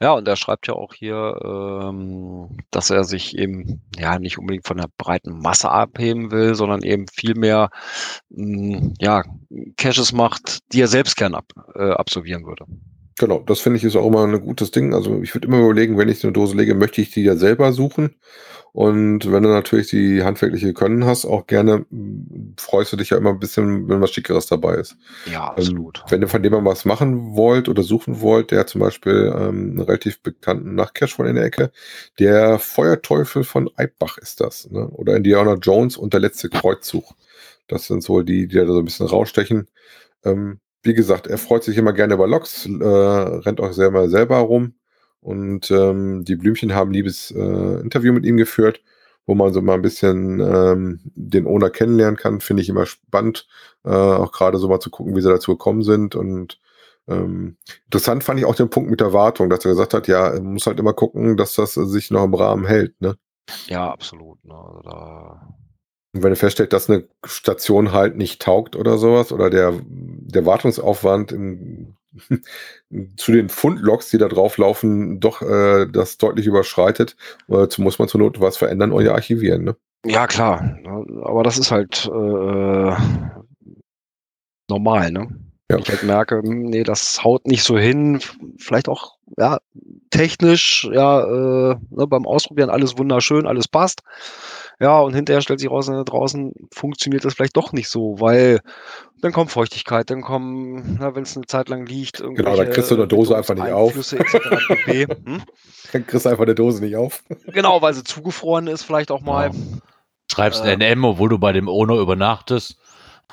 Ja, 0.00 0.12
und 0.12 0.28
er 0.28 0.36
schreibt 0.36 0.66
ja 0.68 0.74
auch 0.74 0.94
hier, 0.94 1.40
ähm, 1.44 2.56
dass 2.70 2.90
er 2.90 3.04
sich 3.04 3.36
eben 3.36 3.82
ja 3.98 4.18
nicht 4.18 4.38
unbedingt 4.38 4.66
von 4.66 4.76
der 4.76 4.88
breiten 4.98 5.40
Masse 5.40 5.70
abheben 5.70 6.30
will, 6.30 6.54
sondern 6.54 6.82
eben 6.82 7.06
viel 7.08 7.34
mehr 7.34 7.70
mh, 8.30 8.94
ja, 9.00 9.24
Caches 9.76 10.12
macht, 10.12 10.60
die 10.72 10.80
er 10.80 10.88
selbst 10.88 11.16
gern 11.16 11.34
ab, 11.34 11.46
äh, 11.74 11.90
absolvieren 11.90 12.46
würde. 12.46 12.66
Genau, 13.18 13.40
das 13.40 13.60
finde 13.60 13.78
ich 13.78 13.84
ist 13.84 13.96
auch 13.96 14.06
immer 14.06 14.24
ein 14.24 14.40
gutes 14.42 14.70
Ding. 14.70 14.92
Also 14.92 15.22
ich 15.22 15.34
würde 15.34 15.48
immer 15.48 15.60
überlegen, 15.60 15.96
wenn 15.96 16.10
ich 16.10 16.22
eine 16.22 16.34
Dose 16.34 16.54
lege, 16.54 16.74
möchte 16.74 17.00
ich 17.00 17.10
die 17.10 17.22
ja 17.22 17.34
selber 17.34 17.72
suchen. 17.72 18.14
Und 18.76 19.32
wenn 19.32 19.42
du 19.42 19.48
natürlich 19.48 19.86
die 19.86 20.22
handwerkliche 20.22 20.74
Können 20.74 21.06
hast, 21.06 21.24
auch 21.24 21.46
gerne 21.46 21.86
freust 22.58 22.92
du 22.92 22.98
dich 22.98 23.08
ja 23.08 23.16
immer 23.16 23.30
ein 23.30 23.38
bisschen, 23.38 23.88
wenn 23.88 24.02
was 24.02 24.10
Schickeres 24.10 24.48
dabei 24.48 24.74
ist. 24.74 24.98
Ja, 25.24 25.54
Ähm, 25.56 25.56
absolut. 25.56 26.04
wenn 26.10 26.20
ihr 26.20 26.28
von 26.28 26.42
dem 26.42 26.52
mal 26.52 26.62
was 26.62 26.84
machen 26.84 27.34
wollt 27.34 27.70
oder 27.70 27.82
suchen 27.82 28.20
wollt, 28.20 28.50
der 28.50 28.66
zum 28.66 28.82
Beispiel 28.82 29.32
ähm, 29.34 29.70
einen 29.70 29.80
relativ 29.80 30.20
bekannten 30.20 30.74
Nachtcache 30.74 31.14
von 31.14 31.24
in 31.24 31.36
der 31.36 31.46
Ecke. 31.46 31.70
Der 32.18 32.58
Feuerteufel 32.58 33.44
von 33.44 33.70
Eibach 33.76 34.18
ist 34.18 34.42
das. 34.42 34.70
Ne? 34.70 34.86
Oder 34.88 35.16
Indiana 35.16 35.54
Jones 35.54 35.96
und 35.96 36.12
der 36.12 36.20
letzte 36.20 36.50
Kreuzzug. 36.50 37.14
Das 37.68 37.86
sind 37.86 38.02
so 38.02 38.20
die, 38.20 38.46
die 38.46 38.56
da 38.56 38.66
so 38.66 38.78
ein 38.80 38.84
bisschen 38.84 39.06
rausstechen. 39.06 39.68
Ähm, 40.22 40.60
wie 40.82 40.92
gesagt, 40.92 41.26
er 41.28 41.38
freut 41.38 41.64
sich 41.64 41.78
immer 41.78 41.94
gerne 41.94 42.12
über 42.12 42.26
Loks, 42.26 42.66
äh, 42.66 42.84
rennt 42.84 43.58
auch 43.58 43.72
selber 43.72 44.10
selber 44.10 44.36
rum. 44.36 44.74
Und 45.26 45.72
ähm, 45.72 46.24
die 46.24 46.36
Blümchen 46.36 46.72
haben 46.72 46.90
ein 46.90 46.94
liebes 46.94 47.32
äh, 47.32 47.80
Interview 47.80 48.12
mit 48.12 48.24
ihm 48.24 48.36
geführt, 48.36 48.80
wo 49.26 49.34
man 49.34 49.52
so 49.52 49.60
mal 49.60 49.74
ein 49.74 49.82
bisschen 49.82 50.38
ähm, 50.38 51.00
den 51.16 51.48
Owner 51.48 51.68
kennenlernen 51.68 52.16
kann. 52.16 52.40
Finde 52.40 52.62
ich 52.62 52.68
immer 52.68 52.86
spannend, 52.86 53.48
äh, 53.84 53.88
auch 53.88 54.30
gerade 54.30 54.58
so 54.58 54.68
mal 54.68 54.78
zu 54.78 54.88
gucken, 54.88 55.16
wie 55.16 55.20
sie 55.20 55.28
dazu 55.28 55.50
gekommen 55.50 55.82
sind. 55.82 56.14
Und 56.14 56.60
ähm, 57.08 57.56
interessant 57.86 58.22
fand 58.22 58.38
ich 58.38 58.46
auch 58.46 58.54
den 58.54 58.70
Punkt 58.70 58.88
mit 58.88 59.00
der 59.00 59.12
Wartung, 59.12 59.50
dass 59.50 59.64
er 59.64 59.72
gesagt 59.72 59.94
hat, 59.94 60.06
ja, 60.06 60.28
er 60.28 60.40
muss 60.40 60.68
halt 60.68 60.78
immer 60.78 60.92
gucken, 60.92 61.36
dass 61.36 61.56
das 61.56 61.74
sich 61.74 62.12
noch 62.12 62.22
im 62.22 62.34
Rahmen 62.34 62.64
hält. 62.64 63.00
Ne? 63.00 63.16
Ja, 63.66 63.90
absolut. 63.90 64.44
Ne? 64.44 64.54
Also 64.54 64.80
da, 64.82 65.48
Und 66.14 66.22
wenn 66.22 66.32
er 66.32 66.36
feststellt, 66.36 66.72
dass 66.72 66.88
eine 66.88 67.08
Station 67.24 67.90
halt 67.90 68.16
nicht 68.16 68.40
taugt 68.40 68.76
oder 68.76 68.96
sowas, 68.96 69.32
oder 69.32 69.50
der, 69.50 69.74
der 69.82 70.46
Wartungsaufwand 70.46 71.32
im, 71.32 71.96
zu 73.16 73.32
den 73.32 73.48
Fundloks, 73.48 74.10
die 74.10 74.18
da 74.18 74.28
drauf 74.28 74.58
laufen, 74.58 75.20
doch 75.20 75.42
äh, 75.42 75.86
das 75.86 76.18
deutlich 76.18 76.46
überschreitet, 76.46 77.16
äh, 77.48 77.66
muss 77.78 77.98
man 77.98 78.08
zur 78.08 78.20
Not 78.20 78.40
was 78.40 78.56
verändern 78.56 78.92
oder 78.92 79.14
archivieren. 79.14 79.64
Ne? 79.64 79.76
ja, 80.06 80.26
klar. 80.26 80.78
Aber 81.22 81.42
das 81.42 81.58
ist 81.58 81.70
halt 81.70 82.06
äh, 82.06 82.96
normal, 84.68 85.10
ne? 85.10 85.28
Ja. 85.70 85.78
Ich 85.78 85.88
halt 85.88 86.04
merke, 86.04 86.42
hm, 86.42 86.62
nee, 86.66 86.84
das 86.84 87.24
haut 87.24 87.46
nicht 87.46 87.64
so 87.64 87.76
hin. 87.76 88.20
Vielleicht 88.58 88.88
auch, 88.88 89.16
ja, 89.36 89.58
technisch, 90.10 90.88
ja, 90.92 91.22
äh, 91.22 91.76
ne, 91.90 92.06
beim 92.06 92.26
Ausprobieren 92.26 92.70
alles 92.70 92.96
wunderschön, 92.98 93.46
alles 93.46 93.66
passt. 93.66 94.02
Ja, 94.78 95.00
und 95.00 95.14
hinterher 95.14 95.40
stellt 95.40 95.60
sich 95.60 95.70
raus, 95.70 95.86
draußen 95.86 96.52
funktioniert 96.70 97.24
das 97.24 97.34
vielleicht 97.34 97.56
doch 97.56 97.72
nicht 97.72 97.88
so, 97.88 98.20
weil 98.20 98.60
dann 99.22 99.32
kommt 99.32 99.50
Feuchtigkeit, 99.50 100.10
dann 100.10 100.20
kommen, 100.20 100.98
na, 101.00 101.14
wenn 101.14 101.22
es 101.22 101.34
eine 101.36 101.46
Zeit 101.46 101.70
lang 101.70 101.86
liegt, 101.86 102.18
Genau, 102.18 102.56
dann 102.56 102.70
kriegst 102.70 102.90
du 102.90 102.94
eine 102.94 103.06
Dose 103.06 103.36
einfach 103.36 103.54
nicht 103.54 103.72
auf. 103.72 103.94
Hm? 104.86 105.42
Dann 105.92 106.06
kriegst 106.06 106.26
du 106.26 106.30
einfach 106.30 106.44
eine 106.44 106.54
Dose 106.54 106.84
nicht 106.84 106.96
auf. 106.96 107.22
Genau, 107.46 107.80
weil 107.80 107.94
sie 107.94 108.04
zugefroren 108.04 108.66
ist, 108.66 108.82
vielleicht 108.82 109.10
auch 109.10 109.22
mal. 109.22 109.50
Schreibst 110.30 110.64
Äh. 110.64 110.72
ein 110.72 110.80
NM, 110.80 111.04
obwohl 111.04 111.28
du 111.28 111.38
bei 111.38 111.52
dem 111.52 111.68
Owner 111.68 111.94
übernachtest. 111.94 112.76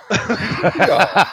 Ja. 0.10 1.28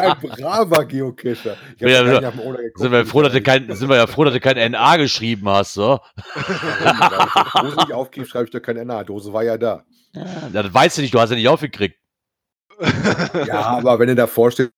Ein 0.00 0.16
braver 0.20 0.84
Geocacher. 0.84 1.56
Ich 1.76 1.82
hab 1.82 1.88
Ja, 1.88 2.20
ja. 2.20 2.32
Owner 2.44 2.58
geguckt. 2.58 2.78
Sind 2.78 2.92
wir, 2.92 3.06
froh, 3.06 3.22
dass 3.22 3.32
du 3.32 3.42
kein, 3.42 3.74
sind 3.74 3.88
wir 3.88 3.96
ja 3.96 4.06
froh, 4.06 4.24
dass 4.24 4.34
du 4.34 4.40
kein 4.40 4.72
NA 4.72 4.96
geschrieben 4.96 5.48
hast, 5.48 5.74
so. 5.74 6.00
Wenn 6.34 6.94
ich 6.94 7.00
die 7.00 7.60
Dose 7.60 7.76
nicht 7.76 7.92
aufgebe, 7.92 8.26
schreibe 8.26 8.44
ich 8.44 8.50
doch 8.50 8.60
keine 8.60 8.84
NA. 8.84 9.04
Dose 9.04 9.32
war 9.32 9.42
ja 9.42 9.56
da. 9.56 9.84
Ja, 10.14 10.62
das 10.62 10.72
weißt 10.72 10.98
du 10.98 11.02
nicht, 11.02 11.14
du 11.14 11.20
hast 11.20 11.30
ja 11.30 11.36
nicht 11.36 11.48
aufgekriegt. 11.48 11.98
Ja, 13.46 13.60
aber 13.78 13.98
wenn 13.98 14.08
du 14.08 14.14
davor 14.14 14.50
stehst, 14.50 14.70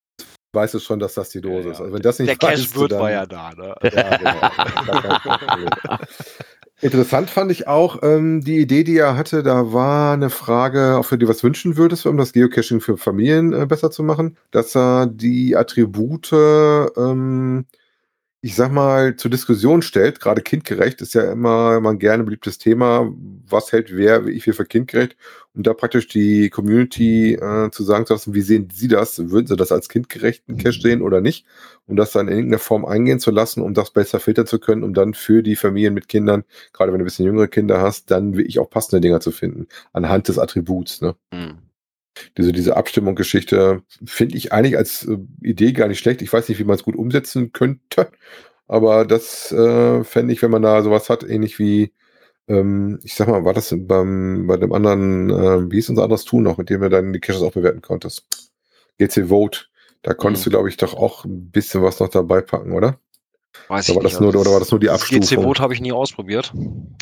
weißt 0.52 0.74
du 0.74 0.78
schon, 0.78 0.98
dass 0.98 1.14
das 1.14 1.28
die 1.30 1.40
Dose 1.40 1.68
Ja, 1.68 1.72
ist. 1.72 1.80
Also 1.80 1.92
wenn 1.92 2.02
das 2.02 2.18
nicht 2.18 2.28
Der 2.28 2.36
Cash 2.36 2.60
weißt 2.60 2.76
wird 2.76 2.92
war 2.92 3.10
ja 3.10 3.26
da, 3.26 3.50
ne? 3.50 3.74
Ja, 3.82 4.16
genau. 4.16 5.98
Interessant 6.82 7.28
fand 7.28 7.52
ich 7.52 7.68
auch 7.68 7.98
ähm, 8.02 8.40
die 8.40 8.58
Idee, 8.58 8.84
die 8.84 8.96
er 8.96 9.14
hatte. 9.16 9.42
Da 9.42 9.72
war 9.72 10.14
eine 10.14 10.30
Frage, 10.30 10.96
ob 10.98 11.08
du 11.10 11.18
dir 11.18 11.28
was 11.28 11.44
wünschen 11.44 11.76
würdest, 11.76 12.06
um 12.06 12.16
das 12.16 12.32
Geocaching 12.32 12.80
für 12.80 12.96
Familien 12.96 13.52
äh, 13.52 13.66
besser 13.66 13.90
zu 13.90 14.02
machen, 14.02 14.38
dass 14.50 14.74
er 14.74 15.06
die 15.06 15.56
Attribute, 15.56 16.32
ähm, 16.32 17.66
ich 18.42 18.54
sag 18.54 18.72
mal, 18.72 19.16
zur 19.16 19.30
Diskussion 19.30 19.82
stellt. 19.82 20.20
Gerade 20.20 20.40
kindgerecht 20.40 21.02
ist 21.02 21.14
ja 21.14 21.30
immer 21.30 21.80
mal 21.80 21.90
ein 21.90 21.98
gerne 21.98 22.24
beliebtes 22.24 22.58
Thema. 22.58 23.12
Was 23.48 23.72
hält 23.72 23.94
wer, 23.94 24.26
wie 24.26 24.40
viel 24.40 24.54
für 24.54 24.64
kindgerecht? 24.64 25.16
Und 25.54 25.66
da 25.66 25.74
praktisch 25.74 26.08
die 26.08 26.48
Community 26.48 27.34
äh, 27.34 27.70
zu 27.70 27.82
sagen 27.82 28.06
zu 28.06 28.14
lassen, 28.14 28.34
wie 28.34 28.40
sehen 28.40 28.68
Sie 28.72 28.88
das? 28.88 29.18
Würden 29.30 29.46
Sie 29.46 29.56
das 29.56 29.72
als 29.72 29.88
kindgerechten 29.88 30.56
Cache 30.56 30.80
sehen 30.80 31.02
oder 31.02 31.20
nicht? 31.20 31.44
um 31.90 31.96
das 31.96 32.12
dann 32.12 32.28
in 32.28 32.34
irgendeiner 32.34 32.60
Form 32.60 32.84
eingehen 32.84 33.18
zu 33.18 33.30
lassen, 33.32 33.60
um 33.62 33.74
das 33.74 33.90
besser 33.90 34.20
filtern 34.20 34.46
zu 34.46 34.60
können, 34.60 34.84
um 34.84 34.94
dann 34.94 35.12
für 35.12 35.42
die 35.42 35.56
Familien 35.56 35.92
mit 35.92 36.08
Kindern, 36.08 36.44
gerade 36.72 36.92
wenn 36.92 37.00
du 37.00 37.04
ein 37.04 37.06
bisschen 37.06 37.26
jüngere 37.26 37.48
Kinder 37.48 37.80
hast, 37.80 38.10
dann 38.10 38.36
wirklich 38.36 38.60
auch 38.60 38.70
passende 38.70 39.00
Dinger 39.00 39.20
zu 39.20 39.32
finden, 39.32 39.66
anhand 39.92 40.28
des 40.28 40.38
Attributs. 40.38 41.02
Ne? 41.02 41.16
Hm. 41.34 41.58
Diese, 42.38 42.52
diese 42.52 42.76
Abstimmung-Geschichte 42.76 43.82
finde 44.04 44.36
ich 44.36 44.52
eigentlich 44.52 44.76
als 44.76 45.06
äh, 45.06 45.18
Idee 45.42 45.72
gar 45.72 45.88
nicht 45.88 45.98
schlecht. 45.98 46.22
Ich 46.22 46.32
weiß 46.32 46.48
nicht, 46.48 46.58
wie 46.58 46.64
man 46.64 46.76
es 46.76 46.82
gut 46.84 46.96
umsetzen 46.96 47.52
könnte, 47.52 48.10
aber 48.68 49.04
das 49.06 49.52
äh, 49.52 50.04
fände 50.04 50.32
ich, 50.32 50.42
wenn 50.42 50.50
man 50.50 50.62
da 50.62 50.82
sowas 50.82 51.10
hat, 51.10 51.24
ähnlich 51.24 51.58
wie, 51.58 51.92
ähm, 52.48 53.00
ich 53.04 53.14
sag 53.14 53.28
mal, 53.28 53.44
war 53.44 53.54
das 53.54 53.74
beim, 53.78 54.46
bei 54.46 54.56
dem 54.58 54.72
anderen, 54.72 55.30
äh, 55.30 55.70
wie 55.72 55.78
ist 55.78 55.90
unser 55.90 56.04
anderes 56.04 56.24
Tool 56.24 56.42
noch, 56.42 56.58
mit 56.58 56.70
dem 56.70 56.80
du 56.82 56.90
dann 56.90 57.12
die 57.12 57.20
Caches 57.20 57.42
auch 57.42 57.52
bewerten 57.52 57.82
konntest? 57.82 58.26
GC 58.98 59.28
Vote. 59.28 59.60
Da 60.02 60.14
konntest 60.14 60.46
Mhm. 60.46 60.50
du, 60.50 60.56
glaube 60.56 60.68
ich, 60.70 60.76
doch 60.78 60.94
auch 60.94 61.24
ein 61.24 61.50
bisschen 61.50 61.82
was 61.82 62.00
noch 62.00 62.08
dabei 62.08 62.40
packen, 62.42 62.72
oder? 62.72 62.98
Weiß 63.68 63.90
Oder 63.90 63.96
war 63.96 64.02
das 64.04 64.20
nur- 64.20 64.28
oder 64.36 64.50
war 64.52 64.60
das 64.60 64.70
nur 64.70 64.80
die 64.80 64.90
Abstufung? 64.90 65.20
GC-Vote 65.22 65.60
habe 65.62 65.74
ich 65.74 65.80
nie 65.80 65.92
ausprobiert. 65.92 66.52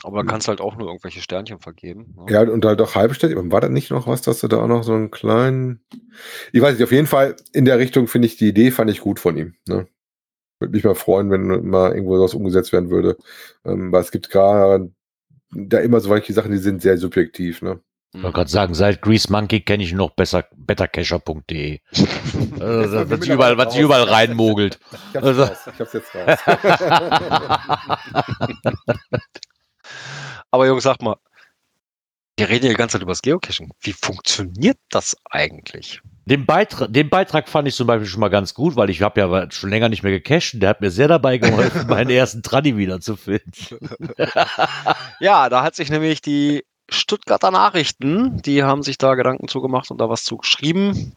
Aber 0.02 0.16
da 0.18 0.20
Hm. 0.22 0.28
kannst 0.28 0.46
du 0.46 0.50
halt 0.50 0.60
auch 0.60 0.76
nur 0.76 0.88
irgendwelche 0.88 1.20
Sternchen 1.20 1.60
vergeben. 1.60 2.14
ne? 2.16 2.32
Ja, 2.32 2.40
und 2.42 2.64
halt 2.64 2.80
auch 2.80 2.94
halbe 2.94 3.14
Stelle. 3.14 3.36
War 3.50 3.60
da 3.60 3.68
nicht 3.68 3.90
noch 3.90 4.06
was, 4.06 4.22
dass 4.22 4.40
du 4.40 4.48
da 4.48 4.62
auch 4.62 4.66
noch 4.68 4.82
so 4.82 4.92
einen 4.94 5.10
kleinen. 5.10 5.80
Ich 6.52 6.60
weiß 6.62 6.74
nicht, 6.74 6.82
auf 6.84 6.92
jeden 6.92 7.06
Fall 7.06 7.36
in 7.52 7.64
der 7.64 7.78
Richtung 7.78 8.06
finde 8.08 8.26
ich 8.26 8.36
die 8.36 8.48
Idee, 8.48 8.70
fand 8.70 8.90
ich 8.90 9.00
gut 9.00 9.20
von 9.20 9.36
ihm. 9.36 9.54
Ne? 9.68 9.86
Würde 10.58 10.72
mich 10.72 10.84
mal 10.84 10.94
freuen, 10.94 11.30
wenn 11.30 11.46
mal 11.68 11.92
irgendwo 11.92 12.16
sowas 12.16 12.34
umgesetzt 12.34 12.72
werden 12.72 12.90
würde. 12.90 13.16
Ähm, 13.64 13.92
weil 13.92 14.00
es 14.02 14.10
gibt 14.10 14.30
gerade 14.30 14.90
da 15.52 15.78
immer 15.78 16.00
solche 16.00 16.32
Sachen, 16.32 16.50
die 16.52 16.58
sind 16.58 16.82
sehr 16.82 16.98
subjektiv. 16.98 17.62
Ne? 17.62 17.80
Ich 18.14 18.22
wollte 18.22 18.36
gerade 18.36 18.50
sagen, 18.50 18.74
seit 18.74 19.02
Grease 19.02 19.30
Monkey 19.30 19.60
kenne 19.60 19.84
ich 19.84 19.92
noch 19.92 20.10
besser 20.10 20.44
bettercacher.de. 20.56 21.80
Also, 22.60 23.08
was 23.10 23.20
sich 23.20 23.28
überall, 23.30 23.56
was 23.56 23.76
überall 23.76 24.02
reinmogelt. 24.04 24.80
Ich 24.90 24.98
hab's, 25.16 25.26
Also- 25.26 25.42
raus. 25.44 25.58
Ich 25.72 25.80
hab's 25.80 25.92
jetzt 25.92 26.12
raus. 26.14 26.38
Aber 30.50 30.66
Jungs, 30.66 30.82
sag 30.82 31.02
mal, 31.02 31.16
wir 32.36 32.48
reden 32.48 32.66
ja 32.66 32.70
die 32.70 32.76
ganze 32.76 32.94
Zeit 32.94 33.02
über 33.02 33.12
das 33.12 33.22
Geocaching. 33.22 33.70
Wie 33.80 33.92
funktioniert 33.92 34.78
das 34.90 35.16
eigentlich? 35.30 36.00
Den 36.24 36.46
Beitrag, 36.46 36.92
den 36.92 37.10
Beitrag 37.10 37.48
fand 37.48 37.66
ich 37.68 37.74
zum 37.74 37.86
Beispiel 37.86 38.06
schon 38.06 38.20
mal 38.20 38.28
ganz 38.28 38.54
gut, 38.54 38.76
weil 38.76 38.90
ich 38.90 39.02
habe 39.02 39.20
ja 39.20 39.50
schon 39.50 39.70
länger 39.70 39.88
nicht 39.88 40.02
mehr 40.02 40.12
gecached. 40.12 40.54
und 40.54 40.60
Der 40.60 40.70
hat 40.70 40.80
mir 40.80 40.90
sehr 40.90 41.08
dabei 41.08 41.38
geholfen, 41.38 41.86
meinen 41.88 42.10
ersten 42.10 42.42
Tradi 42.42 42.76
wiederzufinden. 42.76 43.78
Ja, 45.20 45.48
da 45.48 45.62
hat 45.62 45.74
sich 45.74 45.90
nämlich 45.90 46.20
die 46.22 46.64
Stuttgarter 46.88 47.50
Nachrichten, 47.50 48.40
die 48.42 48.62
haben 48.62 48.82
sich 48.82 48.98
da 48.98 49.14
Gedanken 49.14 49.48
zugemacht 49.48 49.90
und 49.90 50.00
da 50.00 50.08
was 50.08 50.24
zu 50.24 50.38
geschrieben. 50.38 51.16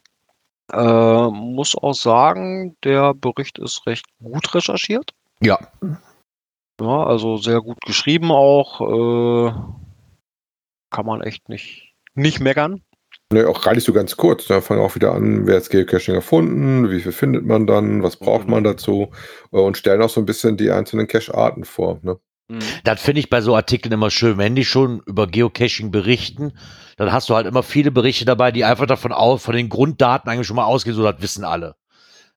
Äh, 0.72 1.28
muss 1.30 1.76
auch 1.76 1.94
sagen, 1.94 2.76
der 2.84 3.14
Bericht 3.14 3.58
ist 3.60 3.86
recht 3.88 4.06
gut 4.22 4.54
recherchiert. 4.54 5.14
Ja. 5.42 5.60
Ja, 6.80 7.04
also 7.04 7.38
sehr 7.38 7.62
gut 7.62 7.80
geschrieben 7.82 8.32
auch. 8.32 8.82
Äh, 8.82 9.54
kann 10.90 11.06
man 11.06 11.22
echt 11.22 11.50
nicht, 11.50 11.94
nicht 12.16 12.40
meckern. 12.40 12.82
Ne, 13.32 13.48
auch 13.48 13.62
gar 13.62 13.74
nicht 13.74 13.86
so 13.86 13.94
ganz 13.94 14.18
kurz. 14.18 14.48
Da 14.48 14.62
fangen 14.62 14.82
auch 14.82 14.96
wieder 14.96 15.14
an, 15.14 15.48
wer 15.48 15.58
hat 15.58 15.70
Geocaching 15.70 16.16
erfunden, 16.16 16.90
wie 16.90 17.00
viel 17.00 17.14
findet 17.14 17.46
man 17.46 17.66
dann, 17.66 18.04
was 18.04 18.18
braucht 18.18 18.48
man 18.48 18.64
dazu 18.64 19.12
äh, 19.52 19.58
und 19.58 19.78
stellen 19.78 20.02
auch 20.02 20.10
so 20.10 20.20
ein 20.22 20.26
bisschen 20.26 20.58
die 20.58 20.72
einzelnen 20.72 21.08
Cache-Arten 21.08 21.64
vor. 21.64 22.00
Ne? 22.02 22.20
Das 22.84 23.02
finde 23.02 23.20
ich 23.20 23.30
bei 23.30 23.42
so 23.42 23.56
Artikeln 23.56 23.94
immer 23.94 24.10
schön. 24.10 24.38
Wenn 24.38 24.56
die 24.56 24.66
schon 24.66 25.02
über 25.06 25.28
Geocaching 25.28 25.92
berichten, 25.92 26.54
dann 26.98 27.12
hast 27.12 27.30
du 27.30 27.36
halt 27.36 27.48
immer 27.48 27.64
viele 27.64 27.92
Berichte 27.92 28.26
dabei, 28.26 28.52
die 28.52 28.66
einfach 28.66 28.86
davon 28.86 29.12
aus, 29.12 29.44
von 29.44 29.56
den 29.56 29.70
Grunddaten 29.70 30.30
eigentlich 30.30 30.48
schon 30.48 30.56
mal 30.56 30.66
ausgehen, 30.66 30.96
so 30.96 31.04
das 31.04 31.22
wissen 31.22 31.44
alle. 31.44 31.76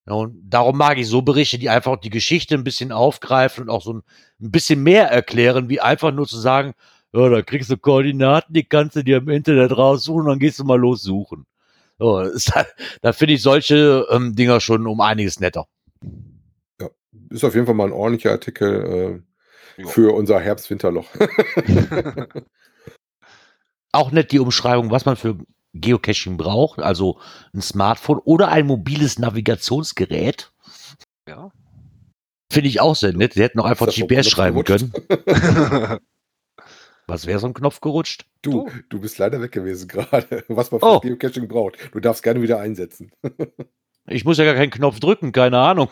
Ja, 0.06 0.14
und 0.14 0.36
darum 0.48 0.76
mag 0.76 0.98
ich 0.98 1.08
so 1.08 1.22
Berichte, 1.22 1.58
die 1.58 1.70
einfach 1.70 1.96
die 1.96 2.10
Geschichte 2.10 2.54
ein 2.54 2.64
bisschen 2.64 2.92
aufgreifen 2.92 3.64
und 3.64 3.70
auch 3.70 3.82
so 3.82 3.94
ein, 3.94 4.02
ein 4.40 4.50
bisschen 4.50 4.82
mehr 4.82 5.08
erklären, 5.10 5.68
wie 5.68 5.80
einfach 5.80 6.12
nur 6.12 6.26
zu 6.26 6.38
sagen, 6.38 6.74
ja, 7.12 7.28
da 7.28 7.42
kriegst 7.42 7.70
du 7.70 7.76
Koordinaten, 7.78 8.52
die 8.52 8.64
kannst 8.64 8.96
du 8.96 9.04
dir 9.04 9.18
im 9.18 9.28
Internet 9.28 9.76
raussuchen 9.76 10.22
und 10.22 10.28
dann 10.28 10.38
gehst 10.38 10.58
du 10.58 10.64
mal 10.64 10.78
los 10.78 11.02
suchen. 11.02 11.46
So, 11.98 12.18
halt, 12.52 12.74
da 13.02 13.12
finde 13.12 13.34
ich 13.34 13.42
solche 13.42 14.06
ähm, 14.10 14.34
Dinger 14.34 14.60
schon 14.60 14.86
um 14.86 15.00
einiges 15.00 15.40
netter. 15.40 15.66
Ist 17.30 17.44
auf 17.44 17.54
jeden 17.54 17.66
Fall 17.66 17.74
mal 17.74 17.86
ein 17.86 17.92
ordentlicher 17.92 18.32
Artikel 18.32 19.22
äh, 19.22 19.33
Ja. 19.76 19.86
für 19.88 20.14
unser 20.14 20.40
Herbst-Winterloch. 20.40 21.08
auch 23.92 24.10
nicht 24.10 24.32
die 24.32 24.38
Umschreibung, 24.40 24.90
was 24.90 25.04
man 25.04 25.16
für 25.16 25.38
Geocaching 25.72 26.36
braucht, 26.36 26.80
also 26.80 27.18
ein 27.52 27.62
Smartphone 27.62 28.18
oder 28.18 28.48
ein 28.48 28.66
mobiles 28.66 29.18
Navigationsgerät. 29.18 30.52
Ja. 31.28 31.50
Finde 32.52 32.68
ich 32.68 32.80
auch 32.80 32.94
sehr 32.94 33.12
nett. 33.12 33.32
Sie 33.34 33.42
hätten 33.42 33.58
auch 33.58 33.64
einfach 33.64 33.88
GPS 33.92 34.28
schreiben 34.30 34.62
Knopf 34.62 34.92
können. 34.92 35.98
Was 37.06 37.26
wäre 37.26 37.38
so 37.40 37.46
ein 37.48 37.54
Knopf 37.54 37.80
gerutscht? 37.80 38.26
Du, 38.42 38.62
Oh. 38.62 38.70
du 38.88 39.00
bist 39.00 39.18
leider 39.18 39.40
weg 39.42 39.52
gewesen 39.52 39.88
gerade, 39.88 40.44
was 40.48 40.70
man 40.70 40.80
für 40.80 40.86
Oh. 40.86 41.00
Geocaching 41.00 41.48
braucht. 41.48 41.76
Du 41.92 42.00
darfst 42.00 42.22
gerne 42.22 42.40
wieder 42.42 42.60
einsetzen. 42.60 43.10
Ich 44.06 44.26
muss 44.26 44.36
ja 44.36 44.44
gar 44.44 44.52
keinen 44.54 44.68
Knopf 44.70 45.00
drücken, 45.00 45.32
keine 45.32 45.56
Ahnung. 45.58 45.88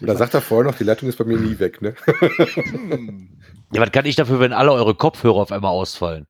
Und 0.00 0.06
dann 0.06 0.16
sagt 0.16 0.34
er 0.34 0.40
vorher 0.40 0.70
noch, 0.70 0.78
die 0.78 0.84
Leitung 0.84 1.08
ist 1.08 1.16
bei 1.16 1.24
mir 1.24 1.38
nie 1.38 1.58
weg. 1.58 1.82
Ne? 1.82 1.94
Ja, 3.72 3.80
was 3.80 3.90
kann 3.90 4.06
ich 4.06 4.14
dafür, 4.14 4.38
wenn 4.38 4.52
alle 4.52 4.70
eure 4.70 4.94
Kopfhörer 4.94 5.38
auf 5.38 5.50
einmal 5.50 5.72
ausfallen? 5.72 6.28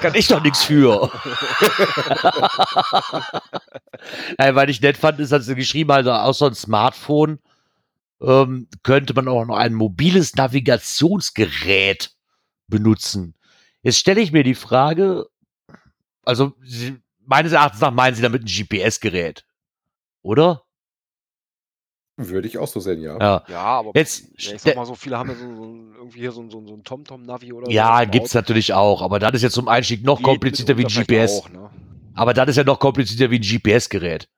Kann 0.00 0.14
ich 0.14 0.28
doch 0.28 0.40
nichts 0.40 0.62
für. 0.62 1.10
Nein, 4.38 4.54
weil 4.54 4.70
ich 4.70 4.80
nett 4.80 4.96
fand, 4.96 5.18
ist, 5.18 5.32
dass 5.32 5.46
sie 5.46 5.56
geschrieben 5.56 5.90
hat, 5.90 6.06
also 6.06 6.12
außer 6.12 6.46
ein 6.46 6.54
Smartphone 6.54 7.40
ähm, 8.20 8.68
könnte 8.84 9.14
man 9.14 9.26
auch 9.26 9.44
noch 9.44 9.56
ein 9.56 9.74
mobiles 9.74 10.36
Navigationsgerät 10.36 12.12
benutzen. 12.68 13.34
Jetzt 13.82 13.98
stelle 13.98 14.20
ich 14.20 14.30
mir 14.32 14.44
die 14.44 14.54
Frage, 14.54 15.26
also 16.24 16.52
sie, 16.62 16.98
meines 17.24 17.52
Erachtens 17.52 17.80
nach 17.80 17.92
meinen 17.92 18.14
sie 18.14 18.22
damit 18.22 18.42
ein 18.42 18.46
GPS-Gerät, 18.46 19.44
oder? 20.22 20.62
Würde 22.20 22.48
ich 22.48 22.58
auch 22.58 22.66
so 22.66 22.80
sehen, 22.80 23.00
ja. 23.00 23.16
Ja. 23.20 23.44
ja, 23.48 23.60
aber 23.60 23.92
Jetzt 23.94 24.24
ja, 24.38 24.54
ich 24.54 24.60
sag 24.62 24.74
mal 24.74 24.84
so, 24.84 24.94
viele 24.96 25.16
haben 25.18 25.28
ja 25.30 25.36
so, 25.36 25.54
so 25.54 25.64
ein- 25.64 25.94
irgendwie 25.96 26.18
hier 26.18 26.32
so, 26.32 26.40
ein- 26.42 26.50
so, 26.50 26.58
ein- 26.58 26.66
so 26.66 26.74
ein 26.74 26.82
TomTom-Navi 26.82 27.52
oder 27.52 27.66
so. 27.66 27.72
Ja, 27.72 27.98
verbaut. 27.98 28.12
gibt's 28.12 28.34
natürlich 28.34 28.72
auch, 28.74 29.02
aber 29.02 29.18
das 29.20 29.32
ist 29.34 29.42
jetzt 29.42 29.52
zum 29.54 29.68
Einstieg 29.68 30.04
noch 30.04 30.16
Geht 30.18 30.24
komplizierter 30.26 30.76
wie 30.76 30.84
ein 30.84 30.88
GPS. 30.88 31.38
Auch, 31.38 31.48
ne? 31.50 31.70
Aber 32.14 32.34
das 32.34 32.48
ist 32.48 32.56
ja 32.56 32.64
noch 32.64 32.80
komplizierter 32.80 33.30
wie 33.30 33.36
ein 33.38 33.42
GPS-Gerät. 33.42 34.28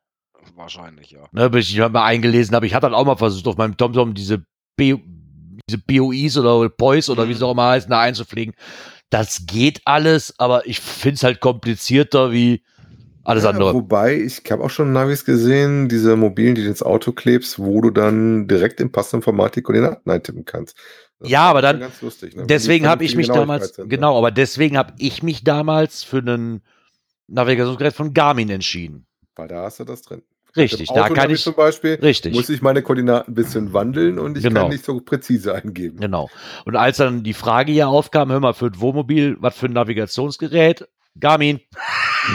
Wahrscheinlich, 0.57 1.11
ja. 1.12 1.20
Ne, 1.33 1.49
bis 1.49 1.70
ich 1.70 1.78
mal 1.78 2.05
eingelesen 2.05 2.55
habe. 2.55 2.66
Ich 2.66 2.74
hatte 2.74 2.87
dann 2.87 2.95
auch 2.95 3.07
mal 3.07 3.16
versucht, 3.16 3.47
auf 3.47 3.57
meinem 3.57 3.76
TomTom 3.78 4.12
diese, 4.14 4.45
B 4.76 4.97
diese 5.70 5.78
BOIs 5.78 6.37
oder 6.37 6.68
POIs 6.68 7.09
oder 7.09 7.24
wie 7.24 7.31
Mhm. 7.31 7.37
es 7.37 7.43
auch 7.43 7.53
immer 7.53 7.68
heißt, 7.68 7.91
da 7.91 8.01
einzupflegen. 8.01 8.55
Das 9.09 9.47
geht 9.47 9.81
alles, 9.87 10.39
aber 10.39 10.66
ich 10.66 10.81
finde 10.81 11.14
es 11.14 11.22
halt 11.24 11.41
komplizierter 11.41 12.31
wie 12.33 12.62
alles 13.25 13.45
Ja, 13.45 13.51
andere. 13.51 13.75
Wobei, 13.75 14.16
ich 14.18 14.43
habe 14.51 14.62
auch 14.64 14.71
schon 14.71 14.93
Navis 14.93 15.25
gesehen, 15.25 15.89
diese 15.89 16.16
mobilen, 16.16 16.55
die 16.55 16.62
du 16.62 16.68
ins 16.68 16.83
Auto 16.83 17.12
klebst, 17.12 17.59
wo 17.59 17.81
du 17.81 17.91
dann 17.91 18.49
direkt 18.49 18.81
im 18.81 18.91
passenden 18.93 19.23
Format 19.23 19.57
die 19.57 19.62
Koordinaten 19.62 20.11
eintippen 20.11 20.45
kannst. 20.45 20.77
Das 21.18 21.29
Ja, 21.29 21.43
aber 21.43 21.61
dann- 21.62 21.81
ganz 21.81 22.01
lustig, 22.01 22.35
ne? 22.35 22.47
Deswegen 22.47 22.87
habe 22.89 23.05
ich 23.05 23.14
mich 23.16 23.29
damals, 23.29 23.75
genau, 23.87 24.16
aber 24.16 24.31
deswegen 24.31 24.79
habe 24.79 24.95
ich 24.99 25.23
mich 25.23 25.45
damals 25.45 26.03
für 26.03 26.18
ein 26.18 26.62
Navigationsgerät 27.29 27.93
von 27.95 28.14
Garmin 28.14 28.49
entschieden. 28.51 29.07
Weil 29.37 29.49
da 29.49 29.62
hast 29.64 29.81
du 29.81 29.85
das 29.85 30.03
drin. 30.03 30.23
Richtig, 30.57 30.89
da 30.89 31.09
kann 31.09 31.31
ich, 31.31 31.43
zum 31.43 31.55
Beispiel 31.55 31.95
richtig. 32.03 32.35
muss 32.35 32.49
ich 32.49 32.61
meine 32.61 32.83
Koordinaten 32.83 33.31
ein 33.31 33.35
bisschen 33.37 33.73
wandeln 33.73 34.18
und 34.18 34.37
ich 34.37 34.43
Genau. 34.43 34.62
kann 34.62 34.71
nicht 34.71 34.85
so 34.85 34.99
präzise 35.01 35.55
eingeben. 35.55 36.01
Genau. 36.01 36.29
Und 36.64 36.75
als 36.75 36.97
dann 36.97 37.23
die 37.23 37.35
Frage 37.35 37.71
hier 37.71 37.87
aufkam, 37.89 38.33
hör 38.33 38.41
mal, 38.41 38.53
für 38.53 38.66
ein 38.66 38.81
Wohnmobil, 38.81 39.37
was 39.39 39.57
für 39.57 39.66
ein 39.66 39.73
Navigationsgerät? 39.75 40.89
Garmin. 41.18 41.61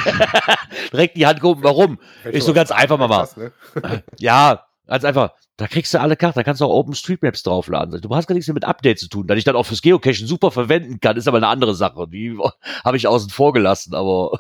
Direkt 0.92 1.18
die 1.18 1.26
Hand 1.26 1.42
gehoben, 1.42 1.64
warum? 1.64 2.00
Ist 2.24 2.46
so 2.46 2.54
ganz 2.54 2.72
einfach, 2.72 2.98
Mama. 2.98 3.20
krass, 3.20 3.38
ne? 3.38 3.52
Ja, 4.20 4.66
Ganz 4.88 5.04
einfach, 5.04 5.32
da 5.58 5.68
kriegst 5.68 5.94
du 5.94 6.00
alle 6.00 6.16
Karten, 6.16 6.38
da 6.38 6.44
kannst 6.44 6.62
du 6.62 6.66
auch 6.66 6.80
OpenStreetMaps 6.80 7.42
draufladen. 7.44 8.02
Du 8.02 8.16
hast 8.16 8.28
gar 8.28 8.36
nichts 8.36 8.48
mehr 8.48 8.54
mit 8.54 8.66
Updates 8.66 9.02
zu 9.02 9.10
tun, 9.10 9.26
da 9.26 9.34
ich 9.34 9.44
dann 9.44 9.56
auch 9.56 9.66
fürs 9.66 9.82
Geocachen 9.82 10.28
super 10.28 10.52
verwenden 10.52 11.00
kann, 11.00 11.18
ist 11.18 11.28
aber 11.28 11.38
eine 11.38 11.48
andere 11.48 11.74
Sache. 11.74 12.08
Die 12.08 12.38
habe 12.84 12.98
ich 12.98 13.08
außen 13.08 13.32
vor 13.32 13.54
gelassen, 13.54 13.96
aber 13.96 14.40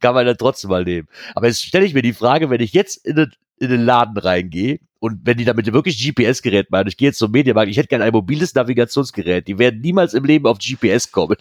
kann 0.00 0.14
man 0.14 0.26
dann 0.26 0.36
trotzdem 0.36 0.70
mal 0.70 0.84
nehmen. 0.84 1.08
Aber 1.34 1.46
jetzt 1.46 1.64
stelle 1.64 1.86
ich 1.86 1.94
mir 1.94 2.02
die 2.02 2.12
Frage, 2.12 2.50
wenn 2.50 2.60
ich 2.60 2.74
jetzt 2.74 3.06
in 3.06 3.16
den, 3.16 3.32
in 3.58 3.70
den 3.70 3.84
Laden 3.84 4.18
reingehe 4.18 4.80
und 5.00 5.20
wenn 5.24 5.38
die 5.38 5.46
damit 5.46 5.72
wirklich 5.72 5.96
GPS-Gerät 5.96 6.70
meinen, 6.70 6.88
ich 6.88 6.98
gehe 6.98 7.08
jetzt 7.08 7.18
zum 7.18 7.30
Medienmarkt, 7.30 7.70
ich 7.70 7.78
hätte 7.78 7.88
gerne 7.88 8.04
ein 8.04 8.12
mobiles 8.12 8.54
Navigationsgerät, 8.54 9.48
die 9.48 9.58
werden 9.58 9.80
niemals 9.80 10.12
im 10.12 10.24
Leben 10.24 10.46
auf 10.46 10.58
GPS 10.58 11.10
kommen. 11.10 11.36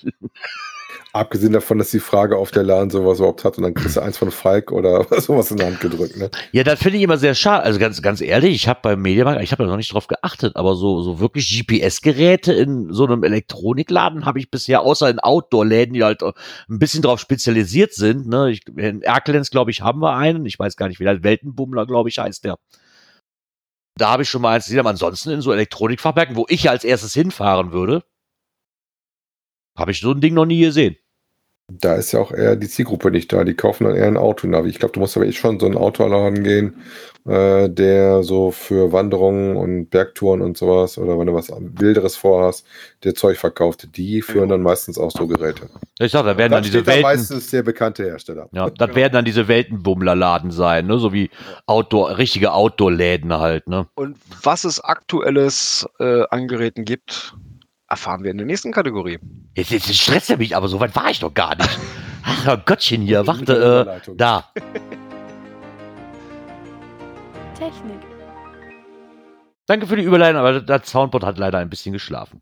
Abgesehen 1.18 1.54
davon, 1.54 1.80
dass 1.80 1.90
die 1.90 2.00
Frage 2.00 2.38
auf 2.38 2.52
der 2.52 2.62
Laden 2.62 2.92
sowas 2.92 3.18
überhaupt 3.18 3.44
hat 3.44 3.58
und 3.58 3.64
dann 3.64 3.74
kriegst 3.74 3.98
du 3.98 4.02
eins 4.02 4.18
von 4.18 4.30
Falk 4.30 4.72
oder 4.72 5.06
sowas 5.20 5.50
in 5.50 5.58
der 5.58 5.68
Hand 5.68 5.80
gedrückt. 5.80 6.16
Ne? 6.16 6.30
Ja, 6.52 6.64
das 6.64 6.80
finde 6.80 6.98
ich 6.98 7.04
immer 7.04 7.18
sehr 7.18 7.34
schade. 7.34 7.64
Also 7.64 7.80
ganz, 7.80 8.02
ganz 8.04 8.22
ehrlich, 8.22 8.54
ich 8.54 8.68
habe 8.68 8.82
beim 8.84 9.02
Mediamarkt, 9.02 9.42
ich 9.42 9.52
habe 9.52 9.64
da 9.64 9.70
noch 9.70 9.78
nicht 9.78 9.92
drauf 9.92 10.06
geachtet, 10.06 10.56
aber 10.56 10.76
so, 10.76 11.02
so 11.02 11.20
wirklich 11.20 11.50
GPS-Geräte 11.50 12.54
in 12.54 12.94
so 12.94 13.06
einem 13.06 13.24
Elektronikladen 13.24 14.26
habe 14.26 14.38
ich 14.38 14.52
bisher, 14.52 14.82
außer 14.82 15.10
in 15.10 15.20
Outdoor-Läden, 15.20 15.94
die 15.94 16.04
halt 16.04 16.22
ein 16.22 16.34
bisschen 16.80 17.02
drauf 17.02 17.20
spezialisiert 17.20 17.94
sind. 17.94 18.28
Ne? 18.28 18.52
Ich, 18.52 18.68
in 18.76 19.02
Erkelenz, 19.02 19.50
glaube 19.50 19.72
ich, 19.72 19.82
haben 19.82 20.02
wir 20.02 20.16
einen. 20.16 20.46
Ich 20.46 20.60
weiß 20.60 20.76
gar 20.76 20.88
nicht, 20.88 21.00
wie 21.00 21.06
der 21.06 21.24
Weltenbummler, 21.24 21.88
glaube 21.88 22.10
ich, 22.10 22.20
heißt 22.20 22.44
der. 22.44 22.58
Da 23.96 24.12
habe 24.12 24.22
ich 24.22 24.30
schon 24.30 24.44
mal 24.44 24.54
eins 24.54 24.66
gesehen, 24.66 24.80
aber 24.80 24.92
ansonsten 24.92 25.32
in 25.32 25.42
so 25.42 25.52
Elektronikfachwerken, 25.52 26.36
wo 26.36 26.46
ich 26.48 26.70
als 26.70 26.84
erstes 26.84 27.16
hinfahren 27.16 27.72
würde, 27.72 28.04
habe 29.76 29.92
ich 29.92 30.00
so 30.00 30.12
ein 30.12 30.22
Ding 30.22 30.34
noch 30.34 30.46
nie 30.46 30.62
gesehen. 30.62 30.98
Da 31.70 31.96
ist 31.96 32.14
ja 32.14 32.22
auch 32.22 32.32
eher 32.32 32.56
die 32.56 32.70
Zielgruppe 32.70 33.12
nicht 33.12 33.34
da. 33.34 33.44
Die 33.44 33.54
kaufen 33.54 33.84
dann 33.84 33.96
eher 33.96 34.08
ein 34.08 34.16
Autonavi. 34.16 34.70
Ich 34.70 34.80
glaube, 34.80 34.94
du 34.94 35.02
musst 35.02 35.18
aber 35.18 35.26
echt 35.26 35.38
schon 35.38 35.60
so 35.60 35.66
einen 35.66 35.76
Autoladen 35.76 36.42
gehen, 36.42 36.82
äh, 37.26 37.70
der 37.70 38.24
so 38.24 38.52
für 38.52 38.94
Wanderungen 38.94 39.58
und 39.58 39.90
Bergtouren 39.90 40.42
und 40.42 40.58
sowas 40.58 40.98
oder 40.98 41.20
wenn 41.20 41.28
du 41.28 41.34
was 41.34 41.52
Wilderes 41.52 42.16
vorhast, 42.16 42.66
der 43.04 43.16
Zeug 43.16 43.38
verkauft. 43.38 43.90
Die 43.98 44.22
führen 44.22 44.48
dann 44.48 44.62
meistens 44.62 44.98
auch 44.98 45.12
so 45.12 45.28
Geräte. 45.28 45.70
Ich 46.00 46.14
sag, 46.14 46.24
da 46.24 46.38
werden 46.38 46.38
dann, 46.38 46.52
Dann 46.52 46.64
diese 46.64 46.78
steht 46.78 46.88
da 46.88 46.92
Welten, 46.92 47.04
meistens 47.04 47.50
der 47.50 47.64
bekannte 47.64 48.06
Hersteller. 48.06 48.48
ja, 48.54 48.70
das 48.70 48.96
werden 48.96 49.12
dann 49.12 49.26
diese 49.26 49.50
Weltenbummlerladen 49.50 50.52
sein, 50.52 50.88
ne, 50.88 50.98
so 51.00 51.12
wie 51.12 51.30
Outdoor, 51.66 52.18
richtige 52.18 52.54
Outdoor-Läden 52.54 53.34
halt, 53.34 53.68
ne. 53.68 53.88
Und 53.96 54.16
was 54.42 54.64
es 54.64 54.80
aktuelles 54.80 55.86
äh, 56.00 56.24
an 56.30 56.48
Geräten 56.48 56.86
gibt, 56.86 57.36
erfahren 57.90 58.24
wir 58.24 58.32
in 58.32 58.38
der 58.38 58.46
nächsten 58.46 58.72
Kategorie. 58.72 59.20
Jetzt, 59.56 59.72
jetzt 59.72 59.94
stresst 59.96 60.30
er 60.30 60.38
mich, 60.38 60.56
aber 60.56 60.68
so 60.68 60.80
weit 60.80 60.96
war 60.96 61.10
ich 61.10 61.20
doch 61.20 61.34
gar 61.34 61.56
nicht. 61.56 61.80
Ach, 62.24 62.66
Gottchen 62.66 63.02
hier, 63.02 63.26
warte, 63.28 64.00
äh, 64.06 64.12
da. 64.16 64.52
Technik. 67.58 68.02
Danke 69.66 69.88
für 69.88 69.96
die 69.96 70.04
Überleitung, 70.04 70.40
aber 70.40 70.62
das 70.62 70.90
Soundboard 70.90 71.26
hat 71.26 71.38
leider 71.38 71.58
ein 71.58 71.70
bisschen 71.70 71.94
geschlafen. 71.94 72.42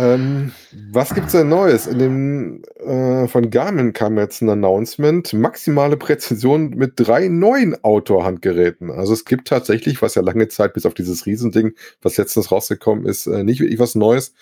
Ähm, 0.00 0.52
was 0.92 1.14
gibt's 1.14 1.32
denn 1.32 1.48
Neues? 1.48 1.86
In 1.86 1.98
dem 1.98 2.62
äh, 2.78 3.28
von 3.28 3.50
Garmin 3.50 3.92
kam 3.92 4.18
jetzt 4.18 4.40
ein 4.40 4.48
Announcement: 4.48 5.32
maximale 5.32 5.96
Präzision 5.96 6.70
mit 6.70 6.92
drei 6.96 7.28
neuen 7.28 7.76
Outdoor-Handgeräten. 7.84 8.90
Also 8.90 9.12
es 9.12 9.24
gibt 9.24 9.48
tatsächlich, 9.48 10.00
was 10.00 10.14
ja 10.14 10.22
lange 10.22 10.48
Zeit 10.48 10.72
bis 10.74 10.86
auf 10.86 10.94
dieses 10.94 11.26
Riesending, 11.26 11.72
was 12.02 12.16
letztens 12.16 12.50
rausgekommen 12.50 13.04
ist, 13.04 13.26
äh, 13.26 13.44
nicht 13.44 13.60
wirklich 13.60 13.78
was 13.78 13.94
Neues. 13.94 14.32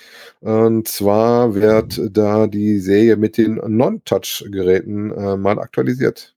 Und 0.40 0.86
zwar 0.86 1.54
wird 1.54 2.00
da 2.10 2.46
die 2.46 2.78
Serie 2.78 3.16
mit 3.16 3.36
den 3.36 3.54
Non-Touch-Geräten 3.54 5.10
äh, 5.10 5.36
mal 5.36 5.58
aktualisiert. 5.58 6.36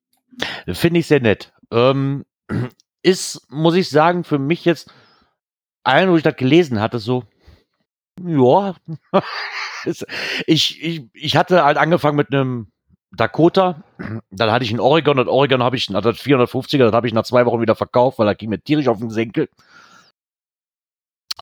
Finde 0.71 0.99
ich 0.99 1.07
sehr 1.07 1.21
nett. 1.21 1.53
Ähm, 1.71 2.23
ist, 3.03 3.41
muss 3.49 3.75
ich 3.75 3.89
sagen, 3.89 4.23
für 4.23 4.39
mich 4.39 4.65
jetzt, 4.65 4.91
ein, 5.83 6.09
wo 6.09 6.17
ich 6.17 6.23
das 6.23 6.35
gelesen 6.35 6.79
hatte, 6.79 6.99
so, 6.99 7.23
ja, 8.23 8.75
ich, 10.45 10.83
ich, 10.83 11.03
ich 11.13 11.35
hatte 11.35 11.63
halt 11.63 11.77
angefangen 11.77 12.17
mit 12.17 12.33
einem 12.33 12.67
Dakota, 13.11 13.83
dann 14.29 14.51
hatte 14.51 14.63
ich 14.63 14.71
einen 14.71 14.79
Oregon 14.79 15.19
und 15.19 15.27
Oregon 15.27 15.63
habe 15.63 15.75
ich, 15.75 15.93
also 15.93 16.11
das 16.11 16.21
450er, 16.21 16.85
das 16.85 16.93
habe 16.93 17.07
ich 17.07 17.13
nach 17.13 17.23
zwei 17.23 17.45
Wochen 17.45 17.61
wieder 17.61 17.75
verkauft, 17.75 18.19
weil 18.19 18.25
da 18.25 18.33
ging 18.33 18.49
mir 18.49 18.61
tierisch 18.61 18.87
auf 18.87 18.99
den 18.99 19.09
Senkel. 19.09 19.49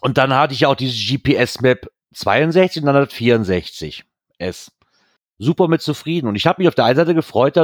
Und 0.02 0.18
dann 0.18 0.34
hatte 0.34 0.54
ich 0.54 0.66
auch 0.66 0.76
dieses 0.76 0.98
GPS-Map 1.08 1.92
62 2.14 2.82
und 2.82 2.88
dann 2.88 2.96
das 2.96 3.14
64 3.14 4.06
S. 4.38 4.72
Super 5.38 5.68
mit 5.68 5.82
zufrieden. 5.82 6.28
Und 6.28 6.36
ich 6.36 6.48
habe 6.48 6.62
mich 6.62 6.68
auf 6.68 6.76
der 6.76 6.86
einen 6.86 6.96
Seite 6.96 7.14
gefreut, 7.14 7.56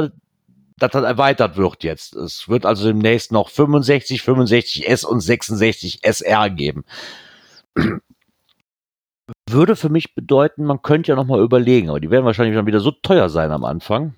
dass, 0.78 0.92
das 0.92 1.04
erweitert 1.04 1.56
wird 1.56 1.84
jetzt. 1.84 2.14
Es 2.14 2.48
wird 2.48 2.66
also 2.66 2.86
demnächst 2.86 3.32
noch 3.32 3.50
65, 3.50 4.22
65 4.22 4.88
S 4.88 5.04
und 5.04 5.20
66 5.20 6.00
SR 6.02 6.50
geben. 6.50 6.84
Würde 9.48 9.76
für 9.76 9.88
mich 9.88 10.14
bedeuten, 10.14 10.64
man 10.64 10.82
könnte 10.82 11.12
ja 11.12 11.16
noch 11.16 11.26
mal 11.26 11.42
überlegen, 11.42 11.88
aber 11.88 12.00
die 12.00 12.10
werden 12.10 12.24
wahrscheinlich 12.24 12.56
dann 12.56 12.66
wieder 12.66 12.80
so 12.80 12.90
teuer 12.90 13.28
sein 13.28 13.52
am 13.52 13.64
Anfang. 13.64 14.14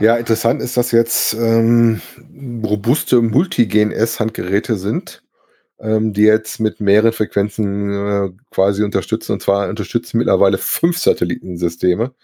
Ja, 0.00 0.16
interessant 0.16 0.62
ist, 0.62 0.78
dass 0.78 0.92
jetzt 0.92 1.34
ähm, 1.34 2.00
robuste 2.64 3.20
Multigen-S-Handgeräte 3.20 4.76
sind, 4.76 5.22
ähm, 5.78 6.14
die 6.14 6.22
jetzt 6.22 6.58
mit 6.58 6.80
mehreren 6.80 7.12
Frequenzen 7.12 7.92
äh, 7.92 8.30
quasi 8.50 8.82
unterstützen. 8.82 9.32
Und 9.32 9.42
zwar 9.42 9.68
unterstützen 9.68 10.16
mittlerweile 10.16 10.56
fünf 10.56 10.96
Satellitensysteme. 10.96 12.14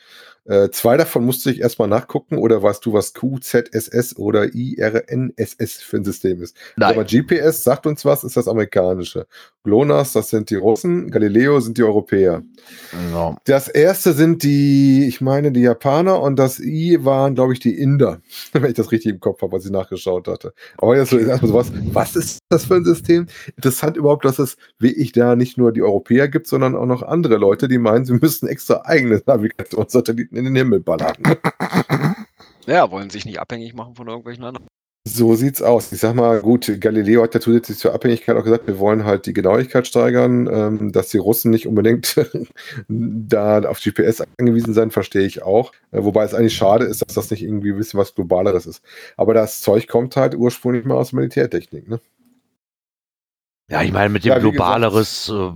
Äh, 0.46 0.70
zwei 0.70 0.96
davon 0.96 1.24
musste 1.24 1.50
ich 1.50 1.60
erstmal 1.60 1.88
nachgucken, 1.88 2.38
oder 2.38 2.62
weißt 2.62 2.84
du, 2.86 2.92
was 2.92 3.14
QZSS 3.14 4.16
oder 4.16 4.54
IRNSS 4.54 5.82
für 5.82 5.96
ein 5.96 6.04
System 6.04 6.42
ist? 6.42 6.56
Nein. 6.76 6.90
Aber 6.90 7.04
GPS 7.04 7.64
sagt 7.64 7.86
uns 7.86 8.04
was, 8.04 8.24
ist 8.24 8.36
das 8.36 8.48
amerikanische. 8.48 9.26
GLONASS, 9.64 10.12
das 10.12 10.30
sind 10.30 10.50
die 10.50 10.54
Russen, 10.54 11.10
Galileo 11.10 11.58
sind 11.58 11.76
die 11.76 11.82
Europäer. 11.82 12.42
Ja. 13.12 13.36
Das 13.44 13.66
erste 13.66 14.12
sind 14.12 14.44
die, 14.44 15.06
ich 15.08 15.20
meine, 15.20 15.50
die 15.50 15.62
Japaner 15.62 16.20
und 16.20 16.36
das 16.38 16.60
I 16.60 17.04
waren, 17.04 17.34
glaube 17.34 17.52
ich, 17.52 17.58
die 17.58 17.76
Inder, 17.76 18.20
wenn 18.52 18.64
ich 18.64 18.74
das 18.74 18.92
richtig 18.92 19.14
im 19.14 19.20
Kopf 19.20 19.42
habe, 19.42 19.52
was 19.52 19.64
ich 19.64 19.72
nachgeschaut 19.72 20.28
hatte. 20.28 20.52
Aber 20.78 20.96
jetzt 20.96 21.12
erstmal 21.12 21.50
sowas, 21.50 21.72
was 21.92 22.14
ist 22.14 22.38
das 22.48 22.66
für 22.66 22.76
ein 22.76 22.84
System? 22.84 23.26
Interessant 23.56 23.96
überhaupt, 23.96 24.24
dass 24.24 24.38
es 24.38 24.56
wie 24.78 24.92
ich 24.92 25.10
da 25.10 25.34
nicht 25.34 25.58
nur 25.58 25.72
die 25.72 25.82
Europäer 25.82 26.28
gibt, 26.28 26.46
sondern 26.46 26.76
auch 26.76 26.86
noch 26.86 27.02
andere 27.02 27.36
Leute, 27.36 27.66
die 27.66 27.78
meinen, 27.78 28.04
sie 28.04 28.14
müssen 28.14 28.48
extra 28.48 28.82
eigene 28.84 29.20
Navigationssatelliten 29.26 30.35
in 30.36 30.44
den 30.44 30.56
Himmel 30.56 30.80
ballern. 30.80 31.16
Ja, 32.66 32.90
wollen 32.90 33.10
sich 33.10 33.24
nicht 33.24 33.38
abhängig 33.38 33.74
machen 33.74 33.94
von 33.94 34.08
irgendwelchen 34.08 34.42
anderen. 34.44 34.66
So 35.08 35.36
sieht's 35.36 35.62
aus. 35.62 35.92
Ich 35.92 36.00
sag 36.00 36.16
mal, 36.16 36.40
gut, 36.40 36.80
Galileo 36.80 37.22
hat 37.22 37.32
ja 37.32 37.38
zusätzlich 37.38 37.78
zur 37.78 37.94
Abhängigkeit 37.94 38.36
auch 38.36 38.42
gesagt, 38.42 38.66
wir 38.66 38.80
wollen 38.80 39.04
halt 39.04 39.26
die 39.26 39.32
Genauigkeit 39.32 39.86
steigern, 39.86 40.48
ähm, 40.52 40.90
dass 40.90 41.10
die 41.10 41.18
Russen 41.18 41.52
nicht 41.52 41.68
unbedingt 41.68 42.16
da 42.88 43.60
auf 43.60 43.80
GPS 43.80 44.24
angewiesen 44.36 44.74
sein, 44.74 44.90
verstehe 44.90 45.24
ich 45.24 45.44
auch. 45.44 45.70
Äh, 45.92 46.02
wobei 46.02 46.24
es 46.24 46.34
eigentlich 46.34 46.56
schade 46.56 46.86
ist, 46.86 47.02
dass 47.02 47.14
das 47.14 47.30
nicht 47.30 47.44
irgendwie 47.44 47.70
ein 47.70 47.78
bisschen 47.78 48.00
was 48.00 48.16
Globaleres 48.16 48.66
ist. 48.66 48.82
Aber 49.16 49.32
das 49.32 49.60
Zeug 49.60 49.86
kommt 49.86 50.16
halt 50.16 50.34
ursprünglich 50.34 50.84
mal 50.84 50.96
aus 50.96 51.12
Militärtechnik, 51.12 51.88
ne? 51.88 52.00
Ja, 53.70 53.82
ich 53.82 53.92
meine, 53.92 54.08
mit 54.08 54.24
dem 54.24 54.30
Ja, 54.30 54.38
globaleres 54.40 55.28
äh, 55.28 55.52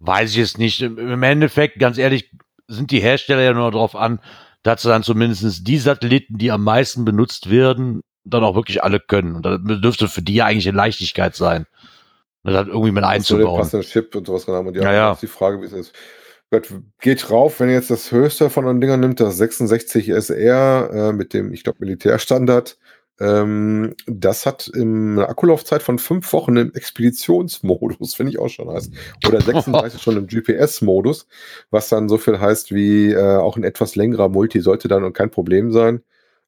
weiß 0.00 0.32
ich 0.32 0.38
es 0.38 0.58
nicht. 0.58 0.82
Im, 0.82 0.98
Im 0.98 1.22
Endeffekt, 1.22 1.78
ganz 1.78 1.98
ehrlich, 1.98 2.32
sind 2.68 2.90
die 2.90 3.00
Hersteller 3.00 3.42
ja 3.42 3.52
nur 3.52 3.70
darauf 3.70 3.94
an, 3.96 4.20
dass 4.62 4.82
sie 4.82 4.88
dann 4.88 5.02
zumindest 5.02 5.66
die 5.66 5.78
Satelliten, 5.78 6.38
die 6.38 6.50
am 6.50 6.64
meisten 6.64 7.04
benutzt 7.04 7.50
werden, 7.50 8.02
dann 8.24 8.42
auch 8.42 8.56
wirklich 8.56 8.82
alle 8.82 9.00
können. 9.00 9.36
Und 9.36 9.42
das 9.44 9.80
dürfte 9.80 10.08
für 10.08 10.22
die 10.22 10.34
ja 10.34 10.46
eigentlich 10.46 10.68
eine 10.68 10.76
Leichtigkeit 10.76 11.36
sein. 11.36 11.66
Das 12.42 12.54
hat 12.54 12.68
irgendwie 12.68 12.92
mit 12.92 13.04
einzubauen. 13.04 13.58
passenden 13.58 13.88
Chip 13.88 14.14
und 14.14 14.26
sowas 14.26 14.44
dran 14.44 14.56
haben. 14.56 14.68
Und 14.68 14.76
ja, 14.76 14.82
Ja, 14.82 14.92
ja. 14.92 15.18
die 15.20 15.26
Frage, 15.26 15.60
wie 15.60 15.66
es 15.66 15.72
ist. 15.72 15.92
Geht 17.00 17.30
rauf, 17.30 17.58
wenn 17.58 17.68
ihr 17.68 17.74
jetzt 17.74 17.90
das 17.90 18.12
höchste 18.12 18.50
von 18.50 18.66
den 18.66 18.80
Dingern 18.80 19.00
nimmt, 19.00 19.18
das 19.18 19.36
66 19.36 20.08
SR 20.08 20.90
äh, 20.92 21.12
mit 21.12 21.34
dem, 21.34 21.52
ich 21.52 21.64
glaube, 21.64 21.78
Militärstandard. 21.80 22.78
Ähm, 23.18 23.94
das 24.06 24.44
hat 24.44 24.68
im, 24.68 25.18
eine 25.18 25.28
Akkulaufzeit 25.28 25.82
von 25.82 25.98
fünf 25.98 26.32
Wochen 26.32 26.56
im 26.56 26.74
Expeditionsmodus, 26.74 28.14
finde 28.14 28.32
ich 28.32 28.38
auch 28.38 28.48
schon 28.48 28.68
heiß. 28.68 28.90
Oder 29.26 29.40
36 29.40 30.02
schon 30.02 30.16
im 30.16 30.26
GPS-Modus, 30.26 31.26
was 31.70 31.88
dann 31.88 32.08
so 32.08 32.18
viel 32.18 32.38
heißt 32.38 32.74
wie 32.74 33.12
äh, 33.12 33.36
auch 33.36 33.56
ein 33.56 33.64
etwas 33.64 33.96
längerer 33.96 34.28
Multi 34.28 34.60
sollte 34.60 34.88
dann 34.88 35.12
kein 35.12 35.30
Problem 35.30 35.72
sein. 35.72 36.02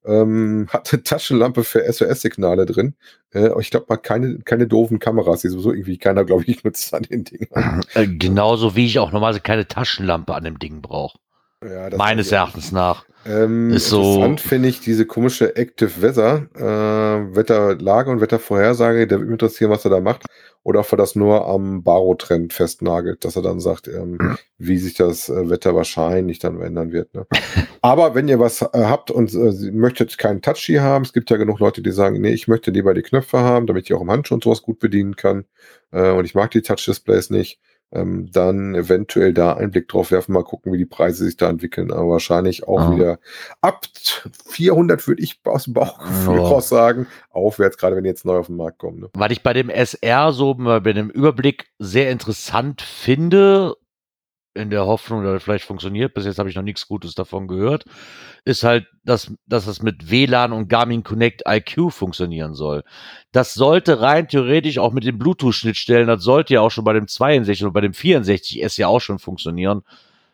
Ähm, 0.04 0.68
hat 0.70 0.92
eine 0.92 1.02
Taschenlampe 1.02 1.64
für 1.64 1.90
SOS-Signale 1.90 2.66
drin. 2.66 2.94
Äh, 3.32 3.50
ich 3.60 3.70
glaube 3.70 3.86
mal 3.88 3.96
keine, 3.96 4.38
keine 4.38 4.66
doofen 4.66 4.98
Kameras, 4.98 5.40
die 5.40 5.48
sowieso 5.48 5.72
irgendwie 5.72 5.98
keiner, 5.98 6.24
glaube 6.24 6.44
ich, 6.46 6.64
nutzt 6.64 6.94
an 6.94 7.02
den 7.02 7.24
Dingern. 7.24 7.82
Äh, 7.94 8.06
genauso 8.06 8.76
wie 8.76 8.86
ich 8.86 8.98
auch 8.98 9.12
normalerweise 9.12 9.40
keine 9.40 9.66
Taschenlampe 9.66 10.34
an 10.34 10.44
dem 10.44 10.58
Ding 10.58 10.82
brauche. 10.82 11.18
Ja, 11.64 11.90
das 11.90 11.98
Meines 11.98 12.30
Erachtens 12.30 12.70
nach. 12.72 13.04
Ähm, 13.26 13.70
Ist 13.70 13.88
so- 13.88 14.00
interessant 14.00 14.40
finde 14.40 14.68
ich 14.68 14.80
diese 14.80 15.04
komische 15.04 15.56
Active 15.56 16.00
Weather, 16.00 16.46
äh, 16.54 17.34
Wetterlage 17.36 18.10
und 18.10 18.20
Wettervorhersage. 18.20 19.06
Der 19.08 19.18
würde 19.18 19.26
mich 19.30 19.34
interessieren, 19.34 19.70
was 19.70 19.84
er 19.84 19.90
da 19.90 20.00
macht. 20.00 20.24
Oder 20.62 20.80
ob 20.80 20.92
er 20.92 20.96
das 20.98 21.14
nur 21.16 21.46
am 21.46 21.82
Baro-Trend 21.82 22.52
festnagelt, 22.52 23.24
dass 23.24 23.36
er 23.36 23.42
dann 23.42 23.58
sagt, 23.58 23.88
ähm, 23.88 24.18
wie 24.58 24.78
sich 24.78 24.94
das 24.94 25.28
äh, 25.28 25.50
Wetter 25.50 25.74
wahrscheinlich 25.74 26.38
dann 26.38 26.60
ändern 26.60 26.92
wird. 26.92 27.12
Ne? 27.14 27.26
Aber 27.82 28.14
wenn 28.14 28.28
ihr 28.28 28.38
was 28.38 28.62
äh, 28.62 28.68
habt 28.74 29.10
und 29.10 29.34
äh, 29.34 29.70
möchtet 29.72 30.16
keinen 30.16 30.40
Touchy 30.42 30.74
haben, 30.76 31.04
es 31.04 31.12
gibt 31.12 31.28
ja 31.30 31.36
genug 31.38 31.58
Leute, 31.58 31.82
die 31.82 31.90
sagen, 31.92 32.20
nee, 32.20 32.32
ich 32.32 32.46
möchte 32.48 32.70
lieber 32.70 32.94
die 32.94 33.02
Knöpfe 33.02 33.38
haben, 33.40 33.66
damit 33.66 33.84
ich 33.86 33.94
auch 33.94 34.00
im 34.02 34.10
Handschuh 34.10 34.34
und 34.34 34.44
sowas 34.44 34.62
gut 34.62 34.78
bedienen 34.78 35.16
kann. 35.16 35.44
Äh, 35.90 36.12
und 36.12 36.24
ich 36.24 36.34
mag 36.36 36.50
die 36.52 36.62
Touch-Displays 36.62 37.30
nicht 37.30 37.58
ähm, 37.92 38.30
dann 38.32 38.74
eventuell 38.74 39.32
da 39.32 39.54
einen 39.54 39.70
Blick 39.70 39.88
drauf 39.88 40.10
werfen, 40.10 40.32
mal 40.32 40.44
gucken, 40.44 40.72
wie 40.72 40.78
die 40.78 40.84
Preise 40.86 41.24
sich 41.24 41.36
da 41.36 41.48
entwickeln. 41.48 41.90
Aber 41.90 42.08
wahrscheinlich 42.10 42.66
auch 42.68 42.80
Ah. 42.80 42.94
wieder 42.94 43.18
ab 43.60 43.86
400 44.46 45.06
würde 45.08 45.22
ich 45.22 45.40
aus 45.44 45.64
dem 45.64 45.74
Bauchgefühl 45.74 46.36
Ja. 46.36 46.42
raus 46.48 46.68
sagen, 46.68 47.06
aufwärts, 47.30 47.78
gerade 47.78 47.96
wenn 47.96 48.04
die 48.04 48.10
jetzt 48.10 48.24
neu 48.24 48.38
auf 48.38 48.46
den 48.48 48.56
Markt 48.56 48.78
kommen. 48.78 49.00
Ne? 49.00 49.08
Was 49.14 49.30
ich 49.30 49.42
bei 49.42 49.52
dem 49.52 49.70
SR 49.70 50.32
so 50.32 50.54
bei 50.54 50.80
dem 50.80 51.10
Überblick 51.10 51.66
sehr 51.78 52.10
interessant 52.10 52.82
finde, 52.82 53.74
in 54.58 54.70
der 54.70 54.84
Hoffnung, 54.86 55.22
dass 55.24 55.36
es 55.36 55.42
vielleicht 55.42 55.64
funktioniert, 55.64 56.12
bis 56.14 56.24
jetzt 56.26 56.38
habe 56.38 56.50
ich 56.50 56.56
noch 56.56 56.62
nichts 56.62 56.86
Gutes 56.88 57.14
davon 57.14 57.48
gehört, 57.48 57.84
ist 58.44 58.64
halt, 58.64 58.86
dass, 59.04 59.32
dass 59.46 59.66
es 59.66 59.80
mit 59.82 60.10
WLAN 60.10 60.52
und 60.52 60.68
Garmin 60.68 61.04
Connect 61.04 61.42
IQ 61.48 61.90
funktionieren 61.92 62.54
soll. 62.54 62.82
Das 63.32 63.54
sollte 63.54 64.00
rein 64.00 64.28
theoretisch 64.28 64.78
auch 64.78 64.92
mit 64.92 65.04
den 65.04 65.18
Bluetooth-Schnittstellen, 65.18 66.06
das 66.08 66.22
sollte 66.22 66.54
ja 66.54 66.60
auch 66.60 66.70
schon 66.70 66.84
bei 66.84 66.92
dem 66.92 67.08
62 67.08 67.64
und 67.64 67.72
bei 67.72 67.80
dem 67.80 67.92
64S 67.92 68.78
ja 68.78 68.88
auch 68.88 69.00
schon 69.00 69.18
funktionieren. 69.18 69.82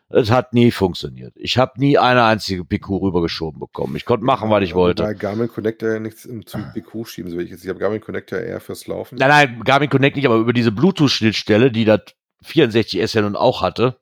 Es 0.09 0.29
hat 0.29 0.53
nie 0.53 0.69
funktioniert. 0.69 1.33
Ich 1.35 1.57
habe 1.57 1.79
nie 1.79 1.97
eine 1.97 2.23
einzige 2.25 2.63
PQ 2.63 3.01
rübergeschoben 3.01 3.59
bekommen. 3.59 3.95
Ich 3.95 4.05
konnte 4.05 4.23
machen, 4.23 4.51
was 4.51 4.63
ich 4.63 4.75
wollte. 4.75 5.01
Bei 5.01 5.15
Garmin 5.15 5.47
Connector 5.47 5.93
ja 5.93 5.99
nichts 5.99 6.25
im- 6.25 6.45
zum 6.45 6.63
BQ 6.73 7.05
schieben, 7.07 7.31
so 7.31 7.39
wie 7.39 7.43
ich 7.43 7.49
jetzt. 7.49 7.63
Ich 7.63 7.69
habe 7.69 7.79
Garmin 7.79 8.01
Connector 8.01 8.37
eher 8.39 8.59
fürs 8.59 8.85
Laufen. 8.85 9.17
Nein, 9.17 9.29
nein, 9.29 9.61
Garmin 9.63 9.89
Connect 9.89 10.15
nicht, 10.15 10.27
aber 10.27 10.35
über 10.35 10.53
diese 10.53 10.71
Bluetooth-Schnittstelle, 10.71 11.71
die 11.71 11.85
das 11.85 12.01
64S 12.45 13.15
ja 13.15 13.23
nun 13.23 13.35
auch 13.35 13.63
hatte, 13.63 13.97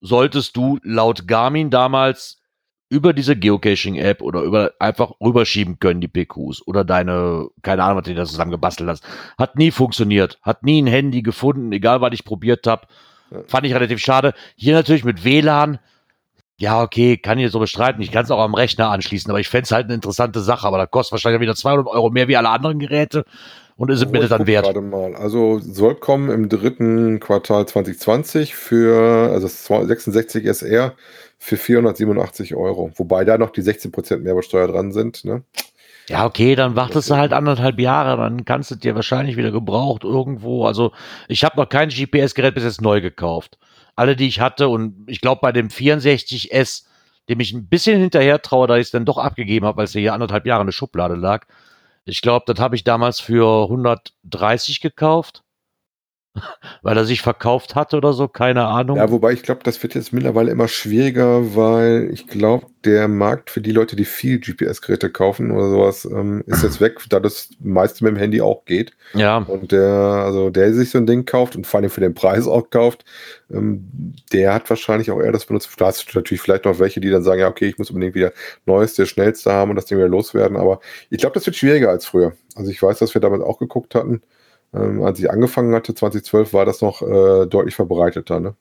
solltest 0.00 0.56
du 0.56 0.78
laut 0.82 1.26
Garmin 1.26 1.70
damals 1.70 2.40
über 2.88 3.12
diese 3.12 3.36
Geocaching-App 3.36 4.20
oder 4.20 4.42
über 4.42 4.72
einfach 4.80 5.12
rüberschieben 5.20 5.78
können, 5.78 6.00
die 6.00 6.08
PQs 6.08 6.66
oder 6.66 6.84
deine, 6.84 7.48
keine 7.62 7.84
Ahnung, 7.84 7.98
was 7.98 8.04
du 8.04 8.14
da 8.14 8.24
zusammen 8.24 8.50
gebastelt 8.50 8.90
hast. 8.90 9.04
Hat 9.38 9.56
nie 9.56 9.70
funktioniert. 9.70 10.38
Hat 10.42 10.64
nie 10.64 10.82
ein 10.82 10.88
Handy 10.88 11.22
gefunden, 11.22 11.70
egal 11.72 12.00
was 12.00 12.12
ich 12.12 12.24
probiert 12.24 12.66
habe. 12.66 12.88
Fand 13.46 13.64
ich 13.64 13.74
relativ 13.74 14.00
schade. 14.00 14.34
Hier 14.56 14.74
natürlich 14.74 15.04
mit 15.04 15.24
WLAN. 15.24 15.78
Ja, 16.58 16.82
okay, 16.82 17.16
kann 17.16 17.38
ich 17.38 17.52
so 17.52 17.60
bestreiten. 17.60 18.02
Ich 18.02 18.10
kann 18.10 18.24
es 18.24 18.30
auch 18.32 18.40
am 18.42 18.54
Rechner 18.54 18.90
anschließen, 18.90 19.30
aber 19.30 19.40
ich 19.40 19.48
fände 19.48 19.64
es 19.64 19.70
halt 19.70 19.84
eine 19.86 19.94
interessante 19.94 20.40
Sache. 20.40 20.66
Aber 20.66 20.78
da 20.78 20.86
kostet 20.86 21.12
wahrscheinlich 21.12 21.40
wieder 21.40 21.54
200 21.54 21.86
Euro 21.86 22.10
mehr 22.10 22.26
wie 22.26 22.36
alle 22.36 22.50
anderen 22.50 22.80
Geräte. 22.80 23.24
Und 23.80 23.90
ist 23.90 24.02
es 24.02 24.08
Oh, 24.08 24.10
mir 24.10 24.20
das 24.20 24.28
dann 24.28 24.46
wert? 24.46 24.66
Gerade 24.66 24.82
mal. 24.82 25.16
Also 25.16 25.58
soll 25.58 25.94
kommen 25.94 26.28
im 26.28 26.50
dritten 26.50 27.18
Quartal 27.18 27.64
2020 27.64 28.54
für 28.54 29.30
also 29.32 29.46
das 29.46 29.64
66 29.64 30.44
SR 30.44 30.92
für 31.38 31.56
487 31.56 32.54
Euro. 32.54 32.92
Wobei 32.96 33.24
da 33.24 33.38
noch 33.38 33.48
die 33.48 33.62
16% 33.62 34.18
Mehrwertsteuer 34.18 34.68
dran 34.68 34.92
sind. 34.92 35.24
Ne? 35.24 35.44
Ja, 36.10 36.26
okay, 36.26 36.56
dann 36.56 36.76
wartest 36.76 37.08
du 37.08 37.16
halt 37.16 37.32
anderthalb 37.32 37.80
Jahre, 37.80 38.18
dann 38.18 38.44
kannst 38.44 38.70
du 38.70 38.74
dir 38.74 38.94
wahrscheinlich 38.96 39.38
wieder 39.38 39.50
gebraucht 39.50 40.04
irgendwo. 40.04 40.66
Also 40.66 40.92
ich 41.26 41.42
habe 41.42 41.56
noch 41.56 41.70
kein 41.70 41.88
GPS-Gerät 41.88 42.54
bis 42.54 42.64
jetzt 42.64 42.82
neu 42.82 43.00
gekauft. 43.00 43.56
Alle, 43.96 44.14
die 44.14 44.28
ich 44.28 44.40
hatte 44.40 44.68
und 44.68 45.06
ich 45.06 45.22
glaube 45.22 45.38
bei 45.40 45.52
dem 45.52 45.68
64S, 45.68 46.84
dem 47.30 47.40
ich 47.40 47.54
ein 47.54 47.66
bisschen 47.66 47.98
hinterher 47.98 48.42
traue, 48.42 48.66
da 48.66 48.76
ich 48.76 48.88
es 48.88 48.90
dann 48.90 49.06
doch 49.06 49.16
abgegeben 49.16 49.64
habe, 49.64 49.78
weil 49.78 49.84
es 49.84 49.94
ja 49.94 50.02
hier 50.02 50.12
anderthalb 50.12 50.44
Jahre 50.44 50.60
in 50.60 50.66
der 50.66 50.72
Schublade 50.72 51.14
lag. 51.14 51.46
Ich 52.04 52.22
glaube, 52.22 52.52
das 52.52 52.60
habe 52.60 52.76
ich 52.76 52.84
damals 52.84 53.20
für 53.20 53.64
130 53.64 54.80
gekauft, 54.80 55.42
weil 56.82 56.96
er 56.96 57.04
sich 57.04 57.22
verkauft 57.22 57.74
hatte 57.74 57.96
oder 57.96 58.12
so, 58.12 58.28
keine 58.28 58.66
Ahnung. 58.66 58.96
Ja, 58.96 59.10
wobei 59.10 59.32
ich 59.32 59.42
glaube, 59.42 59.62
das 59.64 59.82
wird 59.82 59.94
jetzt 59.94 60.12
mittlerweile 60.12 60.50
immer 60.50 60.68
schwieriger, 60.68 61.56
weil 61.56 62.10
ich 62.12 62.26
glaube, 62.26 62.66
der 62.84 63.08
Markt 63.08 63.50
für 63.50 63.60
die 63.60 63.72
Leute, 63.72 63.96
die 63.96 64.04
viel 64.04 64.38
GPS-Geräte 64.38 65.10
kaufen 65.10 65.50
oder 65.50 65.68
sowas, 65.68 66.04
ähm, 66.04 66.42
ist 66.46 66.62
jetzt 66.62 66.80
weg, 66.80 66.98
da 67.10 67.20
das 67.20 67.50
meiste 67.60 68.04
mit 68.04 68.14
dem 68.14 68.18
Handy 68.18 68.40
auch 68.40 68.64
geht. 68.64 68.92
ja, 69.12 69.38
Und 69.38 69.72
der, 69.72 69.90
also 69.90 70.50
der 70.50 70.72
sich 70.72 70.90
so 70.90 70.98
ein 70.98 71.06
Ding 71.06 71.26
kauft 71.26 71.56
und 71.56 71.66
vor 71.66 71.80
allem 71.80 71.90
für 71.90 72.00
den 72.00 72.14
Preis 72.14 72.46
auch 72.46 72.70
kauft, 72.70 73.04
ähm, 73.52 74.14
der 74.32 74.54
hat 74.54 74.70
wahrscheinlich 74.70 75.10
auch 75.10 75.20
eher 75.20 75.32
das 75.32 75.46
benutzt. 75.46 75.68
Da 75.76 75.86
hast 75.86 76.06
du 76.12 76.18
natürlich 76.18 76.40
vielleicht 76.40 76.64
noch 76.64 76.78
welche, 76.78 77.00
die 77.00 77.10
dann 77.10 77.22
sagen, 77.24 77.40
ja, 77.40 77.48
okay, 77.48 77.66
ich 77.66 77.76
muss 77.76 77.90
unbedingt 77.90 78.14
wieder 78.14 78.32
Neueste, 78.66 79.06
Schnellste 79.06 79.52
haben 79.52 79.70
und 79.70 79.76
das 79.76 79.86
Ding 79.86 79.98
wieder 79.98 80.08
loswerden. 80.08 80.56
Aber 80.56 80.80
ich 81.10 81.18
glaube, 81.18 81.34
das 81.34 81.44
wird 81.44 81.56
schwieriger 81.56 81.90
als 81.90 82.06
früher. 82.06 82.32
Also 82.54 82.70
ich 82.70 82.82
weiß, 82.82 82.98
dass 82.98 83.14
wir 83.14 83.20
damals 83.20 83.42
auch 83.42 83.58
geguckt 83.58 83.94
hatten. 83.94 84.22
Ähm, 84.72 85.02
als 85.02 85.18
ich 85.18 85.30
angefangen 85.30 85.74
hatte, 85.74 85.94
2012, 85.94 86.52
war 86.52 86.64
das 86.64 86.80
noch 86.80 87.02
äh, 87.02 87.46
deutlich 87.46 87.74
verbreiteter. 87.74 88.40
Ne? 88.40 88.56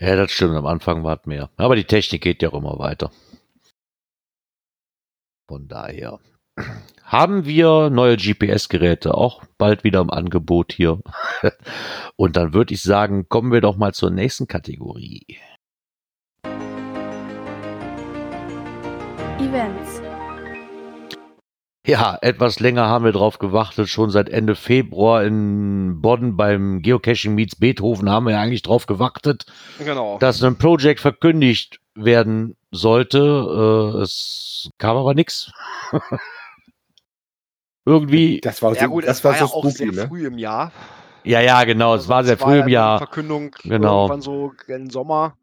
ja, 0.00 0.16
das 0.16 0.30
stimmt. 0.30 0.54
Am 0.56 0.66
Anfang 0.66 1.04
war 1.04 1.18
es 1.18 1.26
mehr. 1.26 1.50
Aber 1.56 1.76
die 1.76 1.84
Technik 1.84 2.22
geht 2.22 2.42
ja 2.42 2.50
auch 2.50 2.58
immer 2.58 2.78
weiter. 2.78 3.10
Von 5.48 5.66
daher 5.66 6.20
haben 7.02 7.44
wir 7.44 7.90
neue 7.90 8.16
GPS-Geräte 8.16 9.14
auch 9.14 9.42
bald 9.58 9.82
wieder 9.82 10.00
im 10.00 10.10
Angebot 10.10 10.72
hier. 10.72 11.00
Und 12.16 12.36
dann 12.36 12.54
würde 12.54 12.74
ich 12.74 12.82
sagen, 12.82 13.28
kommen 13.28 13.50
wir 13.50 13.60
doch 13.60 13.76
mal 13.76 13.92
zur 13.92 14.10
nächsten 14.10 14.46
Kategorie. 14.46 15.26
Events. 19.40 20.09
Ja, 21.90 22.16
etwas 22.22 22.60
länger 22.60 22.86
haben 22.86 23.04
wir 23.04 23.10
drauf 23.12 23.38
gewartet. 23.38 23.88
Schon 23.88 24.10
seit 24.10 24.28
Ende 24.28 24.54
Februar 24.54 25.24
in 25.24 26.00
Bonn 26.00 26.36
beim 26.36 26.82
Geocaching 26.82 27.34
Meets 27.34 27.56
Beethoven 27.56 28.08
haben 28.08 28.26
wir 28.26 28.32
ja 28.34 28.40
eigentlich 28.40 28.62
drauf 28.62 28.86
gewartet, 28.86 29.44
Genau. 29.78 30.16
dass 30.18 30.40
ein 30.42 30.56
Projekt 30.56 31.00
verkündigt 31.00 31.80
werden 31.96 32.56
sollte. 32.70 33.18
Äh, 33.98 34.02
es 34.02 34.70
kam 34.78 34.96
aber 34.96 35.14
nichts. 35.14 35.50
Irgendwie, 37.84 38.40
Das 38.40 38.62
war 38.62 38.76
ja 38.76 38.86
gut, 38.86 39.04
das 39.06 39.18
es 39.18 39.24
war 39.24 39.32
ja 39.32 39.38
so 39.40 39.44
auch 39.46 39.68
spooky, 39.70 39.76
sehr 39.76 39.92
ne? 39.92 40.06
früh 40.08 40.26
im 40.26 40.38
Jahr. 40.38 40.70
ja, 41.24 41.40
ja, 41.40 41.64
genau, 41.64 41.94
es 41.94 42.08
war 42.08 42.22
sehr 42.24 42.38
früh 42.38 42.56
ja 42.56 42.60
im 42.60 42.66
die 42.66 42.72
Jahr. 42.74 42.98
Verkündung 42.98 43.56
Genau. 43.64 44.02
irgendwann 44.04 44.20
so 44.20 44.52
im 44.68 44.90
Sommer. 44.90 45.34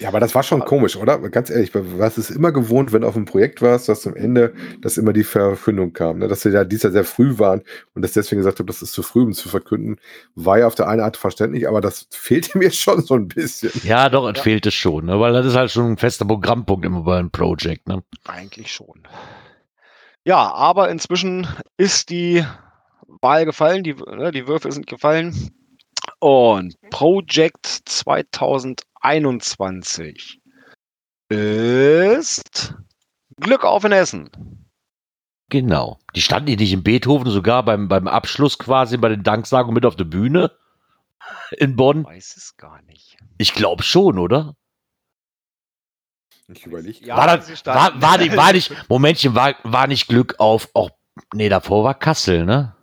Ja, 0.00 0.08
aber 0.08 0.18
das 0.18 0.34
war 0.34 0.42
schon 0.42 0.64
komisch, 0.64 0.96
oder? 0.96 1.18
Ganz 1.28 1.50
ehrlich, 1.50 1.70
was 1.74 2.16
ist 2.16 2.30
immer 2.30 2.52
gewohnt, 2.52 2.92
wenn 2.92 3.02
du 3.02 3.08
auf 3.08 3.16
einem 3.16 3.26
Projekt 3.26 3.60
warst, 3.60 3.88
dass 3.88 4.00
zum 4.00 4.16
Ende, 4.16 4.54
dass 4.80 4.96
immer 4.96 5.12
die 5.12 5.24
Verkündung 5.24 5.92
kam, 5.92 6.18
ne? 6.18 6.26
dass 6.26 6.40
sie 6.40 6.48
ja 6.50 6.64
dies 6.64 6.82
Jahr 6.82 6.92
sehr 6.92 7.04
früh 7.04 7.38
waren 7.38 7.62
und 7.94 8.00
das 8.02 8.12
deswegen 8.12 8.38
gesagt 8.40 8.58
habe, 8.58 8.66
das 8.66 8.80
ist 8.80 8.92
zu 8.92 9.02
früh, 9.02 9.22
um 9.22 9.32
zu 9.32 9.50
verkünden, 9.50 9.96
war 10.34 10.58
ja 10.58 10.66
auf 10.66 10.74
der 10.74 10.88
einen 10.88 11.02
Art 11.02 11.18
verständlich, 11.18 11.68
aber 11.68 11.80
das 11.82 12.06
fehlte 12.10 12.56
mir 12.56 12.70
schon 12.70 13.02
so 13.02 13.14
ein 13.14 13.28
bisschen. 13.28 13.70
Ja, 13.84 14.08
doch, 14.08 14.28
es 14.30 14.38
Ja. 14.38 14.42
fehlte 14.42 14.70
schon, 14.70 15.04
ne? 15.04 15.20
weil 15.20 15.34
das 15.34 15.44
ist 15.46 15.54
halt 15.54 15.70
schon 15.70 15.92
ein 15.92 15.96
fester 15.98 16.24
Programmpunkt 16.24 16.84
immer 16.86 17.02
bei 17.02 17.18
einem 17.18 17.30
Project. 17.30 17.86
Ne? 17.86 18.02
Eigentlich 18.24 18.72
schon. 18.72 19.02
Ja, 20.24 20.50
aber 20.52 20.88
inzwischen 20.90 21.46
ist 21.76 22.08
die 22.10 22.44
Wahl 23.20 23.44
gefallen, 23.44 23.82
die, 23.82 23.94
ne, 23.94 24.30
die 24.32 24.46
Würfe 24.48 24.72
sind 24.72 24.86
gefallen. 24.86 25.50
Und 26.20 26.74
Project 26.90 27.66
2021 29.02 30.40
ist 31.30 32.74
Glück 33.36 33.64
auf 33.64 33.84
in 33.84 33.92
Essen. 33.92 34.30
Genau. 35.48 35.98
Die 36.14 36.20
standen 36.20 36.46
die 36.46 36.56
nicht 36.56 36.72
in 36.72 36.82
Beethoven 36.82 37.30
sogar 37.30 37.64
beim, 37.64 37.88
beim 37.88 38.06
Abschluss 38.06 38.58
quasi 38.58 38.96
bei 38.96 39.08
den 39.08 39.22
Danksagungen 39.22 39.74
mit 39.74 39.86
auf 39.86 39.96
der 39.96 40.04
Bühne 40.04 40.52
in 41.52 41.76
Bonn? 41.76 42.04
Weiß 42.04 42.36
es 42.36 42.56
gar 42.56 42.82
nicht. 42.82 43.16
Ich 43.38 43.54
glaube 43.54 43.82
schon, 43.82 44.18
oder? 44.18 44.54
Ich 46.48 46.66
überlege. 46.66 47.04
Ja, 47.04 47.16
war, 47.16 47.38
das, 47.38 47.64
war, 47.64 48.00
war, 48.02 48.18
nicht, 48.18 48.36
war 48.36 48.52
nicht, 48.52 48.72
Momentchen, 48.88 49.34
war, 49.34 49.54
war 49.62 49.86
nicht 49.86 50.08
Glück 50.08 50.34
auf, 50.38 50.68
auch, 50.74 50.90
nee, 51.32 51.48
davor 51.48 51.84
war 51.84 51.94
Kassel, 51.94 52.44
ne? 52.44 52.74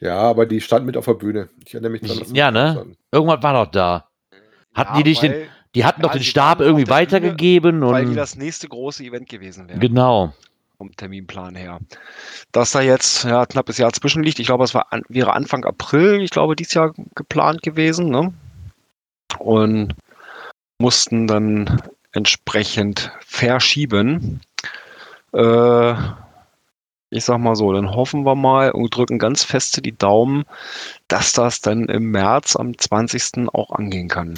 Ja, 0.00 0.18
aber 0.18 0.46
die 0.46 0.60
stand 0.60 0.86
mit 0.86 0.96
auf 0.96 1.04
der 1.04 1.14
Bühne. 1.14 1.50
Ich 1.64 1.74
erinnere 1.74 1.92
mich 1.92 2.00
dran, 2.00 2.34
Ja, 2.34 2.50
ne? 2.50 2.96
Irgendwas 3.12 3.42
war 3.42 3.64
doch 3.64 3.70
da. 3.70 4.11
Hatten 4.74 5.02
die 5.02 5.08
nicht 5.10 5.22
den, 5.22 5.32
weil, 5.32 5.48
die 5.74 5.84
hatten 5.84 6.02
ja, 6.02 6.08
doch 6.08 6.12
den 6.12 6.22
Stab 6.22 6.60
irgendwie 6.60 6.82
auf 6.82 6.88
der 6.88 6.94
Bühne, 6.94 7.22
weitergegeben 7.22 7.80
weil 7.82 8.04
die 8.04 8.10
und, 8.10 8.16
das 8.16 8.36
nächste 8.36 8.68
große 8.68 9.04
Event 9.04 9.28
gewesen 9.28 9.68
wäre. 9.68 9.78
genau. 9.78 10.32
vom 10.78 10.94
Terminplan 10.96 11.54
her. 11.54 11.78
Dass 12.52 12.72
da 12.72 12.80
jetzt 12.80 13.24
ja, 13.24 13.46
knappes 13.46 13.78
Jahr 13.78 13.92
zwischenliegt, 13.92 14.38
ich 14.38 14.46
glaube, 14.46 14.64
es 14.64 14.74
war 14.74 14.86
wäre 15.08 15.32
Anfang 15.32 15.64
April, 15.64 16.20
ich 16.22 16.30
glaube, 16.30 16.56
dieses 16.56 16.74
Jahr 16.74 16.92
geplant 17.14 17.62
gewesen, 17.62 18.10
ne? 18.10 18.32
Und 19.38 19.94
mussten 20.78 21.26
dann 21.26 21.80
entsprechend 22.12 23.10
verschieben. 23.20 24.40
Äh, 25.32 25.94
ich 27.12 27.24
sag 27.24 27.38
mal 27.38 27.54
so, 27.54 27.72
dann 27.72 27.94
hoffen 27.94 28.24
wir 28.24 28.34
mal 28.34 28.70
und 28.72 28.94
drücken 28.96 29.18
ganz 29.18 29.44
feste 29.44 29.82
die 29.82 29.96
Daumen, 29.96 30.44
dass 31.08 31.32
das 31.32 31.60
dann 31.60 31.84
im 31.84 32.10
März 32.10 32.56
am 32.56 32.76
20. 32.76 33.48
auch 33.52 33.70
angehen 33.70 34.08
kann. 34.08 34.34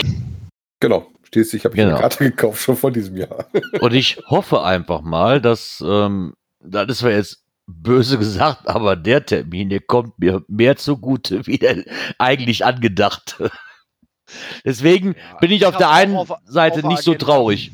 Genau, 0.81 1.07
stehst, 1.22 1.55
ich 1.55 1.64
habe 1.64 1.75
Genau. 1.77 1.91
eine 1.93 2.01
Karte 2.01 2.25
gekauft, 2.25 2.61
schon 2.62 2.77
vor 2.77 2.91
diesem 2.91 3.16
Jahr. 3.16 3.47
Und 3.81 3.95
ich 3.95 4.18
hoffe 4.29 4.62
einfach 4.62 5.01
mal, 5.03 5.41
dass, 5.41 5.83
ähm, 5.87 6.35
das 6.61 6.89
ist 6.89 6.99
zwar 6.99 7.11
jetzt 7.12 7.43
böse 7.66 8.18
gesagt, 8.18 8.68
aber 8.68 8.95
der 8.97 9.25
Termin, 9.25 9.70
der 9.70 9.81
kommt 9.81 10.18
mir 10.18 10.43
mehr 10.49 10.77
zugute, 10.77 11.47
wie 11.47 11.57
der 11.59 11.85
eigentlich 12.18 12.64
angedacht. 12.64 13.37
Deswegen 14.64 15.14
Ja, 15.14 15.37
bin 15.39 15.51
ich 15.51 15.62
ich 15.62 15.66
auf 15.66 15.77
der 15.77 15.91
einen 15.91 16.16
auf- 16.16 16.33
Seite 16.45 16.81
auf 16.85 16.91
nicht 16.91 17.03
so 17.03 17.14
traurig. 17.14 17.72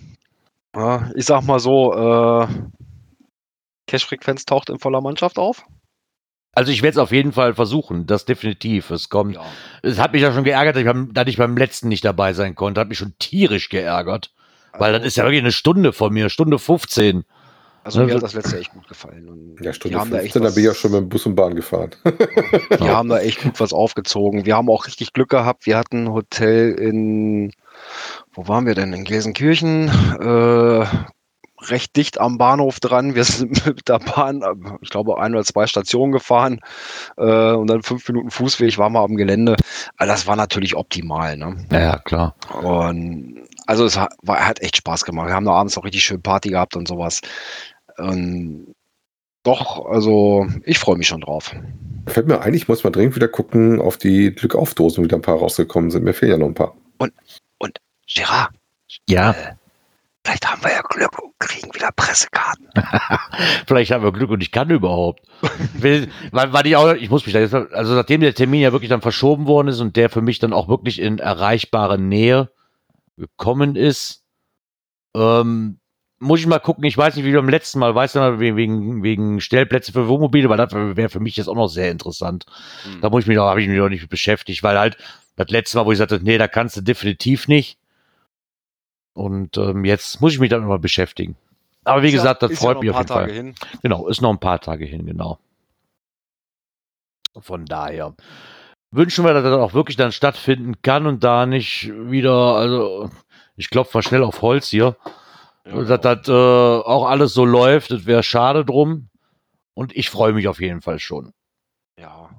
Ja, 0.75 1.11
ich 1.17 1.25
sag 1.25 1.43
mal 1.45 1.59
so, 1.59 1.93
äh, 1.95 2.47
Cash-Frequenz 3.91 4.45
taucht 4.45 4.71
in 4.71 4.79
voller 4.79 5.01
Mannschaft 5.01 5.39
auf. 5.39 5.65
Also 6.53 6.73
ich 6.73 6.83
werde 6.83 6.93
es 6.93 6.99
auf 6.99 7.13
jeden 7.13 7.33
Fall 7.33 7.55
versuchen, 7.55 8.07
das 8.07 8.25
definitiv. 8.25 8.91
Es 8.91 9.09
kommt. 9.09 9.37
Ja. 9.37 9.43
Es 9.83 9.99
hat 9.99 10.13
mich 10.13 10.23
ja 10.23 10.33
schon 10.33 10.45
geärgert, 10.45 10.75
dass 10.77 10.81
ich, 10.81 10.87
beim, 10.87 11.13
dass 11.15 11.27
ich 11.29 11.37
beim 11.37 11.57
letzten 11.57 11.89
nicht 11.89 12.05
dabei 12.05 12.33
sein 12.33 12.55
konnte. 12.57 12.81
Hat 12.81 12.89
mich 12.89 12.99
schon 12.99 13.15
tierisch 13.19 13.69
geärgert. 13.69 14.33
Weil 14.79 14.93
das 14.93 15.05
ist 15.05 15.17
ja 15.17 15.25
wirklich 15.25 15.43
eine 15.43 15.53
Stunde 15.53 15.93
von 15.93 16.13
mir, 16.13 16.29
Stunde 16.31 16.59
15. 16.59 17.25
Also 17.83 18.01
mir 18.01 18.05
Also- 18.07 18.17
hat 18.17 18.23
das 18.25 18.35
letzte 18.35 18.59
echt 18.59 18.73
gut 18.73 18.87
gefallen. 18.89 19.29
Und 19.29 19.57
Ja, 19.65 19.73
Stunde 19.73 19.99
haben 19.99 20.11
da 20.11 20.19
echt 20.19 20.33
15, 20.35 20.43
da 20.43 20.49
was- 20.49 20.55
bin 20.55 20.65
ich 20.65 20.69
ja 20.69 20.75
schon 20.75 20.91
mit 20.93 21.01
dem 21.01 21.09
Bus 21.09 21.27
und 21.27 21.35
Bahn 21.35 21.55
gefahren. 21.55 21.91
Die 22.81 22.89
haben 22.89 23.09
da 23.09 23.19
echt 23.21 23.43
gut 23.43 23.59
was 23.61 23.73
aufgezogen. 23.73 24.45
Wir 24.45 24.57
haben 24.57 24.69
auch 24.71 24.87
richtig 24.87 25.13
Glück 25.13 25.29
gehabt. 25.31 25.67
Wir 25.67 25.77
hatten 25.79 26.05
ein 26.05 26.13
Hotel 26.13 26.73
in, 26.75 27.53
wo 28.33 28.49
waren 28.49 28.67
wir 28.67 28.75
denn? 28.75 28.93
In 28.93 29.05
Gelsenkirchen, 29.05 29.89
äh, 30.21 30.87
recht 31.69 31.97
dicht 31.97 32.21
am 32.21 32.39
Bahnhof 32.39 32.81
dran. 32.81 33.15
Wir 33.15 33.25
sind 33.25 33.65
mit 33.67 33.89
der 33.89 33.99
Bahn, 33.99 34.43
äh, 34.43 34.55
ich 34.81 34.91
glaube, 34.91 35.21
ein 35.21 35.35
oder 35.35 35.45
zwei 35.45 35.67
Stationen 35.67 36.13
gefahren 36.13 36.61
äh, 37.17 37.53
und 37.53 37.69
dann 37.69 37.83
fünf 37.83 38.07
Minuten 38.09 38.31
Fußweg 38.31 38.79
waren 38.79 38.93
wir 38.93 39.01
am 39.01 39.17
Gelände. 39.17 39.57
Also 39.97 40.13
das 40.13 40.27
war 40.27 40.37
natürlich 40.37 40.77
optimal. 40.77 41.37
Ne? 41.37 41.57
Ja, 41.73 41.99
klar. 41.99 42.35
Und 42.63 43.45
also 43.67 43.85
es 43.85 43.99
hat, 43.99 44.13
war, 44.23 44.47
hat 44.47 44.61
echt 44.61 44.77
Spaß 44.77 45.05
gemacht. 45.05 45.29
Wir 45.29 45.35
haben 45.35 45.47
da 45.47 45.53
abends 45.53 45.77
auch 45.79 45.85
richtig 45.85 46.05
schön 46.05 46.23
Party 46.23 46.51
gehabt 46.51 46.77
und 46.77 46.89
sowas. 46.89 47.21
Und 47.99 48.75
doch, 49.43 49.87
also 49.87 50.47
ich 50.65 50.79
freue 50.79 50.97
mich 50.97 51.09
schon 51.09 51.23
drauf. 51.23 51.55
Fällt 52.07 52.27
mir 52.27 52.41
ein, 52.41 52.55
ich 52.55 52.69
muss 52.69 52.85
mal 52.85 52.91
dringend 52.91 53.17
wieder 53.17 53.29
gucken 53.29 53.81
auf 53.81 53.97
die 53.97 54.35
Glück-Auf-Dosen, 54.35 55.05
wieder 55.05 55.17
ein 55.17 55.23
paar 55.23 55.39
rausgekommen 55.39 55.91
sind. 55.91 56.05
Mir 56.05 56.15
fehlen 56.15 56.33
ja 56.33 56.39
noch 56.39 56.47
ein 56.47 56.55
paar. 56.55 56.75
Gerard, 58.13 58.51
Ja, 59.09 59.35
vielleicht 60.25 60.51
haben 60.51 60.63
wir 60.63 60.73
ja 60.73 60.83
Glück 60.83 61.19
und 61.23 61.39
kriegen 61.39 61.75
wieder 61.75 61.91
Pressekarten. 61.95 62.69
vielleicht 63.67 63.91
haben 63.91 64.05
wir 64.05 64.13
Glück 64.13 64.31
und 64.31 64.43
ich 64.43 64.53
kann 64.53 64.71
überhaupt. 64.71 65.23
Will, 65.75 66.11
weil, 66.33 66.53
weil 66.53 66.67
ich 66.67 66.77
auch, 66.77 66.93
ich 66.95 67.11
muss 67.11 67.25
mich 67.27 67.33
da 67.33 67.41
jetzt, 67.41 67.55
also 67.55 67.95
nachdem 67.95 68.21
der 68.21 68.35
Termin 68.35 68.61
ja 68.61 68.73
wirklich 68.73 68.91
dann 68.91 69.01
verschoben 69.01 69.47
worden 69.47 69.69
ist 69.69 69.81
und 69.81 69.97
der 69.97 70.11
für 70.11 70.23
mich 70.23 70.39
dann 70.39 70.53
auch 70.53 70.69
wirklich 70.69 71.01
in 71.01 71.19
erreichbare 71.19 71.99
Nähe 71.99 72.51
gekommen 73.17 73.77
ist, 73.77 74.25
ähm, 75.15 75.81
muss 76.21 76.41
ich 76.41 76.47
mal 76.47 76.59
gucken, 76.59 76.85
ich 76.85 76.99
weiß 76.99 77.17
nicht, 77.17 77.25
wie 77.25 77.33
beim 77.33 77.49
letzten 77.49 77.79
Mal, 77.79 77.95
weißt 77.95 78.17
du, 78.17 78.41
wegen, 78.41 79.03
wegen, 79.03 79.41
Stellplätze 79.41 79.93
für 79.93 80.07
Wohnmobile, 80.07 80.51
weil 80.51 80.59
das 80.59 80.73
wäre 80.73 81.09
für 81.09 81.21
mich 81.21 81.37
jetzt 81.37 81.49
auch 81.49 81.55
noch 81.55 81.69
sehr 81.69 81.91
interessant. 81.91 82.45
Da 83.01 83.09
muss 83.09 83.23
ich 83.23 83.27
mich 83.27 83.39
noch, 83.39 83.47
habe 83.47 83.63
ich 83.63 83.69
mich 83.69 83.79
noch 83.79 83.89
nicht 83.89 84.07
beschäftigt, 84.11 84.63
weil 84.63 84.79
halt 84.79 84.99
das 85.37 85.49
letzte 85.49 85.79
Mal, 85.79 85.87
wo 85.87 85.93
ich 85.93 85.99
sagte, 85.99 86.21
nee, 86.23 86.37
da 86.37 86.47
kannst 86.47 86.77
du 86.77 86.83
definitiv 86.83 87.49
nicht. 87.49 87.80
Und 89.15 89.57
ähm, 89.59 89.85
jetzt 89.85 90.21
muss 90.21 90.33
ich 90.33 90.39
mich 90.41 90.51
damit 90.51 90.69
mal 90.69 90.79
beschäftigen. 90.79 91.37
Aber 91.85 92.03
wie 92.03 92.09
Ist 92.09 92.15
ja- 92.15 92.19
gesagt, 92.21 92.43
das 92.43 92.51
ja 92.53 92.57
freut 92.57 92.75
noch 92.77 92.83
mich 92.83 92.91
auf 92.91 92.97
jeden 92.99 93.09
paar 93.09 93.17
Fall. 93.17 93.27
Tage 93.27 93.33
hin. 93.37 93.55
Genau, 93.83 94.07
ist 94.09 94.21
noch 94.21 94.31
ein 94.31 94.39
paar 94.41 94.61
Tage 94.61 94.85
hin, 94.85 95.07
genau. 95.07 95.39
Von 97.39 97.65
daher 97.65 98.15
wünschen 98.91 99.25
wir, 99.25 99.33
dass 99.35 99.45
das 99.45 99.53
auch 99.59 99.73
wirklich 99.75 99.97
dann 99.97 100.13
stattfinden 100.13 100.83
kann 100.83 101.07
und 101.07 101.23
da 101.23 101.47
nicht 101.47 101.89
wieder, 102.11 102.57
also 102.57 103.09
ich 103.57 103.71
klopfe 103.71 103.99
mal 103.99 104.03
schnell 104.03 104.25
auf 104.25 104.43
Holz 104.43 104.69
hier, 104.69 104.97
Ja, 105.65 105.83
dass 105.85 106.01
das 106.01 106.29
äh, 106.29 106.33
auch 106.33 107.07
alles 107.07 107.33
so 107.35 107.45
läuft, 107.45 107.93
das 107.93 108.07
wäre 108.07 108.23
schade 108.23 108.65
drum. 108.65 109.09
Und 109.75 109.95
ich 109.97 110.11
freue 110.11 110.33
mich 110.33 110.49
auf 110.49 110.61
jeden 110.61 110.81
Fall 110.83 110.99
schon. 110.99 111.33
ja. 111.99 112.30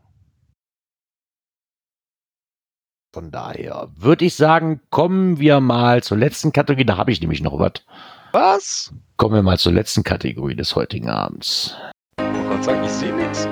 Von 3.14 3.30
daher 3.30 3.90
würde 3.98 4.24
ich 4.24 4.36
sagen, 4.36 4.80
kommen 4.90 5.38
wir 5.38 5.60
mal 5.60 6.02
zur 6.02 6.18
letzten 6.18 6.54
Kategorie. 6.54 6.86
Da 6.86 6.96
habe 6.96 7.12
ich 7.12 7.20
nämlich 7.20 7.42
noch 7.44 7.60
was. 7.60 7.74
Was? 8.32 8.94
Kommen 9.18 9.36
wir 9.36 9.44
mal 9.44 9.58
zur 9.58 9.74
letzten 9.74 10.04
Kategorie 10.04 10.56
des 10.56 10.78
heutigen 10.78 11.10
Abends. 11.10 11.76
Ich 12.18 12.24
wollte 12.26 12.48
gerade 12.48 12.64
sagen, 12.64 12.84
ich 12.86 12.92
sehe 12.92 13.14
nichts. 13.14 13.50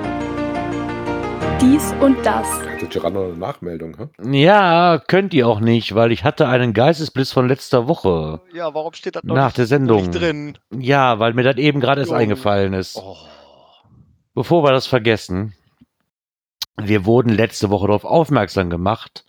Dies 1.60 1.92
und 2.00 2.16
das. 2.24 2.46
Hatte 2.80 3.12
noch 3.12 3.24
eine 3.24 3.36
Nachmeldung, 3.36 3.94
hä? 3.98 4.32
Ja, 4.42 4.98
könnt 5.06 5.34
ihr 5.34 5.46
auch 5.46 5.60
nicht, 5.60 5.94
weil 5.94 6.10
ich 6.10 6.24
hatte 6.24 6.48
einen 6.48 6.72
Geistesblitz 6.72 7.30
von 7.32 7.46
letzter 7.46 7.86
Woche. 7.86 8.40
Ja, 8.54 8.72
warum 8.72 8.94
steht 8.94 9.16
das 9.16 9.24
noch 9.24 9.34
Nach 9.34 9.48
nicht, 9.48 9.58
der 9.58 9.66
Sendung. 9.66 9.98
nicht 10.06 10.14
drin? 10.14 10.56
Ja, 10.74 11.18
weil 11.18 11.34
mir 11.34 11.42
das 11.42 11.56
eben 11.58 11.80
gerade 11.80 12.00
erst 12.00 12.12
Oh. 12.12 12.16
eingefallen 12.16 12.72
ist. 12.72 12.96
Oh. 12.96 13.14
Bevor 14.32 14.64
wir 14.64 14.70
das 14.72 14.86
vergessen, 14.86 15.52
wir 16.78 17.04
wurden 17.04 17.28
letzte 17.28 17.68
Woche 17.68 17.88
darauf 17.88 18.06
aufmerksam 18.06 18.70
gemacht, 18.70 19.26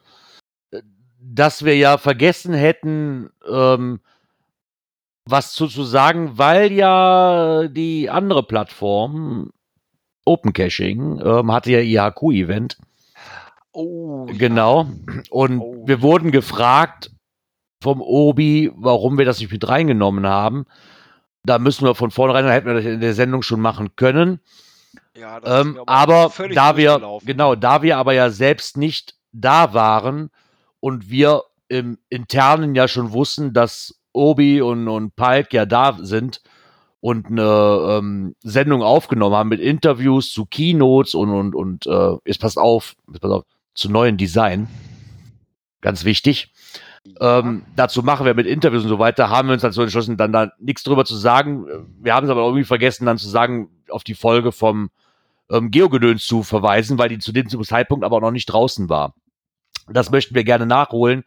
dass 1.21 1.63
wir 1.63 1.77
ja 1.77 1.97
vergessen 1.97 2.53
hätten, 2.53 3.29
ähm, 3.47 3.99
was 5.25 5.53
zu, 5.53 5.67
zu 5.67 5.83
sagen, 5.83 6.37
weil 6.37 6.71
ja 6.71 7.67
die 7.67 8.09
andere 8.09 8.43
Plattform, 8.43 9.51
Open 10.25 10.51
Caching, 10.53 11.21
ähm, 11.23 11.51
hatte 11.51 11.71
ja 11.71 11.79
ihr 11.79 12.03
HQ-Event. 12.03 12.77
Oh. 13.71 14.25
Genau. 14.25 14.87
Und 15.29 15.59
Oh. 15.59 15.83
wir 15.85 16.01
wurden 16.01 16.31
gefragt 16.31 17.11
vom 17.81 18.01
Obi, 18.01 18.71
warum 18.75 19.17
wir 19.17 19.25
das 19.25 19.39
nicht 19.39 19.51
mit 19.51 19.67
reingenommen 19.67 20.25
haben. 20.25 20.65
Da 21.43 21.57
müssen 21.59 21.85
wir 21.85 21.95
von 21.95 22.11
vornherein, 22.11 22.45
da 22.45 22.51
hätten 22.51 22.67
wir 22.67 22.75
das 22.75 22.85
in 22.85 22.99
der 22.99 23.13
Sendung 23.13 23.41
schon 23.41 23.61
machen 23.61 23.95
können. 23.95 24.39
Ja, 25.15 25.39
das 25.39 25.49
ist 25.49 25.65
Ähm, 25.65 25.79
aber 25.85 26.31
da 26.53 26.77
wir, 26.77 27.19
genau, 27.23 27.55
da 27.55 27.81
wir 27.81 27.97
aber 27.97 28.13
ja 28.13 28.29
selbst 28.29 28.77
nicht 28.77 29.15
da 29.31 29.73
waren 29.73 30.29
und 30.81 31.09
wir 31.09 31.43
im 31.69 31.97
Internen 32.09 32.75
ja 32.75 32.89
schon 32.89 33.13
wussten, 33.13 33.53
dass 33.53 34.01
Obi 34.11 34.61
und, 34.61 34.89
und 34.89 35.15
Palk 35.15 35.53
ja 35.53 35.65
da 35.65 35.97
sind 36.01 36.41
und 36.99 37.27
eine 37.27 37.99
ähm, 37.99 38.35
Sendung 38.43 38.83
aufgenommen 38.83 39.35
haben 39.35 39.49
mit 39.49 39.61
Interviews 39.61 40.31
zu 40.31 40.45
Keynotes 40.45 41.15
und, 41.15 41.29
und, 41.29 41.55
und 41.55 41.87
äh, 41.87 42.17
jetzt 42.25 42.41
passt 42.41 42.57
auf, 42.57 42.95
jetzt 43.07 43.21
passt 43.21 43.33
auf, 43.33 43.43
zu 43.73 43.89
neuen 43.89 44.17
Design. 44.17 44.67
Ganz 45.79 46.03
wichtig. 46.03 46.51
Ja. 47.05 47.39
Ähm, 47.39 47.63
dazu 47.75 48.03
machen 48.03 48.25
wir 48.25 48.35
mit 48.35 48.45
Interviews 48.45 48.83
und 48.83 48.89
so 48.89 48.99
weiter, 48.99 49.29
haben 49.29 49.47
wir 49.47 49.53
uns 49.53 49.63
dazu 49.63 49.81
entschlossen, 49.81 50.17
dann 50.17 50.33
da 50.33 50.51
nichts 50.59 50.83
drüber 50.83 51.05
zu 51.05 51.15
sagen. 51.15 51.65
Wir 51.99 52.13
haben 52.13 52.25
es 52.25 52.29
aber 52.29 52.41
irgendwie 52.41 52.65
vergessen, 52.65 53.05
dann 53.05 53.17
zu 53.17 53.29
sagen, 53.29 53.69
auf 53.89 54.03
die 54.03 54.13
Folge 54.13 54.51
vom 54.51 54.89
ähm, 55.49 55.71
Geogedöns 55.71 56.27
zu 56.27 56.43
verweisen, 56.43 56.97
weil 56.97 57.09
die 57.09 57.19
zu 57.19 57.31
dem 57.31 57.49
Zeitpunkt 57.49 58.05
aber 58.05 58.21
noch 58.21 58.31
nicht 58.31 58.45
draußen 58.45 58.89
war. 58.89 59.15
Das 59.89 60.11
möchten 60.11 60.35
wir 60.35 60.43
gerne 60.43 60.65
nachholen, 60.65 61.23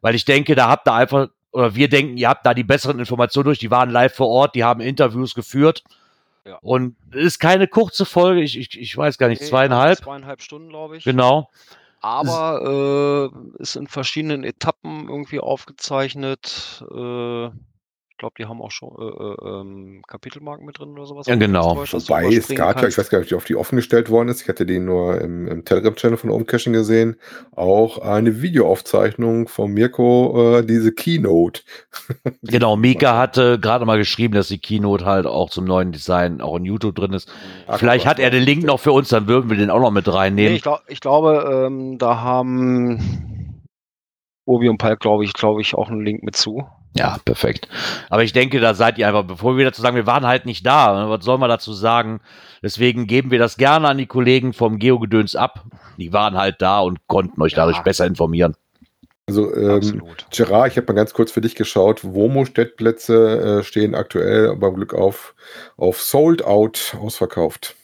weil 0.00 0.14
ich 0.14 0.24
denke, 0.24 0.54
da 0.54 0.68
habt 0.68 0.88
ihr 0.88 0.94
einfach, 0.94 1.28
oder 1.52 1.74
wir 1.74 1.88
denken, 1.88 2.16
ihr 2.16 2.28
habt 2.28 2.46
da 2.46 2.54
die 2.54 2.64
besseren 2.64 2.98
Informationen 2.98 3.46
durch. 3.46 3.58
Die 3.58 3.70
waren 3.70 3.90
live 3.90 4.14
vor 4.14 4.28
Ort, 4.28 4.54
die 4.54 4.64
haben 4.64 4.80
Interviews 4.80 5.34
geführt. 5.34 5.82
Ja. 6.44 6.58
Und 6.62 6.96
es 7.10 7.24
ist 7.24 7.38
keine 7.38 7.68
kurze 7.68 8.04
Folge, 8.06 8.40
ich, 8.40 8.58
ich, 8.58 8.78
ich 8.78 8.96
weiß 8.96 9.18
gar 9.18 9.28
nicht, 9.28 9.42
Nee, 9.42 9.48
zweieinhalb. 9.48 9.98
Zweieinhalb 9.98 10.40
Stunden, 10.42 10.70
glaube 10.70 10.96
ich. 10.96 11.04
Genau. 11.04 11.50
Aber 12.00 13.32
äh, 13.58 13.62
ist 13.62 13.76
in 13.76 13.86
verschiedenen 13.86 14.44
Etappen 14.44 15.08
irgendwie 15.08 15.40
aufgezeichnet. 15.40 16.82
Äh, 16.90 17.50
glaube, 18.18 18.34
die 18.38 18.46
haben 18.46 18.60
auch 18.60 18.70
schon 18.70 18.90
äh, 18.98 19.04
äh, 19.04 19.60
ähm, 19.60 20.02
Kapitelmarken 20.06 20.66
mit 20.66 20.78
drin 20.78 20.90
oder 20.90 21.06
sowas. 21.06 21.26
Ja, 21.26 21.36
genau. 21.36 21.76
Wobei, 21.76 22.26
es 22.26 22.48
gab 22.48 22.76
ja, 22.76 22.88
ich 22.88 22.94
kannst. 22.94 22.98
weiß 22.98 23.10
gar 23.10 23.20
nicht, 23.20 23.32
ob 23.34 23.44
die 23.44 23.56
offen 23.56 23.76
gestellt 23.76 24.10
worden 24.10 24.28
ist. 24.28 24.42
Ich 24.42 24.48
hatte 24.48 24.66
die 24.66 24.78
nur 24.78 25.20
im, 25.20 25.46
im 25.48 25.64
Telegram-Channel 25.64 26.16
von 26.18 26.30
Open 26.30 26.46
Caching 26.46 26.72
gesehen. 26.72 27.16
Auch 27.54 27.98
eine 27.98 28.42
Videoaufzeichnung 28.42 29.48
von 29.48 29.72
Mirko, 29.72 30.58
äh, 30.58 30.66
diese 30.66 30.92
Keynote. 30.92 31.62
Genau, 32.42 32.76
Mika 32.76 33.18
hatte 33.18 33.58
gerade 33.58 33.84
mal 33.84 33.98
geschrieben, 33.98 34.34
dass 34.34 34.48
die 34.48 34.58
Keynote 34.58 35.04
halt 35.04 35.26
auch 35.26 35.50
zum 35.50 35.64
neuen 35.64 35.92
Design 35.92 36.40
auch 36.40 36.56
in 36.56 36.64
YouTube 36.64 36.94
drin 36.94 37.12
ist. 37.12 37.30
Ach, 37.66 37.78
Vielleicht 37.78 38.06
hat 38.06 38.18
er 38.18 38.30
den 38.30 38.42
Link 38.42 38.64
noch 38.64 38.80
für 38.80 38.92
uns, 38.92 39.08
dann 39.08 39.26
würden 39.26 39.50
wir 39.50 39.56
den 39.56 39.70
auch 39.70 39.80
noch 39.80 39.90
mit 39.90 40.06
Nee, 40.06 40.12
reinnehmen. 40.12 40.54
ich, 40.56 40.62
glaub, 40.62 40.80
ich 40.88 41.00
glaube, 41.00 41.66
ähm, 41.66 41.98
da 41.98 42.20
haben 42.20 43.58
Obi 44.44 44.68
und 44.68 44.78
Palk, 44.78 45.00
glaube 45.00 45.24
ich, 45.24 45.32
glaube 45.34 45.60
ich, 45.60 45.74
auch 45.74 45.90
einen 45.90 46.04
Link 46.04 46.22
mit 46.22 46.36
zu. 46.36 46.66
Ja, 46.96 47.18
perfekt. 47.24 47.68
Aber 48.10 48.24
ich 48.24 48.32
denke, 48.32 48.60
da 48.60 48.74
seid 48.74 48.98
ihr 48.98 49.06
einfach, 49.06 49.24
bevor 49.24 49.56
wir 49.56 49.64
dazu 49.64 49.82
sagen, 49.82 49.96
wir 49.96 50.06
waren 50.06 50.26
halt 50.26 50.46
nicht 50.46 50.66
da. 50.66 51.08
Was 51.08 51.24
soll 51.24 51.38
man 51.38 51.48
dazu 51.48 51.72
sagen? 51.72 52.20
Deswegen 52.62 53.06
geben 53.06 53.30
wir 53.30 53.38
das 53.38 53.56
gerne 53.56 53.88
an 53.88 53.98
die 53.98 54.06
Kollegen 54.06 54.52
vom 54.52 54.78
Geogedöns 54.78 55.36
ab. 55.36 55.64
Die 55.96 56.12
waren 56.12 56.36
halt 56.36 56.60
da 56.60 56.80
und 56.80 57.06
konnten 57.06 57.40
euch 57.42 57.52
Ja. 57.52 57.58
dadurch 57.58 57.80
besser 57.80 58.06
informieren. 58.06 58.56
Also, 59.28 59.54
ähm, 59.54 59.70
Absolut. 59.76 60.26
Gerard, 60.34 60.72
ich 60.72 60.76
habe 60.78 60.86
mal 60.90 60.94
ganz 60.98 61.12
kurz 61.12 61.30
für 61.30 61.42
dich 61.42 61.54
geschaut. 61.54 62.02
Womo-Stellplätze 62.02 63.60
äh, 63.60 63.62
stehen 63.62 63.94
aktuell 63.94 64.56
beim 64.56 64.74
Glück 64.74 64.94
auf, 64.94 65.34
auf 65.76 66.00
Sold 66.00 66.42
Out 66.44 66.96
ausverkauft. 66.98 67.76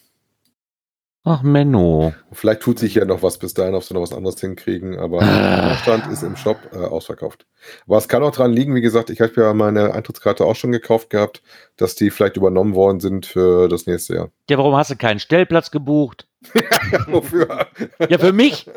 Ach, 1.26 1.42
Menno. 1.42 2.12
Vielleicht 2.32 2.60
tut 2.60 2.78
sich 2.78 2.96
ja 2.96 3.06
noch 3.06 3.22
was 3.22 3.38
bis 3.38 3.54
dahin, 3.54 3.74
ob 3.74 3.82
sie 3.82 3.94
noch 3.94 4.02
was 4.02 4.12
anderes 4.12 4.38
hinkriegen, 4.38 4.98
aber 4.98 5.20
der 5.20 5.78
Stand 5.80 6.12
ist 6.12 6.22
im 6.22 6.36
Shop 6.36 6.58
äh, 6.72 6.76
ausverkauft. 6.76 7.46
Aber 7.86 7.96
es 7.96 8.08
kann 8.08 8.22
auch 8.22 8.30
dran 8.30 8.52
liegen, 8.52 8.74
wie 8.74 8.82
gesagt, 8.82 9.08
ich 9.08 9.22
habe 9.22 9.32
ja 9.36 9.54
meine 9.54 9.94
Eintrittskarte 9.94 10.44
auch 10.44 10.54
schon 10.54 10.70
gekauft 10.70 11.08
gehabt, 11.08 11.42
dass 11.78 11.94
die 11.94 12.10
vielleicht 12.10 12.36
übernommen 12.36 12.74
worden 12.74 13.00
sind 13.00 13.24
für 13.24 13.68
das 13.68 13.86
nächste 13.86 14.16
Jahr. 14.16 14.30
Ja, 14.50 14.58
warum 14.58 14.76
hast 14.76 14.90
du 14.90 14.96
keinen 14.96 15.18
Stellplatz 15.18 15.70
gebucht? 15.70 16.28
Wofür? 17.06 17.68
Ja, 18.06 18.18
für 18.18 18.34
mich. 18.34 18.68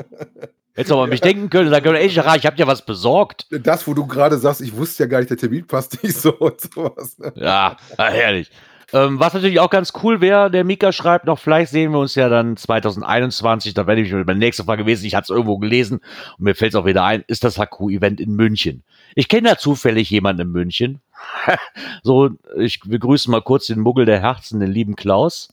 Du 0.78 0.94
aber 0.94 1.04
an 1.04 1.10
mich 1.10 1.22
denken 1.22 1.50
können, 1.50 1.70
sagen 1.70 1.84
können, 1.84 1.98
ey, 1.98 2.08
Gerard, 2.08 2.38
ich 2.38 2.46
hab 2.46 2.56
dir 2.56 2.68
was 2.68 2.86
besorgt. 2.86 3.48
Das, 3.50 3.88
wo 3.88 3.94
du 3.94 4.08
gerade 4.08 4.38
sagst, 4.38 4.62
ich 4.62 4.78
wusste 4.78 5.04
ja 5.04 5.10
gar 5.10 5.20
nicht, 5.20 5.30
der 5.30 5.38
Termin 5.38 5.68
passt 5.68 6.02
nicht 6.02 6.16
so 6.16 6.32
und 6.38 6.62
sowas. 6.62 7.18
Ne? 7.18 7.34
Ja, 7.36 7.76
ah, 7.98 8.10
herrlich. 8.10 8.52
Ähm, 8.94 9.20
was 9.20 9.34
natürlich 9.34 9.60
auch 9.60 9.70
ganz 9.70 9.92
cool 10.02 10.22
wäre, 10.22 10.50
der 10.50 10.64
Mika 10.64 10.94
schreibt 10.94 11.26
noch, 11.26 11.40
vielleicht 11.40 11.72
sehen 11.72 11.92
wir 11.92 12.00
uns 12.00 12.16
ja 12.16 12.30
dann 12.30 12.56
2021, 12.56 13.74
da 13.74 13.86
werde 13.86 14.02
ich 14.02 14.14
meine 14.14 14.36
nächste 14.36 14.64
Frage 14.64 14.84
gewesen, 14.84 15.06
ich 15.06 15.14
hatte 15.14 15.26
es 15.26 15.30
irgendwo 15.30 15.58
gelesen 15.58 16.00
und 16.38 16.46
mir 16.46 16.56
fällt 16.56 16.74
es 16.74 16.76
auch 16.76 16.86
wieder 16.86 17.04
ein, 17.04 17.24
ist 17.28 17.44
das 17.44 17.58
HQ-Event 17.58 18.22
in 18.22 18.34
München. 18.34 18.84
Ich 19.14 19.28
kenne 19.28 19.50
da 19.50 19.58
zufällig 19.58 20.10
jemanden 20.10 20.44
in 20.44 20.52
München. 20.52 21.02
so, 22.04 22.30
ich 22.58 22.80
begrüße 22.80 23.30
mal 23.30 23.42
kurz 23.42 23.68
den 23.68 23.80
Muggel 23.80 24.06
der 24.06 24.22
Herzen, 24.22 24.62
den 24.62 24.72
lieben 24.72 24.96
Klaus. 24.96 25.50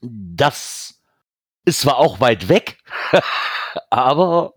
Das 0.00 1.00
ist 1.66 1.80
zwar 1.80 1.98
auch 1.98 2.20
weit 2.20 2.48
weg, 2.48 2.78
aber 3.90 4.54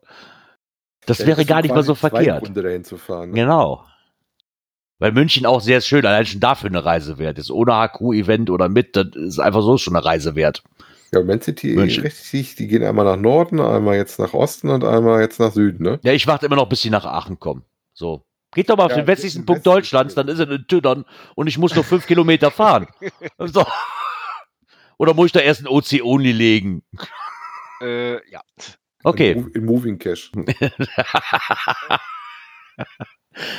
das 1.05 1.25
wäre 1.25 1.43
gar 1.43 1.61
nicht 1.61 1.73
mal 1.73 1.83
so 1.83 1.95
verkehrt. 1.95 2.43
Runde 2.43 2.61
dahin 2.61 2.83
zu 2.85 2.97
fahren, 2.97 3.31
ne? 3.31 3.35
Genau. 3.35 3.83
Weil 4.99 5.13
München 5.13 5.45
auch 5.45 5.61
sehr 5.61 5.79
schön, 5.81 6.05
allein 6.05 6.25
schon 6.25 6.41
dafür 6.41 6.69
eine 6.69 6.83
Reise 6.83 7.17
wert 7.17 7.39
ist. 7.39 7.49
Ohne 7.51 7.71
HQ-Event 7.73 8.49
oder 8.49 8.67
mit, 8.69 8.95
das 8.97 9.07
ist 9.15 9.39
einfach 9.39 9.61
so 9.61 9.77
schon 9.77 9.95
eine 9.95 10.03
Reise 10.05 10.35
wert. 10.35 10.61
Ja, 11.13 11.23
Man 11.23 11.41
City, 11.41 11.73
München. 11.73 12.03
richtig, 12.03 12.55
die 12.55 12.67
gehen 12.67 12.83
einmal 12.83 13.05
nach 13.05 13.15
Norden, 13.17 13.59
einmal 13.61 13.95
jetzt 13.95 14.19
nach 14.19 14.33
Osten 14.33 14.69
und 14.69 14.83
einmal 14.83 15.21
jetzt 15.21 15.39
nach 15.39 15.51
Süden, 15.53 15.83
ne? 15.83 15.99
Ja, 16.03 16.11
ich 16.13 16.27
warte 16.27 16.45
immer 16.45 16.57
noch, 16.57 16.69
bis 16.69 16.81
sie 16.81 16.89
nach 16.91 17.05
Aachen 17.05 17.39
kommen. 17.39 17.63
So. 17.93 18.23
Geht 18.53 18.69
doch 18.69 18.77
mal 18.77 18.85
auf 18.85 18.91
Ja, 18.91 18.97
den 18.97 19.07
westlichsten 19.07 19.45
Punkt 19.45 19.59
westlichen 19.65 19.75
Deutschlands, 19.75 20.15
dann 20.15 20.27
ist 20.27 20.39
er 20.39 20.49
in 20.51 20.65
Tüdern 20.67 21.05
und 21.35 21.47
ich 21.47 21.57
muss 21.57 21.73
nur 21.75 21.83
fünf 21.83 22.05
Kilometer 22.05 22.51
fahren. 22.51 22.87
So. 23.39 23.65
Oder 24.97 25.13
muss 25.13 25.27
ich 25.27 25.31
da 25.31 25.39
erst 25.39 25.61
ein 25.61 25.67
OC-Only 25.67 26.31
legen? 26.33 26.83
Äh, 27.81 28.15
ja. 28.29 28.41
Okay. 29.03 29.31
In, 29.31 29.41
Mo- 29.43 29.47
in 29.53 29.65
Moving 29.65 29.97
Cash. 29.97 30.29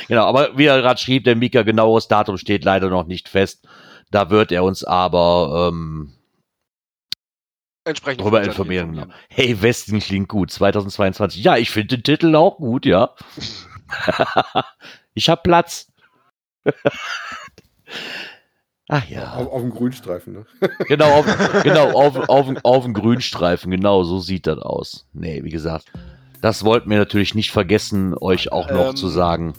Genau, 0.07 0.25
aber 0.25 0.57
wie 0.57 0.65
er 0.65 0.81
gerade 0.81 0.99
schrieb, 0.99 1.23
der 1.23 1.35
Mika, 1.35 1.63
genaues 1.63 2.07
Datum 2.07 2.37
steht 2.37 2.63
leider 2.63 2.89
noch 2.89 3.05
nicht 3.05 3.29
fest. 3.29 3.67
Da 4.11 4.29
wird 4.29 4.51
er 4.51 4.63
uns 4.63 4.83
aber 4.83 5.69
ähm, 5.69 6.13
Entsprechend 7.83 8.21
darüber 8.21 8.37
frühzeitig 8.37 8.59
informieren. 8.59 8.93
Genau. 8.93 9.07
Hey, 9.29 9.61
Westen 9.61 9.99
klingt 9.99 10.29
gut, 10.29 10.51
2022. 10.51 11.43
Ja, 11.43 11.57
ich 11.57 11.71
finde 11.71 11.97
den 11.97 12.03
Titel 12.03 12.35
auch 12.35 12.57
gut, 12.57 12.85
ja. 12.85 13.15
ich 15.13 15.29
habe 15.29 15.41
Platz. 15.43 15.91
Ach 18.93 19.07
ja. 19.07 19.33
Auf, 19.35 19.47
auf 19.47 19.61
dem 19.61 19.71
Grünstreifen, 19.71 20.33
ne? 20.33 20.45
Genau, 20.87 21.11
auf, 21.11 21.25
genau 21.63 21.91
auf, 21.91 22.29
auf, 22.29 22.47
auf 22.63 22.83
dem 22.83 22.93
Grünstreifen, 22.93 23.71
genau, 23.71 24.03
so 24.03 24.19
sieht 24.19 24.47
das 24.47 24.59
aus. 24.59 25.07
Nee, 25.13 25.43
wie 25.43 25.49
gesagt, 25.49 25.91
das 26.41 26.65
wollten 26.65 26.89
wir 26.89 26.97
natürlich 26.97 27.33
nicht 27.33 27.51
vergessen, 27.51 28.13
euch 28.19 28.51
auch 28.51 28.69
noch 28.69 28.89
Ähm, 28.89 28.95
zu 28.97 29.07
sagen. 29.07 29.53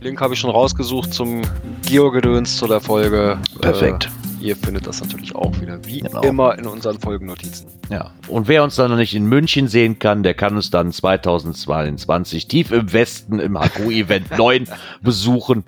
Link 0.00 0.20
habe 0.20 0.34
ich 0.34 0.40
schon 0.40 0.50
rausgesucht 0.50 1.12
zum 1.12 1.42
Geo-Gedöns 1.86 2.56
zu 2.56 2.66
der 2.66 2.80
Folge. 2.80 3.38
Perfekt. 3.60 4.08
Äh, 4.40 4.44
ihr 4.46 4.56
findet 4.56 4.86
das 4.86 5.00
natürlich 5.02 5.34
auch 5.34 5.60
wieder, 5.60 5.84
wie 5.84 6.00
Genau. 6.00 6.22
immer, 6.22 6.58
in 6.58 6.66
unseren 6.66 6.98
Folgennotizen. 6.98 7.66
Ja. 7.90 8.10
Und 8.28 8.48
wer 8.48 8.64
uns 8.64 8.76
dann 8.76 8.90
noch 8.90 8.96
nicht 8.96 9.14
in 9.14 9.26
München 9.26 9.68
sehen 9.68 9.98
kann, 9.98 10.22
der 10.22 10.32
kann 10.32 10.56
uns 10.56 10.70
dann 10.70 10.90
2022 10.90 12.48
tief 12.48 12.70
im 12.72 12.90
Westen 12.92 13.38
im 13.40 13.58
HQ-Event 13.58 14.38
9 14.38 14.66
besuchen. 15.02 15.64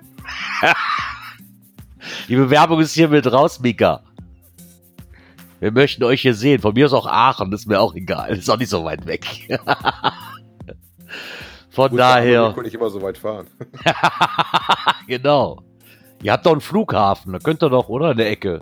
Die 2.27 2.35
Bewerbung 2.35 2.79
ist 2.79 2.93
hier 2.93 3.09
mit 3.09 3.31
raus, 3.31 3.59
Mika. 3.59 4.01
Wir 5.59 5.71
möchten 5.71 6.03
euch 6.03 6.21
hier 6.21 6.33
sehen. 6.33 6.59
Von 6.59 6.73
mir 6.73 6.87
aus 6.87 6.93
auch 6.93 7.05
Aachen, 7.05 7.53
ist 7.53 7.67
mir 7.67 7.79
auch 7.79 7.93
egal. 7.95 8.35
Ist 8.35 8.49
auch 8.49 8.57
nicht 8.57 8.69
so 8.69 8.83
weit 8.83 9.05
weg. 9.05 9.25
Von 11.73 11.89
Gut, 11.89 11.99
daher. 11.99 12.49
Wir 12.49 12.53
können 12.53 12.65
nicht 12.65 12.75
immer 12.75 12.89
so 12.91 13.01
weit 13.01 13.17
fahren. 13.17 13.47
genau. 15.07 15.59
Ihr 16.21 16.31
habt 16.31 16.45
doch 16.45 16.51
einen 16.51 16.61
Flughafen, 16.61 17.33
da 17.33 17.39
könnt 17.39 17.63
ihr 17.63 17.69
doch, 17.69 17.89
oder? 17.89 18.11
In 18.11 18.17
der 18.17 18.29
Ecke. 18.29 18.61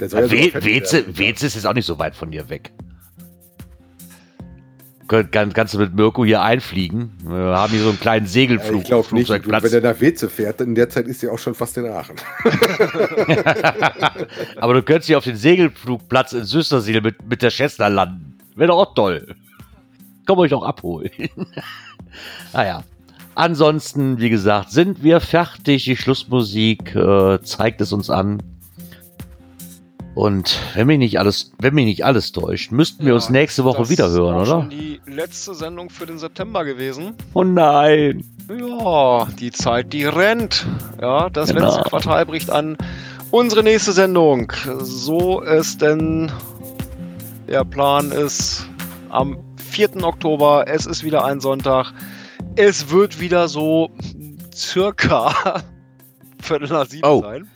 Der 0.00 0.08
soll 0.08 0.22
ja 0.22 0.28
fertig 0.28 0.64
Weze. 0.64 1.18
Weze 1.18 1.46
ist 1.46 1.54
jetzt 1.54 1.66
auch 1.66 1.74
nicht 1.74 1.84
so 1.84 1.98
weit 1.98 2.16
von 2.16 2.30
dir 2.30 2.48
weg. 2.48 2.72
Kann, 5.30 5.52
kannst 5.52 5.74
du 5.74 5.78
mit 5.78 5.94
Mirko 5.94 6.24
hier 6.24 6.40
einfliegen? 6.40 7.12
Wir 7.22 7.58
haben 7.58 7.70
hier 7.70 7.82
so 7.82 7.90
einen 7.90 8.00
kleinen 8.00 8.24
Ja, 8.24 8.32
Segelflug. 8.32 8.80
ich 8.80 8.88
glaube 8.88 9.14
nicht. 9.14 9.28
Wenn 9.28 9.70
der 9.70 9.82
nach 9.82 10.00
Weze 10.00 10.30
fährt, 10.30 10.62
in 10.62 10.74
der 10.74 10.88
Zeit 10.88 11.06
ist 11.06 11.22
er 11.22 11.34
auch 11.34 11.38
schon 11.38 11.54
fast 11.54 11.76
in 11.76 11.84
Aachen. 11.86 12.16
Aber 14.56 14.72
du 14.72 14.82
könntest 14.82 15.08
hier 15.08 15.18
auf 15.18 15.24
den 15.24 15.36
Segelflugplatz 15.36 16.32
in 16.32 16.44
Süstersiel 16.44 17.02
mit, 17.02 17.22
mit 17.28 17.42
der 17.42 17.50
Cessna 17.50 17.88
landen. 17.88 18.38
Wäre 18.56 18.68
doch 18.68 18.78
auch 18.78 18.94
toll. 18.94 19.36
Komm 20.26 20.38
euch 20.38 20.54
auch 20.54 20.62
abholen. 20.64 21.10
naja. 22.52 22.82
Ansonsten, 23.34 24.18
wie 24.18 24.28
gesagt, 24.28 24.70
sind 24.70 25.02
wir 25.02 25.20
fertig. 25.20 25.84
Die 25.84 25.96
Schlussmusik 25.96 26.94
äh, 26.94 27.40
zeigt 27.42 27.80
es 27.80 27.92
uns 27.92 28.10
an. 28.10 28.42
Und 30.14 30.60
wenn 30.74 30.86
mich 30.86 30.98
nicht 30.98 31.18
alles, 31.18 31.52
wenn 31.58 31.72
mich 31.74 31.86
nicht 31.86 32.04
alles 32.04 32.32
täuscht, 32.32 32.70
müssten 32.70 33.06
wir 33.06 33.14
uns 33.14 33.30
nächste 33.30 33.64
Woche 33.64 33.88
wieder 33.88 34.10
hören, 34.10 34.42
ist 34.42 34.48
oder? 34.50 34.60
schon 34.60 34.68
die 34.70 35.00
letzte 35.06 35.54
Sendung 35.54 35.88
für 35.88 36.04
den 36.04 36.18
September 36.18 36.64
gewesen. 36.66 37.14
Oh 37.32 37.44
nein. 37.44 38.22
Ja, 38.50 39.26
die 39.40 39.50
Zeit, 39.50 39.90
die 39.94 40.04
rennt. 40.04 40.66
Ja, 41.00 41.30
das 41.30 41.48
Genau. 41.54 41.64
letzte 41.74 41.88
Quartal 41.88 42.26
bricht 42.26 42.50
an. 42.50 42.76
Unsere 43.30 43.62
nächste 43.62 43.92
Sendung, 43.92 44.52
so 44.80 45.42
es 45.42 45.78
denn 45.78 46.30
der 47.48 47.64
Plan 47.64 48.12
ist, 48.12 48.68
am 49.08 49.38
4. 49.72 50.04
Oktober, 50.04 50.64
es 50.68 50.84
ist 50.86 51.02
wieder 51.02 51.24
ein 51.24 51.40
Sonntag. 51.40 51.92
Es 52.56 52.90
wird 52.90 53.20
wieder 53.20 53.48
so 53.48 53.90
circa 54.54 55.62
Viertel 56.42 56.68
nach 56.68 56.86
sieben 56.86 57.06
Oh. 57.06 57.22
sein. 57.22 57.48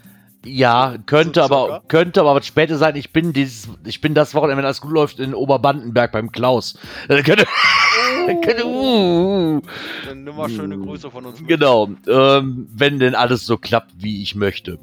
Ja, 0.44 0.94
könnte 1.06 1.40
So 1.40 1.46
aber, 1.46 1.82
könnte 1.88 2.20
aber 2.22 2.40
später 2.42 2.78
sein. 2.78 2.94
Ich 2.96 3.12
bin 3.12 3.32
dieses, 3.32 3.68
ich 3.84 4.00
bin 4.00 4.14
das 4.14 4.32
Wochenende, 4.34 4.58
wenn 4.58 4.64
alles 4.64 4.80
gut 4.80 4.92
läuft, 4.92 5.18
in 5.18 5.34
Oberbandenberg 5.34 6.12
beim 6.12 6.30
Klaus. 6.32 6.78
Äh, 7.08 7.22
könnte, 7.22 7.46
könnte, 8.44 8.64
uh, 8.66 9.60
Dann 10.06 10.24
nimm 10.24 10.36
mal 10.36 10.48
schöne 10.48 10.78
Grüße 10.78 11.10
von 11.10 11.26
uns. 11.26 11.40
mit. 11.40 11.48
genau, 11.48 11.88
ähm, 12.08 12.68
wenn 12.72 12.98
denn 12.98 13.14
alles 13.14 13.44
so 13.44 13.58
klappt, 13.58 13.90
wie 13.98 14.22
ich 14.22 14.34
möchte. 14.36 14.78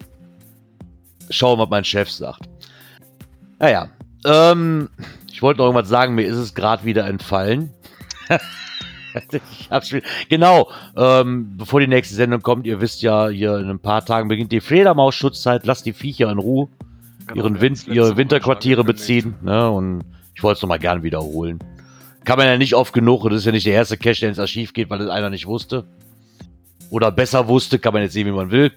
Schauen, 1.30 1.58
was 1.60 1.70
mein 1.70 1.84
Chef 1.86 2.12
sagt. 2.12 2.42
Naja, 3.60 3.88
ähm, 4.26 4.90
ich 5.34 5.42
wollte 5.42 5.58
noch 5.58 5.66
irgendwas 5.66 5.90
sagen, 5.90 6.14
mir 6.14 6.28
ist 6.28 6.38
es 6.38 6.54
gerade 6.54 6.86
wieder 6.86 7.08
entfallen. 7.08 7.72
genau, 10.30 10.72
ähm, 10.96 11.58
bevor 11.58 11.80
die 11.80 11.88
nächste 11.88 12.14
Sendung 12.14 12.44
kommt, 12.44 12.68
ihr 12.68 12.80
wisst 12.82 13.02
ja, 13.02 13.30
hier 13.30 13.58
in 13.58 13.68
ein 13.68 13.80
paar 13.80 14.06
Tagen 14.06 14.28
beginnt 14.28 14.52
die 14.52 14.62
Fledermaus-Schutzzeit, 14.62 15.66
lasst 15.66 15.88
die 15.88 15.94
Viecher 15.94 16.32
in 16.32 16.38
Ruhe 16.38 16.70
Genau, 17.26 17.46
ihren 17.46 17.56
wir 17.56 17.62
Win 17.62 17.70
haben's 17.70 17.88
letzte 17.88 17.94
ihre 17.96 18.18
Winterquartiere 18.18 18.84
beziehen. 18.84 19.34
Ne? 19.42 19.72
Und 19.72 20.04
ich 20.36 20.44
wollte 20.44 20.58
es 20.58 20.62
nochmal 20.62 20.78
gern 20.78 21.02
wiederholen. 21.02 21.58
Kann 22.26 22.38
man 22.38 22.46
ja 22.46 22.58
nicht 22.60 22.76
oft 22.76 22.94
genug. 22.94 23.24
und 23.24 23.32
Das 23.32 23.40
ist 23.40 23.46
ja 23.46 23.52
nicht 23.52 23.66
der 23.66 23.74
erste 23.74 23.98
Cache, 23.98 24.20
der 24.20 24.30
ins 24.30 24.40
Archiv 24.40 24.72
geht, 24.72 24.92
weil 24.92 25.00
das 25.00 25.10
einer 25.10 25.32
nicht 25.32 25.48
wusste. 25.48 25.86
Oder 26.92 27.12
besser 27.12 27.48
wusste, 27.48 27.80
kann 27.80 27.94
man 27.94 28.04
jetzt 28.04 28.14
sehen, 28.14 28.28
wie 28.28 28.32
man 28.32 28.52
will. 28.52 28.72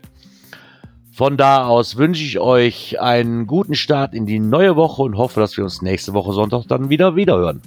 Von 1.16 1.38
da 1.38 1.66
aus 1.66 1.96
wünsche 1.96 2.22
ich 2.22 2.38
euch 2.40 3.00
einen 3.00 3.46
guten 3.46 3.74
Start 3.74 4.12
in 4.12 4.26
die 4.26 4.38
neue 4.38 4.76
Woche 4.76 5.00
und 5.00 5.16
hoffe, 5.16 5.40
dass 5.40 5.56
wir 5.56 5.64
uns 5.64 5.80
nächste 5.80 6.12
Woche 6.12 6.34
Sonntag 6.34 6.64
dann 6.68 6.90
wieder 6.90 7.16
wiederhören. 7.16 7.62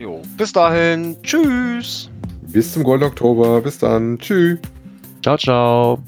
Jo, 0.00 0.22
bis 0.38 0.50
dahin. 0.50 1.14
Tschüss. 1.22 2.08
Bis 2.46 2.72
zum 2.72 2.84
Golden 2.84 3.04
Oktober. 3.04 3.60
Bis 3.60 3.76
dann. 3.76 4.18
Tschüss. 4.18 4.60
Ciao, 5.22 5.36
ciao. 5.36 5.98